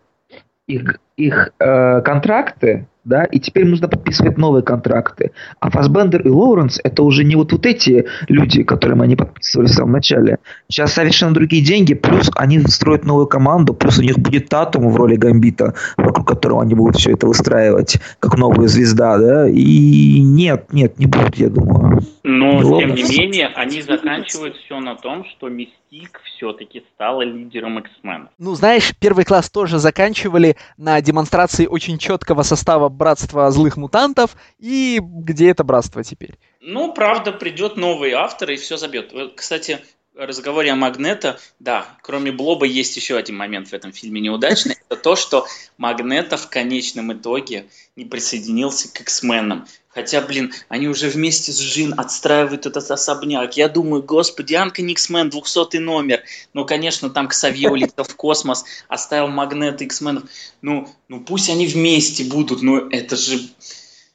[0.66, 5.32] их, их э, контракты, да, и теперь нужно подписывать новые контракты.
[5.60, 9.70] А Фасбендер и Лоуренс это уже не вот, вот эти люди, которым они подписывали в
[9.70, 10.38] самом начале.
[10.68, 14.96] Сейчас совершенно другие деньги, плюс они строят новую команду, плюс у них будет Татум в
[14.96, 20.72] роли Гамбита, вокруг которого они будут все это выстраивать, как новая звезда, да, и нет,
[20.72, 22.02] нет, не будет, я думаю.
[22.24, 27.80] Но, Ну, тем не менее, они заканчивают все на том, что Мистик все-таки стала лидером
[27.80, 28.28] X-Men.
[28.38, 34.98] Ну, знаешь, первый класс тоже заканчивали на демонстрации очень четкого состава братства злых мутантов, и
[35.02, 36.38] где это братство теперь?
[36.60, 39.12] Ну, правда, придет новый автор и все забьет.
[39.12, 39.80] Вот, Кстати,
[40.16, 44.76] разговоре о Магнето, да, кроме Блоба есть еще один момент в этом фильме неудачный.
[44.88, 49.66] Это то, что Магнето в конечном итоге не присоединился к X-менам.
[49.94, 53.56] Хотя, блин, они уже вместе с Джин отстраивают этот особняк.
[53.58, 56.22] Я думаю, господи, Анка Никсмен, 200 номер.
[56.54, 60.24] Ну, конечно, там Ксавье улетел в космос, оставил Магнета X-менов.
[60.62, 63.40] Ну, ну, пусть они вместе будут, но это же...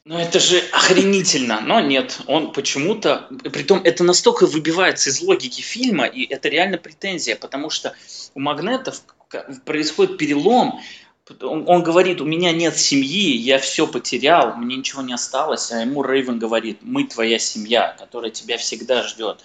[0.04, 6.06] Ну это же охренительно, но нет, он почему-то, притом это настолько выбивается из логики фильма,
[6.06, 7.94] и это реально претензия, потому что
[8.34, 9.02] у Магнетов
[9.66, 10.80] происходит перелом,
[11.42, 15.82] он, он говорит, у меня нет семьи, я все потерял, мне ничего не осталось, а
[15.82, 19.44] ему Рейвен говорит, мы твоя семья, которая тебя всегда ждет.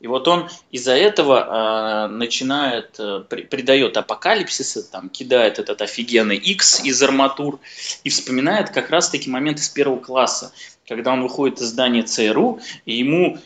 [0.00, 6.36] И вот он из-за этого э, начинает, э, при, придает апокалипсиса, там, кидает этот офигенный
[6.36, 7.58] X из арматур
[8.04, 10.52] и вспоминает как раз-таки момент из первого класса,
[10.86, 13.38] когда он выходит из здания ЦРУ, и ему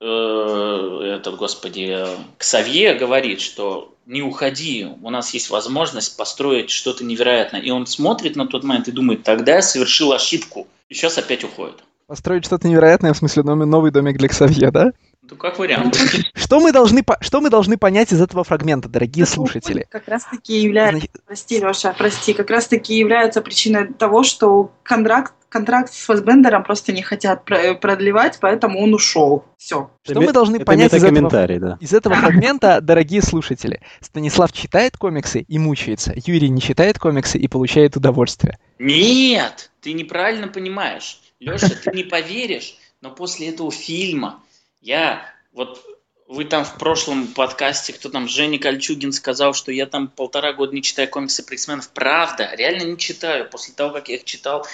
[0.00, 7.60] этот, господи, э, Ксавье говорит, что не уходи, у нас есть возможность построить что-то невероятное.
[7.60, 10.68] И он смотрит на тот момент и думает, тогда я совершил ошибку.
[10.88, 11.82] И сейчас опять уходит.
[12.06, 14.92] Построить что-то невероятное, в смысле новый, новый домик для Ксавье, да?
[15.28, 15.98] Ну, как вариант.
[16.34, 19.88] Что мы, должны, что мы должны понять из этого фрагмента, дорогие слушатели?
[19.90, 25.34] Как раз таки является, прости, Леша, прости, как раз таки является причиной того, что контракт,
[25.48, 29.44] контракт с Фасбендером просто не хотят про- продлевать, поэтому он ушел.
[29.56, 29.90] Все.
[30.04, 31.78] Что мы должны это понять из этого, да.
[31.80, 33.80] из этого фрагмента, дорогие слушатели?
[34.00, 36.12] Станислав читает комиксы и мучается.
[36.14, 38.58] Юрий не читает комиксы и получает удовольствие.
[38.78, 41.20] Нет, ты неправильно понимаешь.
[41.40, 44.42] Леша, ты не поверишь, но после этого фильма
[44.80, 45.84] я вот
[46.28, 50.74] вы там в прошлом подкасте, кто там, Женя Кольчугин сказал, что я там полтора года
[50.74, 51.88] не читаю комиксы про X-менов.
[51.90, 53.48] Правда, реально не читаю.
[53.48, 54.66] После того, как я их читал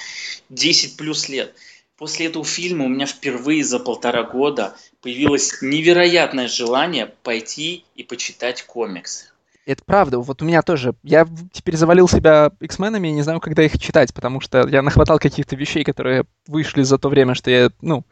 [0.48, 1.54] 10 плюс лет.
[1.98, 8.62] После этого фильма у меня впервые за полтора года появилось невероятное желание пойти и почитать
[8.62, 9.31] комиксы.
[9.64, 10.94] Это правда, вот у меня тоже.
[11.04, 15.20] Я теперь завалил себя X-менами и не знаю, когда их читать, потому что я нахватал
[15.20, 18.04] каких-то вещей, которые вышли за то время, что я, ну,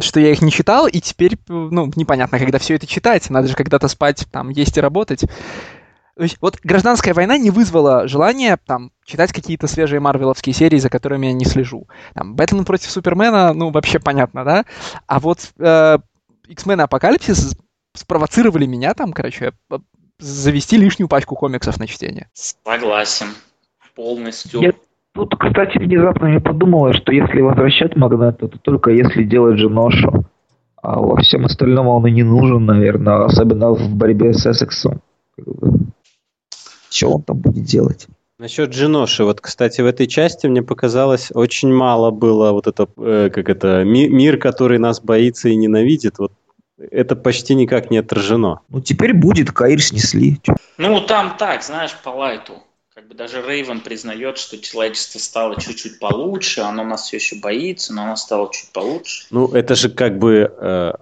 [0.00, 3.28] что я их не читал, и теперь, ну, непонятно, когда все это читать.
[3.28, 5.24] Надо же когда-то спать, там, есть и работать.
[6.16, 10.90] То есть, вот гражданская война не вызвала желания там читать какие-то свежие марвеловские серии, за
[10.90, 11.88] которыми я не слежу.
[12.14, 14.64] Там Бэтмен против Супермена, ну, вообще понятно, да?
[15.06, 15.98] А вот э,
[16.48, 17.56] X-Men Апокалипсис
[17.94, 19.52] спровоцировали меня там, короче,
[20.18, 22.28] завести лишнюю пачку комиксов на чтение.
[22.32, 23.28] Согласен.
[23.94, 24.60] Полностью.
[24.60, 24.72] Я
[25.12, 30.24] тут, кстати, внезапно мне подумала, что если возвращать Магнета, то только если делать же ношу.
[30.80, 35.00] А во всем остальном он и не нужен, наверное, особенно в борьбе с Эссексом.
[36.90, 38.06] Что он там будет делать?
[38.38, 43.30] Насчет Джиноши, вот, кстати, в этой части мне показалось, очень мало было вот это, э,
[43.34, 46.30] как это, ми- мир, который нас боится и ненавидит, вот
[46.78, 48.60] это почти никак не отражено.
[48.68, 50.40] Ну, теперь будет, Каир снесли.
[50.76, 52.62] Ну, там так, знаешь, по лайту.
[52.94, 57.94] Как бы даже Рейвен признает, что человечество стало чуть-чуть получше, оно нас все еще боится,
[57.94, 59.26] но оно стало чуть получше.
[59.30, 60.92] Ну, это же как бы э,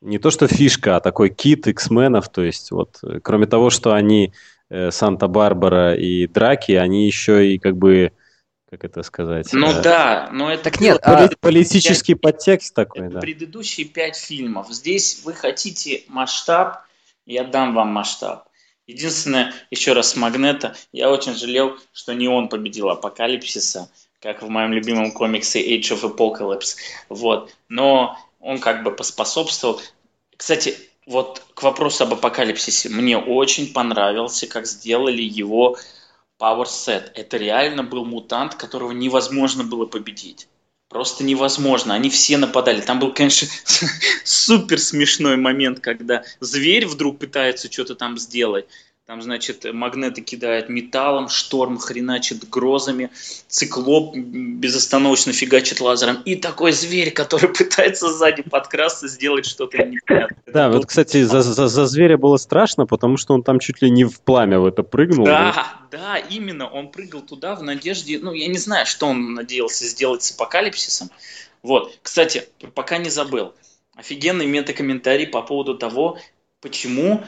[0.00, 3.92] не то, что фишка, а такой кит X-менов, то есть вот, э, кроме того, что
[3.92, 4.32] они
[4.68, 8.10] э, Санта-Барбара и Драки, они еще и как бы
[8.74, 9.52] как это сказать?
[9.52, 11.28] Ну э, да, но это так нет, а...
[11.40, 13.20] политический 5, подтекст такой, да.
[13.20, 14.66] Предыдущие пять фильмов.
[14.70, 16.78] Здесь вы хотите масштаб,
[17.24, 18.48] я дам вам масштаб.
[18.88, 23.88] Единственное, еще раз с Магнета, я очень жалел, что не он победил Апокалипсиса,
[24.20, 26.76] как в моем любимом комиксе Age of Apocalypse.
[27.08, 27.54] Вот.
[27.68, 29.80] Но он как бы поспособствовал.
[30.36, 30.76] Кстати,
[31.06, 32.88] вот к вопросу об апокалипсисе.
[32.88, 35.78] Мне очень понравился, как сделали его
[36.38, 37.10] Power Set.
[37.14, 40.48] Это реально был мутант, которого невозможно было победить.
[40.88, 41.94] Просто невозможно.
[41.94, 42.80] Они все нападали.
[42.80, 43.48] Там был, конечно,
[44.24, 48.66] супер смешной момент, когда зверь вдруг пытается что-то там сделать.
[49.06, 53.10] Там, значит, магнеты кидают металлом, шторм хреначит грозами,
[53.48, 56.22] циклоп безостановочно фигачит лазером.
[56.24, 60.38] И такой зверь, который пытается сзади подкрасться, сделать что-то непонятное.
[60.46, 63.90] Да, вот, кстати, за, за, за зверя было страшно, потому что он там чуть ли
[63.90, 65.26] не в пламя в это прыгнул.
[65.26, 66.66] Да, да, именно.
[66.66, 71.10] Он прыгал туда в надежде, ну, я не знаю, что он надеялся сделать с апокалипсисом.
[71.62, 73.52] Вот, кстати, пока не забыл.
[73.96, 76.18] Офигенный метакомментарий по поводу того,
[76.62, 77.22] почему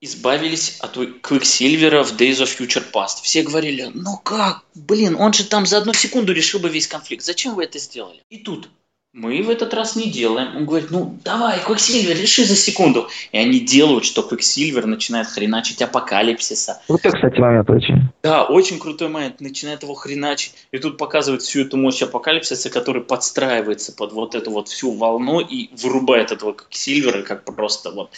[0.00, 3.22] избавились от Квиксильвера в Days of Future Past.
[3.22, 7.24] Все говорили, ну как, блин, он же там за одну секунду решил бы весь конфликт.
[7.24, 8.22] Зачем вы это сделали?
[8.30, 8.68] И тут
[9.12, 10.56] мы в этот раз не делаем.
[10.56, 13.08] Он говорит, ну давай, Квиксильвер, реши за секунду.
[13.32, 16.80] И они делают, что Квиксильвер начинает хреначить апокалипсиса.
[16.86, 18.08] Крутой, кстати, момент очень.
[18.22, 19.40] Да, очень крутой момент.
[19.40, 20.54] Начинает его хреначить.
[20.70, 25.40] И тут показывают всю эту мощь апокалипсиса, который подстраивается под вот эту вот всю волну
[25.40, 28.12] и вырубает этого Квиксильвера как просто вот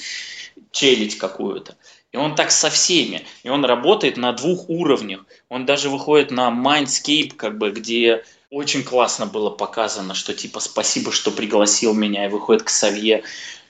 [0.70, 1.76] челить какую-то.
[2.12, 3.24] И он так со всеми.
[3.42, 5.24] И он работает на двух уровнях.
[5.48, 11.10] Он даже выходит на Mindscape, как бы, где очень классно было показано, что типа спасибо,
[11.10, 13.22] что пригласил меня, и выходит к Савье.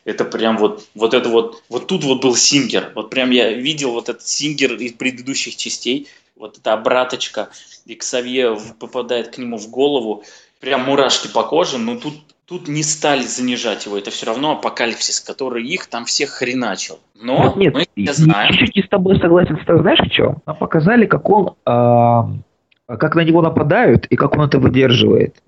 [0.04, 2.90] Это прям вот, вот это вот, вот тут вот был Сингер.
[2.96, 6.08] Вот прям я видел вот этот Сингер из предыдущих частей.
[6.34, 7.50] Вот эта обраточка,
[7.86, 10.24] и Ксавье попадает к нему в голову.
[10.58, 12.14] Прям мурашки по коже, но тут
[12.52, 13.96] тут не стали занижать его.
[13.96, 16.98] Это все равно апокалипсис, который их там всех хреначил.
[17.14, 18.52] Но Нет, мы это знаем.
[18.74, 19.58] Не с тобой согласен.
[19.66, 20.42] Знаешь в чем?
[20.44, 25.42] Нам показали, как он, э, как на него нападают и как он это выдерживает.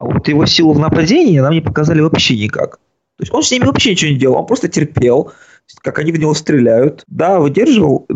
[0.00, 2.78] А вот его силу в нападении нам не показали вообще никак.
[3.18, 5.32] То есть он с ними вообще ничего не делал, он просто терпел,
[5.82, 7.04] как они в него стреляют.
[7.06, 8.08] Да, выдерживал.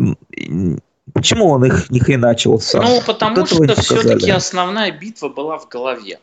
[1.13, 2.83] Почему он их не хреначил сам?
[2.83, 6.19] Ну, потому вот что все-таки основная битва была в голове.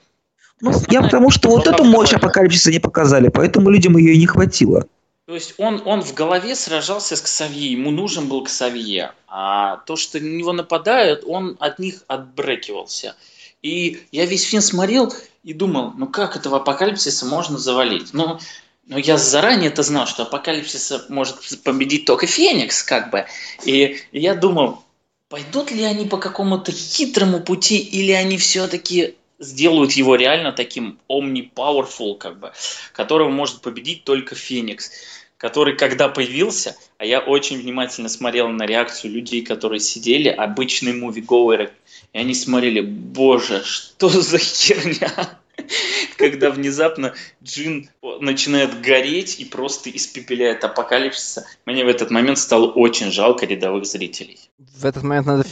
[0.60, 4.26] Ну, я потому что вот эту мощь апокалипсиса не показали, поэтому людям ее и не
[4.26, 4.86] хватило.
[5.26, 9.12] То есть он, он в голове сражался с Ксавье, ему нужен был Ксавье.
[9.28, 13.14] А то, что на него нападают, он от них отбрекивался.
[13.62, 15.14] И я весь фильм смотрел
[15.44, 18.12] и думал, ну как этого апокалипсиса можно завалить?
[18.12, 18.40] Ну,
[18.86, 23.26] ну я заранее это знал, что апокалипсиса может победить только Феникс, как бы.
[23.64, 24.82] И я думал,
[25.28, 32.16] пойдут ли они по какому-то хитрому пути, или они все-таки сделают его реально таким omni-powerful,
[32.18, 32.52] как бы,
[32.92, 34.92] которого может победить только Феникс,
[35.38, 41.72] который когда появился, а я очень внимательно смотрел на реакцию людей, которые сидели, обычные мувиговеры,
[42.12, 45.38] и они смотрели, боже, что за херня?
[46.18, 47.88] Когда внезапно Джин
[48.20, 54.38] начинает гореть и просто испепеляет апокалипсиса, мне в этот момент стало очень жалко рядовых зрителей.
[54.58, 55.44] В этот момент надо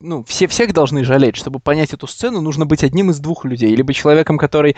[0.00, 1.36] ну, все всех должны жалеть.
[1.36, 3.74] Чтобы понять эту сцену, нужно быть одним из двух людей.
[3.74, 4.76] Либо человеком, который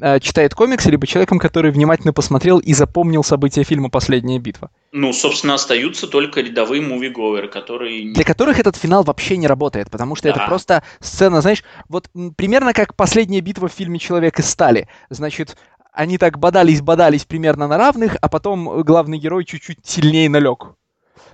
[0.00, 4.70] э, читает комиксы, либо человеком, который внимательно посмотрел и запомнил события фильма «Последняя битва».
[4.92, 8.12] Ну, собственно, остаются только рядовые мувиговеры, которые...
[8.12, 10.34] Для которых этот финал вообще не работает, потому что да.
[10.34, 14.88] это просто сцена, знаешь, вот примерно как «Последняя битва» в фильме «Человек из стали».
[15.08, 15.56] Значит,
[15.92, 20.77] они так бодались-бодались примерно на равных, а потом главный герой чуть-чуть сильнее налег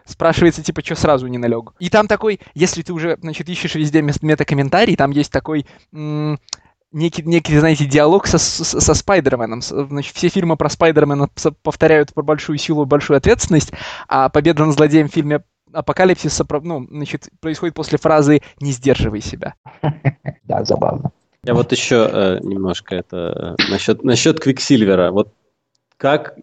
[0.05, 1.72] спрашивается, типа, что сразу не налег.
[1.78, 6.39] И там такой, если ты уже, значит, ищешь везде метакомментарий, там есть такой м-
[6.93, 9.62] некий, некий, знаете, диалог со, со, со Спайдерменом.
[9.62, 11.28] Значит, все фильмы про Спайдермена
[11.62, 13.72] повторяют про большую силу и большую ответственность,
[14.09, 19.55] а победа над злодеем в фильме Апокалипсис ну, значит, происходит после фразы «не сдерживай себя».
[20.44, 21.10] Да, забавно.
[21.43, 25.10] Я вот еще э, немножко это э, насчет, насчет Квиксильвера.
[25.10, 25.32] Вот
[25.97, 26.36] как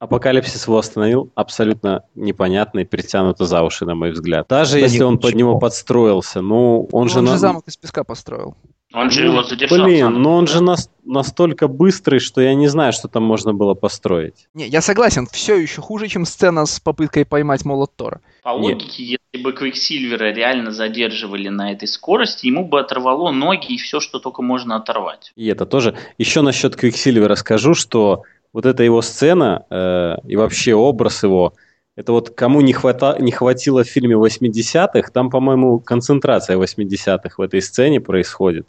[0.00, 4.46] Апокалипсис его остановил абсолютно непонятно и притянуто за уши, на мой взгляд.
[4.48, 7.18] Даже да если он под него подстроился, ну он, он же...
[7.18, 8.56] Он же замок из песка построил.
[8.94, 9.84] Он же его задержал.
[9.84, 13.74] Блин, но он же нас, настолько быстрый, что я не знаю, что там можно было
[13.74, 14.48] построить.
[14.54, 18.22] Не, я согласен, все еще хуже, чем сцена с попыткой поймать молот Тора.
[18.42, 19.20] По логике, Нет.
[19.32, 24.18] если бы Квиксильвера реально задерживали на этой скорости, ему бы оторвало ноги и все, что
[24.18, 25.32] только можно оторвать.
[25.36, 25.94] И это тоже.
[26.16, 31.54] Еще насчет Квиксильвера скажу, что вот эта его сцена э, и вообще образ его,
[31.96, 37.40] это вот кому не, хвата, не хватило в фильме 80-х, там, по-моему, концентрация 80-х в
[37.40, 38.66] этой сцене происходит.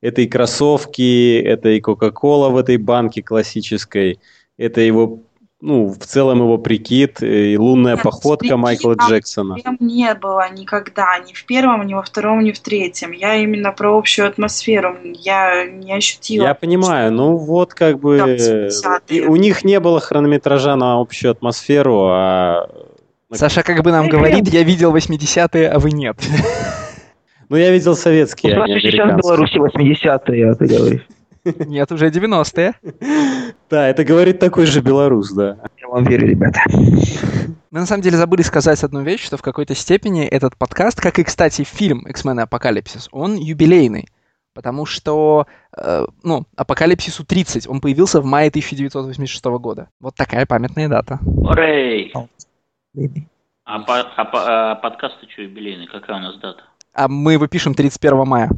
[0.00, 4.18] Это и кроссовки, это и Кока-Кола в этой банке классической,
[4.58, 5.20] это его
[5.64, 9.56] ну, в целом его прикид и лунная Нет, походка Майкла Джексона.
[9.80, 13.12] не было никогда, ни в первом, ни во втором, ни в третьем.
[13.12, 16.44] Я именно про общую атмосферу, я не ощутила.
[16.44, 18.68] Я понимаю, ну вот как бы
[19.26, 22.68] у них не было хронометража на общую атмосферу, а...
[23.32, 26.16] Саша как бы нам говорит, я видел 80-е, а вы нет.
[27.50, 31.06] Ну, я видел советские, а не сейчас в Беларуси 80-е, а ты говоришь.
[31.44, 32.74] Нет, уже 90-е.
[33.70, 35.58] Да, это говорит такой же белорус, да.
[35.80, 36.60] Я вам верю, ребята.
[36.70, 41.18] Мы на самом деле забыли сказать одну вещь, что в какой-то степени этот подкаст, как
[41.18, 44.08] и, кстати, фильм «X-Men Апокалипсис», он юбилейный.
[44.54, 45.46] Потому что,
[45.76, 49.88] э, ну, Апокалипсису 30, он появился в мае 1986 года.
[49.98, 51.18] Вот такая памятная дата.
[51.24, 52.12] Урей!
[53.64, 55.86] А, по, а, по, а подкаст что юбилейный?
[55.86, 56.62] Какая у нас дата?
[56.92, 58.50] А мы его пишем 31 мая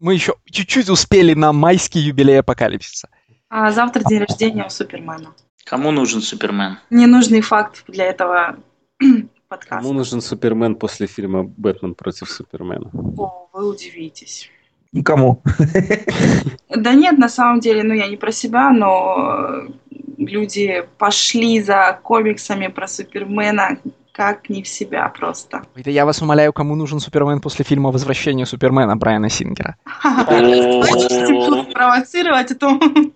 [0.00, 3.08] мы еще чуть-чуть успели на майский юбилей апокалипсиса.
[3.48, 5.34] А завтра день рождения у Супермена.
[5.64, 6.78] Кому нужен Супермен?
[6.88, 8.56] Ненужный факт для этого
[9.48, 9.76] подкаста.
[9.76, 12.90] Кому нужен Супермен после фильма «Бэтмен против Супермена»?
[13.18, 14.50] О, вы удивитесь.
[14.92, 15.42] Никому.
[16.68, 19.66] Да нет, на самом деле, ну я не про себя, но
[20.16, 23.78] люди пошли за комиксами про Супермена
[24.20, 25.62] как не в себя просто.
[25.74, 29.76] Это я вас умоляю, кому нужен Супермен после фильма «Возвращение Супермена» Брайана Сингера?
[31.72, 32.50] провоцировать.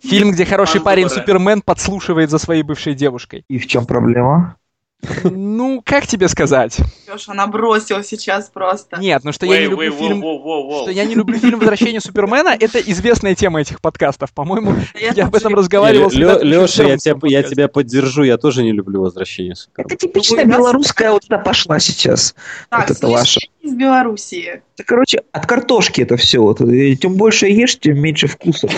[0.03, 3.45] Фильм, где хороший парень Супермен подслушивает за своей бывшей девушкой.
[3.49, 4.57] И в чем проблема?
[5.25, 6.79] Ну, как тебе сказать?
[7.07, 8.99] Леша, она бросила сейчас просто.
[9.01, 10.21] Нет, ну что я не люблю фильм...
[10.21, 14.33] Что я не люблю фильм «Возвращение Супермена»— это известная тема этих подкастов.
[14.33, 16.85] По-моему, я об этом разговаривал с Леша,
[17.25, 19.89] я тебя поддержу, я тоже не люблю «Возвращение Супермена».
[19.89, 22.35] Это типичная белорусская вот это пошла сейчас.
[22.69, 23.41] Так, это ваша.
[23.61, 24.63] из Белоруссии.
[24.87, 26.55] Короче, от картошки это все.
[27.01, 28.69] Тем больше ешь, тем меньше вкуса.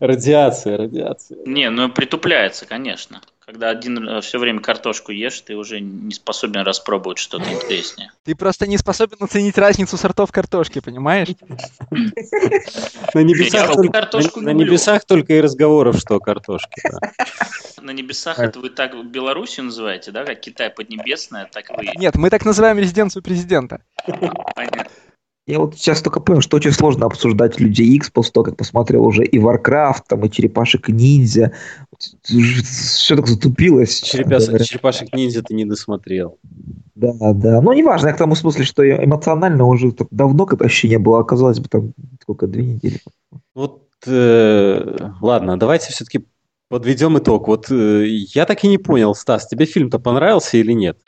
[0.00, 1.38] Радиация, радиация.
[1.46, 3.20] Не, ну притупляется, конечно.
[3.46, 8.10] Когда один э, все время картошку ешь, ты уже не способен распробовать что-то интереснее.
[8.24, 11.28] Ты просто не способен оценить разницу сортов картошки, понимаешь?
[13.14, 13.20] На
[14.50, 16.82] небесах только и разговоров, что картошки.
[17.80, 21.92] На небесах это вы так Белоруссию называете, да, как Китай Поднебесная, так вы...
[21.94, 23.80] Нет, мы так называем резиденцию президента.
[24.56, 24.86] Понятно.
[25.46, 29.06] Я вот сейчас только понял, что очень сложно обсуждать Людей X после того, как посмотрел
[29.06, 31.52] уже и Warcraft, там, и Черепашек Ниндзя.
[32.24, 34.00] Все так затупилось.
[34.00, 34.48] Черепас...
[34.66, 36.38] Черепашек Ниндзя ты не досмотрел.
[36.96, 37.60] Да, да.
[37.60, 41.60] Но неважно, я к тому смысле, что эмоционально уже так давно как ощущение было, оказалось
[41.60, 43.00] бы там сколько, две недели.
[43.54, 46.26] Вот, э, ладно, давайте все-таки
[46.68, 47.46] Подведем итог.
[47.46, 50.98] Вот э, я так и не понял, Стас, тебе фильм-то понравился или нет?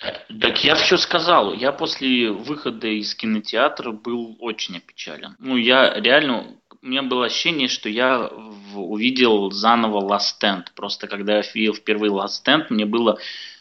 [0.40, 1.52] Так я все сказал.
[1.52, 5.34] Я после выхода из кинотеатра был очень опечален.
[5.40, 6.58] Ну, я реально...
[6.80, 10.66] У меня было ощущение, что я в, увидел заново Last Stand.
[10.76, 13.18] Просто когда я видел впервые Last Stand, мне было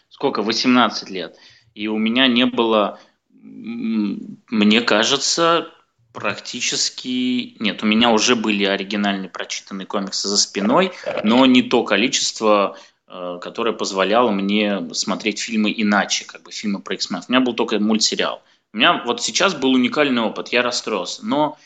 [0.09, 0.43] сколько?
[0.43, 1.35] 18 лет.
[1.73, 2.99] И у меня не было,
[3.41, 5.71] мне кажется,
[6.13, 7.55] практически...
[7.59, 10.91] Нет, у меня уже были оригинальные прочитанные комиксы за спиной,
[11.23, 12.77] но не то количество,
[13.07, 17.23] э, которое позволяло мне смотреть фильмы иначе, как бы фильмы про X-Men.
[17.27, 18.41] У меня был только мультсериал.
[18.73, 21.25] У меня вот сейчас был уникальный опыт, я расстроился.
[21.25, 21.57] Но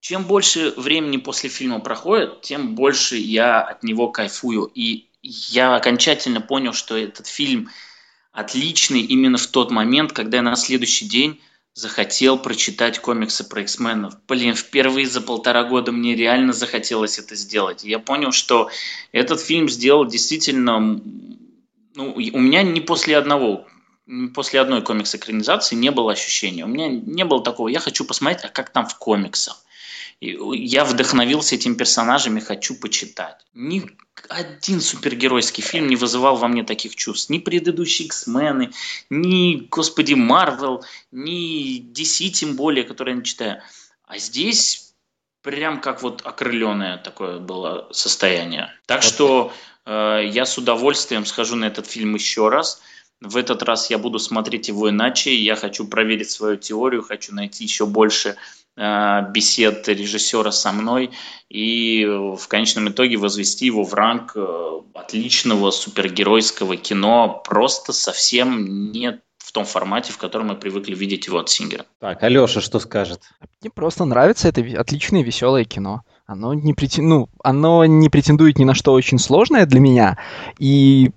[0.00, 4.70] чем больше времени после фильма проходит, тем больше я от него кайфую.
[4.74, 7.68] И я окончательно понял, что этот фильм
[8.32, 11.40] отличный именно в тот момент, когда я на следующий день
[11.78, 14.14] захотел прочитать комиксы про X-менов.
[14.26, 17.84] Блин, впервые за полтора года мне реально захотелось это сделать.
[17.84, 18.68] Я понял, что
[19.12, 21.00] этот фильм сделал действительно...
[21.94, 23.66] Ну, у меня не после одного
[24.34, 26.64] после одной комикс-экранизации не было ощущения.
[26.64, 29.62] У меня не было такого, я хочу посмотреть, а как там в комиксах.
[30.20, 33.36] Я вдохновился этими персонажами, хочу почитать.
[33.54, 33.86] Ни
[34.28, 37.30] один супергеройский фильм не вызывал во мне таких чувств.
[37.30, 38.72] Ни предыдущие X-мены,
[39.10, 43.62] ни, господи, Марвел, ни DC тем более, которые я не читаю.
[44.06, 44.92] А здесь
[45.42, 48.72] прям как вот окрыленное такое было состояние.
[48.86, 49.52] Так что
[49.86, 52.82] э, я с удовольствием схожу на этот фильм еще раз.
[53.20, 55.32] В этот раз я буду смотреть его иначе.
[55.34, 58.34] Я хочу проверить свою теорию, хочу найти еще больше Э,
[58.78, 61.10] бесед режиссера со мной
[61.48, 69.20] и в конечном итоге возвести его в ранг э, отличного супергеройского кино просто совсем не
[69.38, 71.86] в том формате, в котором мы привыкли видеть его от Сингера.
[72.00, 73.22] Так, Алеша что скажет?
[73.62, 76.02] Мне просто нравится это отличное веселое кино.
[76.26, 77.08] Оно не, претен...
[77.08, 80.18] ну, оно не претендует ни на что очень сложное для меня,
[80.58, 81.12] и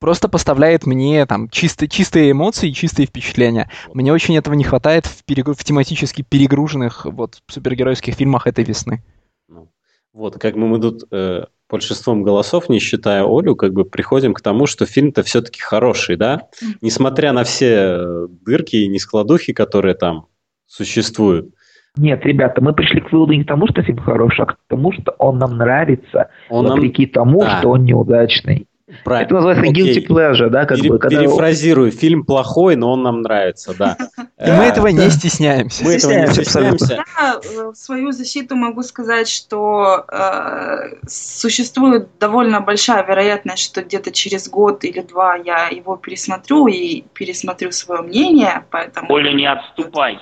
[0.00, 3.70] просто поставляет мне там чисто, чистые эмоции, чистые впечатления.
[3.92, 5.54] Мне очень этого не хватает в, перегру...
[5.54, 9.02] в тематически перегруженных вот супергеройских фильмах этой весны.
[9.48, 9.68] Ну,
[10.12, 14.40] вот, как мы, мы тут э, большинством голосов, не считая Олю, как бы приходим к
[14.40, 16.48] тому, что фильм-то все-таки хороший, да?
[16.80, 20.26] Несмотря на все э, дырки и нескладухи, которые там
[20.66, 21.54] существуют.
[21.96, 24.92] Нет, ребята, мы пришли к выводу не к тому, что фильм хороший, а к тому,
[24.92, 27.12] что он нам нравится, он вопреки нам...
[27.12, 27.58] тому, да.
[27.58, 28.67] что он неудачный.
[29.04, 29.26] Правильно.
[29.26, 29.98] Это называется Окей.
[29.98, 30.64] guilty pleasure, да?
[30.64, 31.20] Как Пере- бы, когда...
[31.20, 33.96] Перефразирую, фильм плохой, но он нам нравится, да.
[34.16, 35.84] И мы этого не стесняемся.
[35.84, 37.04] Мы этого не стесняемся.
[37.18, 44.10] Я э, в свою защиту могу сказать, что э, существует довольно большая вероятность, что где-то
[44.10, 49.12] через год или два я его пересмотрю и пересмотрю свое мнение, поэтому...
[49.12, 50.18] Оля, не отступай.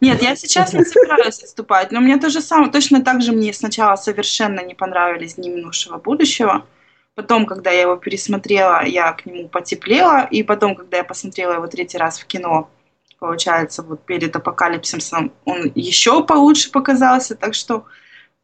[0.00, 3.96] Нет, я сейчас не собираюсь отступать, но мне тоже самое, точно так же мне сначала
[3.96, 6.64] совершенно не понравились «Дни минувшего будущего»,
[7.14, 10.26] Потом, когда я его пересмотрела, я к нему потеплела.
[10.30, 12.68] И потом, когда я посмотрела его третий раз в кино,
[13.20, 17.36] получается, вот перед апокалипсисом, он еще получше показался.
[17.36, 17.84] Так что,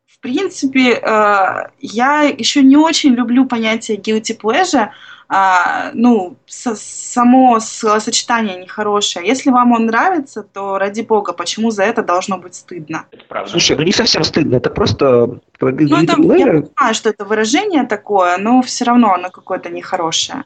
[0.07, 4.91] в принципе, э, я еще не очень люблю понятие guilty pleasure,
[5.33, 9.25] а, ну, со, само сочетание нехорошее.
[9.25, 13.05] Если вам он нравится, то ради бога, почему за это должно быть стыдно?
[13.47, 15.39] Слушай, ну не совсем стыдно, это просто...
[15.61, 20.43] Ну, это, я понимаю, что это выражение такое, но все равно оно какое-то нехорошее.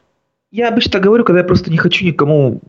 [0.50, 2.60] Я обычно говорю, когда я просто не хочу никому...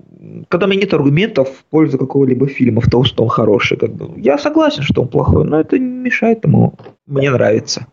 [0.47, 3.77] Когда у меня нет аргументов в пользу какого-либо фильма, в том, что он хороший.
[3.77, 4.17] Как бы.
[4.19, 6.75] Я согласен, что он плохой, но это не мешает ему.
[7.07, 7.87] Мне нравится.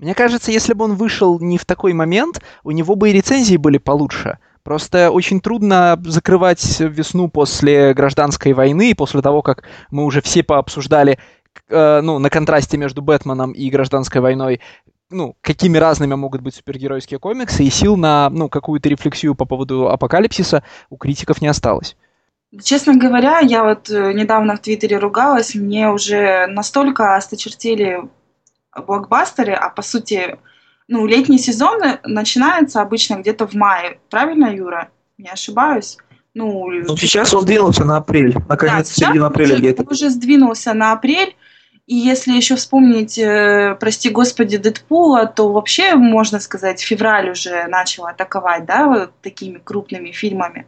[0.00, 3.58] Мне кажется, если бы он вышел не в такой момент, у него бы и рецензии
[3.58, 4.38] были получше.
[4.62, 11.18] Просто очень трудно закрывать весну после гражданской войны, после того, как мы уже все пообсуждали,
[11.68, 14.62] э, ну, на контрасте между Бэтменом и гражданской войной,
[15.10, 19.90] ну, какими разными могут быть супергеройские комиксы, и сил на, ну, какую-то рефлексию по поводу
[19.90, 21.94] апокалипсиса у критиков не осталось.
[22.62, 28.08] Честно говоря, я вот э, недавно в Твиттере ругалась, мне уже настолько осточертели
[28.76, 30.38] блокбастеры, а по сути,
[30.88, 33.98] ну, летний сезон начинается обычно где-то в мае.
[34.10, 34.90] Правильно, Юра?
[35.18, 35.98] Не ошибаюсь?
[36.34, 38.34] Ну, ну сейчас он двинулся на апрель.
[38.48, 39.82] Наконец, да, середина апреля где-то.
[39.82, 41.34] Он уже сдвинулся на апрель.
[41.86, 48.06] И если еще вспомнить, э, прости господи, Дэдпула, то вообще, можно сказать, февраль уже начал
[48.06, 50.66] атаковать, да, вот такими крупными фильмами.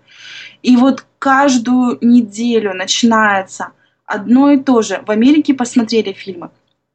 [0.63, 3.69] И вот каждую неделю начинается
[4.05, 5.01] одно и то же.
[5.07, 6.51] В Америке посмотрели фильмы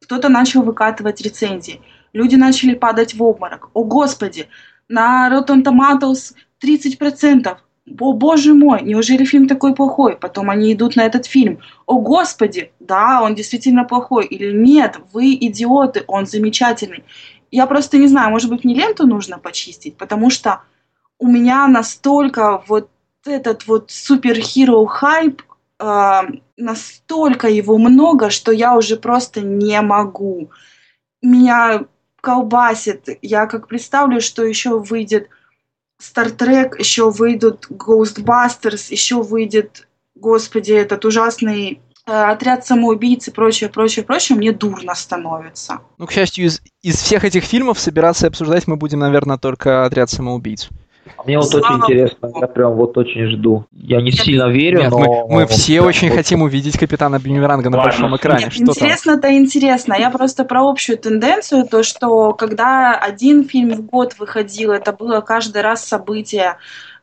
[0.08, 1.82] кто-то начал выкатывать рецензии,
[2.14, 3.70] люди начали падать в обморок.
[3.74, 4.48] О, Господи,
[4.88, 7.58] на Rotten Tomatoes 30%.
[8.00, 10.16] О, боже мой, неужели фильм такой плохой?
[10.16, 11.60] Потом они идут на этот фильм.
[11.86, 14.26] О, Господи, да, он действительно плохой.
[14.26, 17.04] Или нет, вы идиоты, он замечательный.
[17.52, 20.62] Я просто не знаю, может быть, мне ленту нужно почистить, потому что
[21.20, 22.90] у меня настолько вот
[23.26, 25.42] этот вот супер-хиро хайп
[25.80, 26.22] э,
[26.58, 30.52] настолько его много, что я уже просто не могу.
[31.22, 31.86] Меня
[32.22, 33.08] колбасит.
[33.22, 35.30] Я как представлю, что еще выйдет
[36.02, 43.70] Star Trek, еще выйдут Ghostbusters, еще выйдет, господи, этот ужасный э, отряд самоубийц и прочее,
[43.70, 45.80] прочее, прочее, мне дурно становится.
[45.98, 49.86] Ну, к счастью, из, из всех этих фильмов собираться и обсуждать мы будем, наверное, только
[49.86, 50.70] отряд самоубийц.
[51.26, 53.66] Мне вот очень интересно, я прям вот очень жду.
[53.72, 55.00] Я не сильно верю, Нет, но...
[55.00, 56.18] Мы, мы все вот, очень вот.
[56.18, 58.46] хотим увидеть капитана Бюмеранга на большом экране.
[58.46, 59.96] Нет, интересно-то интересно.
[59.98, 65.22] Я просто про общую тенденцию, то что когда один фильм в год выходил, это было
[65.22, 66.58] каждый раз событие,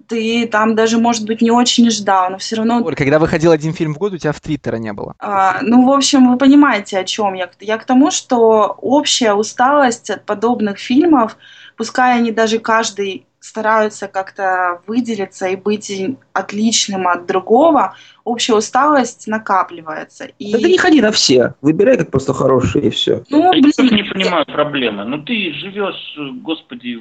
[0.08, 2.82] ты там даже, может быть, не очень ждал, но все равно...
[2.84, 5.14] Оль, когда выходил один фильм в год, у тебя в Твиттера не было.
[5.18, 7.50] А, ну, в общем, вы понимаете, о чем я.
[7.60, 11.36] Я к тому, что общая усталость от подобных фильмов,
[11.76, 15.92] пускай они даже каждый стараются как-то выделиться и быть
[16.32, 17.94] отличным от другого,
[18.24, 20.28] общая усталость накапливается.
[20.38, 20.52] И...
[20.52, 23.22] Да ты не ходи на все, выбирай как просто хорошие и все.
[23.28, 25.04] Ну, блин, я не понимаю проблемы.
[25.04, 26.98] Ну ты живешь, господи,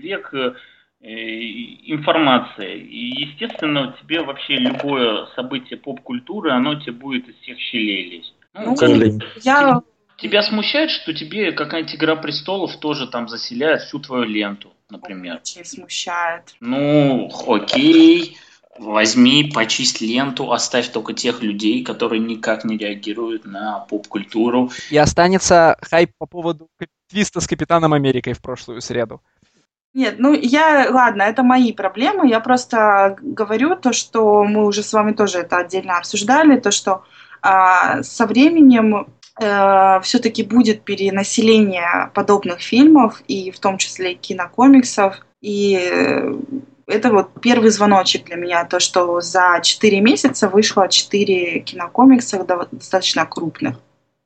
[0.00, 0.52] век э,
[1.02, 2.78] информации.
[2.78, 8.34] И, естественно, тебе вообще любое событие поп-культуры, оно тебе будет из всех щелей лезть.
[8.54, 9.82] Ну, ну я...
[10.18, 15.36] Тебя смущает, что тебе какая-нибудь «Игра престолов» тоже там заселяет всю твою ленту, например?
[15.36, 16.54] Очень смущает.
[16.60, 18.36] Ну, окей.
[18.78, 24.70] Возьми, почисть ленту, оставь только тех людей, которые никак не реагируют на поп-культуру.
[24.90, 26.68] И останется хайп по поводу
[27.10, 29.20] твиста с Капитаном Америкой в прошлую среду.
[29.94, 32.28] Нет, ну я, ладно, это мои проблемы.
[32.28, 37.04] Я просто говорю то, что мы уже с вами тоже это отдельно обсуждали, то, что
[37.42, 39.06] а, со временем
[39.40, 45.24] э, все-таки будет перенаселение подобных фильмов, и в том числе и кинокомиксов.
[45.40, 45.72] И
[46.86, 53.26] это вот первый звоночек для меня, то, что за 4 месяца вышло 4 кинокомикса достаточно
[53.26, 53.76] крупных.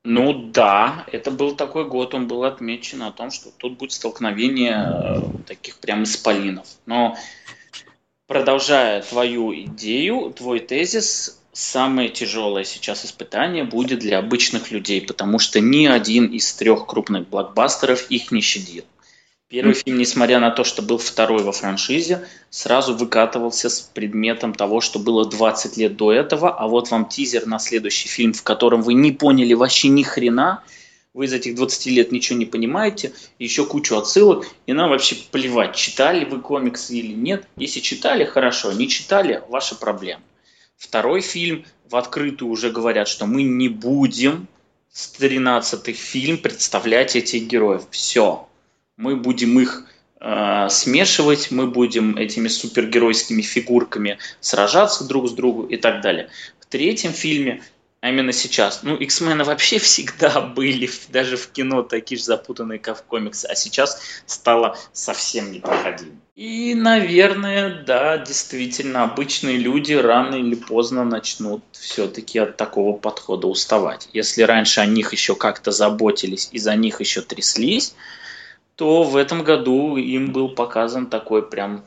[0.08, 4.88] Ну да, это был такой год, он был отмечен о том, что тут будет столкновение
[4.88, 6.66] э, таких прям исполинов.
[6.86, 7.16] Но
[8.28, 15.58] продолжая твою идею, твой тезис, самое тяжелое сейчас испытание будет для обычных людей, потому что
[15.58, 18.84] ни один из трех крупных блокбастеров их не щадил.
[19.48, 24.82] Первый фильм, несмотря на то, что был второй во франшизе, сразу выкатывался с предметом того,
[24.82, 28.82] что было 20 лет до этого, а вот вам тизер на следующий фильм, в котором
[28.82, 30.62] вы не поняли вообще ни хрена,
[31.14, 35.74] вы из этих 20 лет ничего не понимаете, еще кучу отсылок, и нам вообще плевать,
[35.74, 37.46] читали вы комиксы или нет.
[37.56, 40.20] Если читали, хорошо, не читали, ваша проблема.
[40.76, 44.46] Второй фильм в открытую уже говорят, что мы не будем
[44.92, 47.82] с 13 фильм представлять этих героев.
[47.90, 48.48] Все,
[48.96, 49.86] мы будем их
[50.20, 56.28] э, смешивать, мы будем этими супергеройскими фигурками сражаться друг с другом и так далее.
[56.60, 57.62] В третьем фильме,
[58.00, 62.98] а именно сейчас, ну, X-Men вообще всегда были, даже в кино, такие же запутанные, как
[62.98, 66.12] в комиксы, а сейчас стало совсем непроходимо.
[66.36, 74.08] И, наверное, да, действительно, обычные люди рано или поздно начнут все-таки от такого подхода уставать.
[74.12, 77.94] Если раньше о них еще как-то заботились и за них еще тряслись,
[78.76, 81.82] то в этом году им был показан такой прям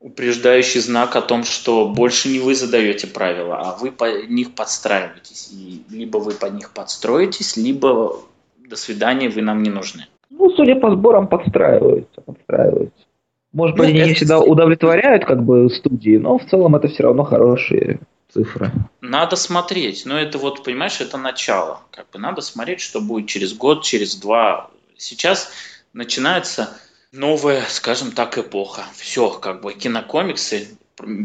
[0.00, 5.50] упреждающий знак о том, что больше не вы задаете правила, а вы по них подстраиваетесь.
[5.52, 8.16] И либо вы под них подстроитесь, либо
[8.58, 10.06] до свидания, вы нам не нужны.
[10.30, 13.04] Ну, судя по сборам, подстраиваются, подстраиваются.
[13.52, 17.02] Может быть, ну, они не всегда удовлетворяют как бы студии, но в целом это все
[17.02, 18.00] равно хорошие
[18.32, 18.70] цифры.
[19.00, 21.80] Надо смотреть, но это вот, понимаешь, это начало.
[21.90, 24.70] Как бы надо смотреть, что будет через год, через два.
[24.96, 25.50] Сейчас
[25.92, 26.78] начинается
[27.12, 28.84] новая, скажем так, эпоха.
[28.94, 30.68] Все, как бы кинокомиксы,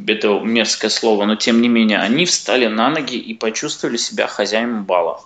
[0.08, 4.86] это мерзкое слово, но тем не менее, они встали на ноги и почувствовали себя хозяином
[4.86, 5.22] бала.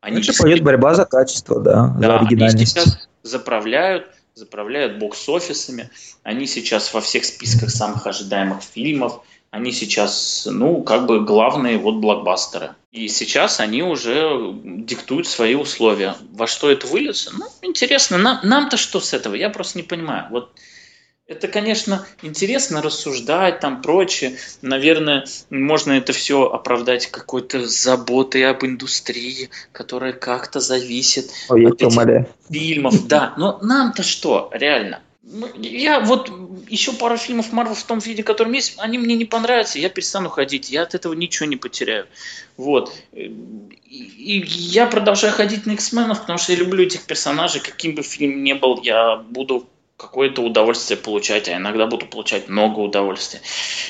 [0.00, 2.56] Они Это пойдет борьба за качество, да, да за оригинальность.
[2.56, 5.90] Они сейчас заправляют, заправляют бокс-офисами,
[6.24, 9.20] они сейчас во всех списках самых ожидаемых фильмов,
[9.50, 12.70] они сейчас, ну, как бы главные вот блокбастеры.
[12.92, 16.14] И сейчас они уже диктуют свои условия.
[16.32, 17.30] Во что это выльется?
[17.34, 18.18] Ну, интересно.
[18.18, 19.34] Нам, нам-то что с этого?
[19.34, 20.26] Я просто не понимаю.
[20.30, 20.52] Вот
[21.26, 24.36] это, конечно, интересно рассуждать, там прочее.
[24.60, 32.26] Наверное, можно это все оправдать какой-то заботой об индустрии, которая как-то зависит Ой, от этих
[32.50, 33.06] фильмов.
[33.08, 35.00] Да, но нам-то что, реально?
[35.24, 36.30] Ну, я вот
[36.68, 40.28] еще пару фильмов Марвел в том виде, которым есть, они мне не понравятся, я перестану
[40.28, 42.06] ходить, я от этого ничего не потеряю.
[42.56, 42.92] Вот.
[43.12, 48.42] И я продолжаю ходить на X-менов, потому что я люблю этих персонажей, каким бы фильм
[48.42, 53.40] ни был, я буду какое-то удовольствие получать, а иногда буду получать много удовольствия.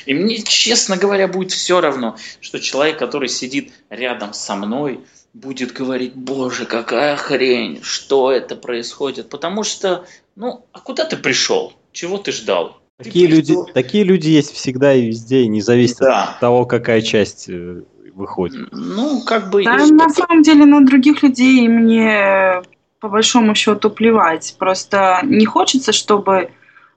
[0.05, 5.01] И мне, честно говоря, будет все равно, что человек, который сидит рядом со мной,
[5.33, 10.05] будет говорить, боже, какая хрень, что это происходит, потому что
[10.37, 11.73] ну, а куда ты пришел?
[11.93, 12.79] Чего ты ждал?
[12.97, 16.25] Такие, ты люди, такие люди есть всегда и везде, не зависит да.
[16.25, 17.83] от того, какая часть э,
[18.15, 18.69] выходит.
[18.73, 19.65] Ну, как бы...
[19.65, 22.63] Да, на самом деле на других людей мне
[23.01, 24.55] по большому счету плевать.
[24.59, 26.51] Просто не хочется, чтобы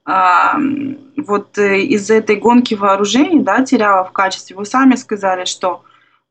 [0.06, 0.60] а,
[1.18, 4.56] вот э, из-за этой гонки вооружений, да, теряла в качестве.
[4.56, 5.84] Вы сами сказали, что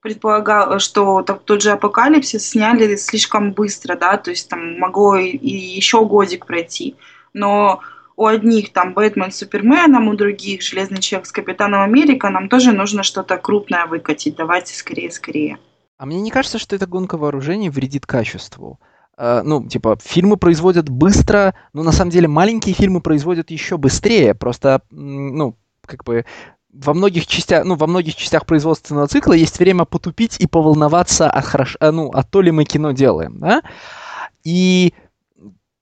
[0.04, 5.48] предполагал, что тот же апокалипсис сняли слишком быстро, да, то есть там могло и, и
[5.50, 6.94] еще годик пройти.
[7.32, 7.80] Но
[8.14, 12.72] у одних там Бэтмен с Суперменом, у других Железный Человек с Капитаном Америка, нам тоже
[12.72, 14.36] нужно что-то крупное выкатить.
[14.36, 15.56] Давайте скорее, скорее.
[15.96, 18.78] А мне не кажется, что эта гонка вооружений вредит качеству.
[19.16, 24.34] э, ну, типа, фильмы производят быстро, но на самом деле маленькие фильмы производят еще быстрее.
[24.34, 25.56] Просто, ну,
[25.86, 26.26] как бы
[26.74, 31.40] во многих частях, ну, во многих частях производственного цикла есть время потупить и поволноваться, а,
[31.40, 33.62] хорошо, а, ну, а то ли мы кино делаем, да?
[34.42, 34.92] И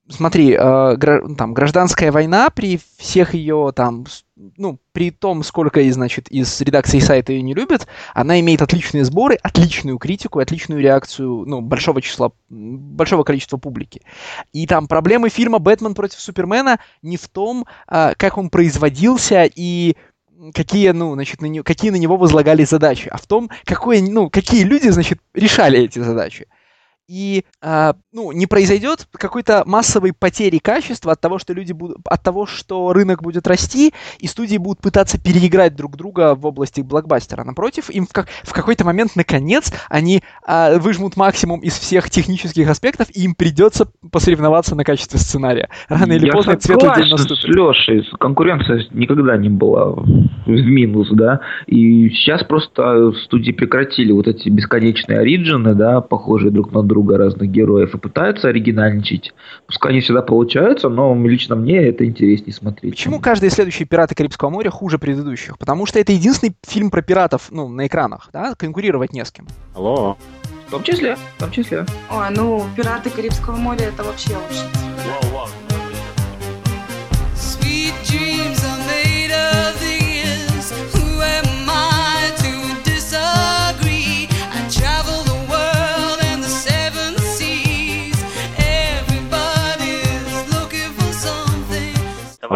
[0.08, 0.96] смотри, э,
[1.38, 4.04] там гражданская война при всех ее там,
[4.36, 9.38] ну, при том, сколько, значит, из редакции сайта ее не любят, она имеет отличные сборы,
[9.42, 14.02] отличную критику, отличную реакцию, ну, большого числа, большого количества публики.
[14.52, 19.96] И там проблемы фильма «Бэтмен против Супермена» не в том, э, как он производился и
[20.54, 24.30] какие, ну, значит, на него, какие на него возлагали задачи, а в том, какое, ну,
[24.30, 26.48] какие люди, значит, решали эти задачи
[27.12, 32.22] и э, ну, не произойдет какой-то массовой потери качества от того, что люди будут, от
[32.22, 37.44] того, что рынок будет расти, и студии будут пытаться переиграть друг друга в области блокбастера.
[37.44, 42.68] Напротив, им в, как, в какой-то момент, наконец, они э, выжмут максимум из всех технических
[42.70, 45.68] аспектов, и им придется посоревноваться на качестве сценария.
[45.90, 47.42] Рано или Я поздно светлый день наступит.
[47.42, 54.26] с Лешей, конкуренция никогда не была в минус, да, и сейчас просто студии прекратили вот
[54.28, 59.34] эти бесконечные оригины, да, похожие друг на друга, друга разных героев и пытаются оригинальничать.
[59.66, 62.92] Пускай не всегда получаются, но лично мне это интереснее смотреть.
[62.92, 65.58] Почему каждый следующий «Пираты Карибского моря» хуже предыдущих?
[65.58, 68.54] Потому что это единственный фильм про пиратов ну, на экранах, да?
[68.56, 69.46] Конкурировать не с кем.
[69.74, 70.16] Алло.
[70.68, 71.84] В том числе, в том числе.
[72.10, 74.64] Ой, ну, «Пираты Карибского моря» это вообще лучше.
[75.06, 75.61] Вау, вау.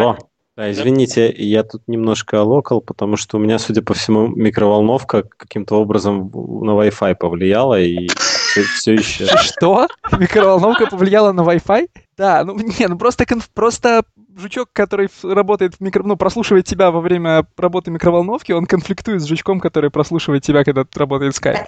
[0.04, 0.18] О,
[0.56, 5.76] да, извините, я тут немножко локал, потому что у меня, судя по всему, микроволновка каким-то
[5.76, 9.26] образом на Wi-Fi повлияла и все, все еще...
[9.36, 9.86] Что?
[10.18, 11.88] Микроволновка повлияла на Wi-Fi?
[12.16, 14.04] Да, ну не, ну просто, просто
[14.34, 16.02] жучок, который работает в микро...
[16.02, 20.86] ну, прослушивает тебя во время работы микроволновки, он конфликтует с жучком, который прослушивает тебя, когда
[20.94, 21.66] работает Skype.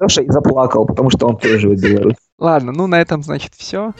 [0.00, 2.16] Леша и заплакал, потому что он тоже в Беларуси.
[2.38, 3.92] Ладно, ну на этом, значит, все.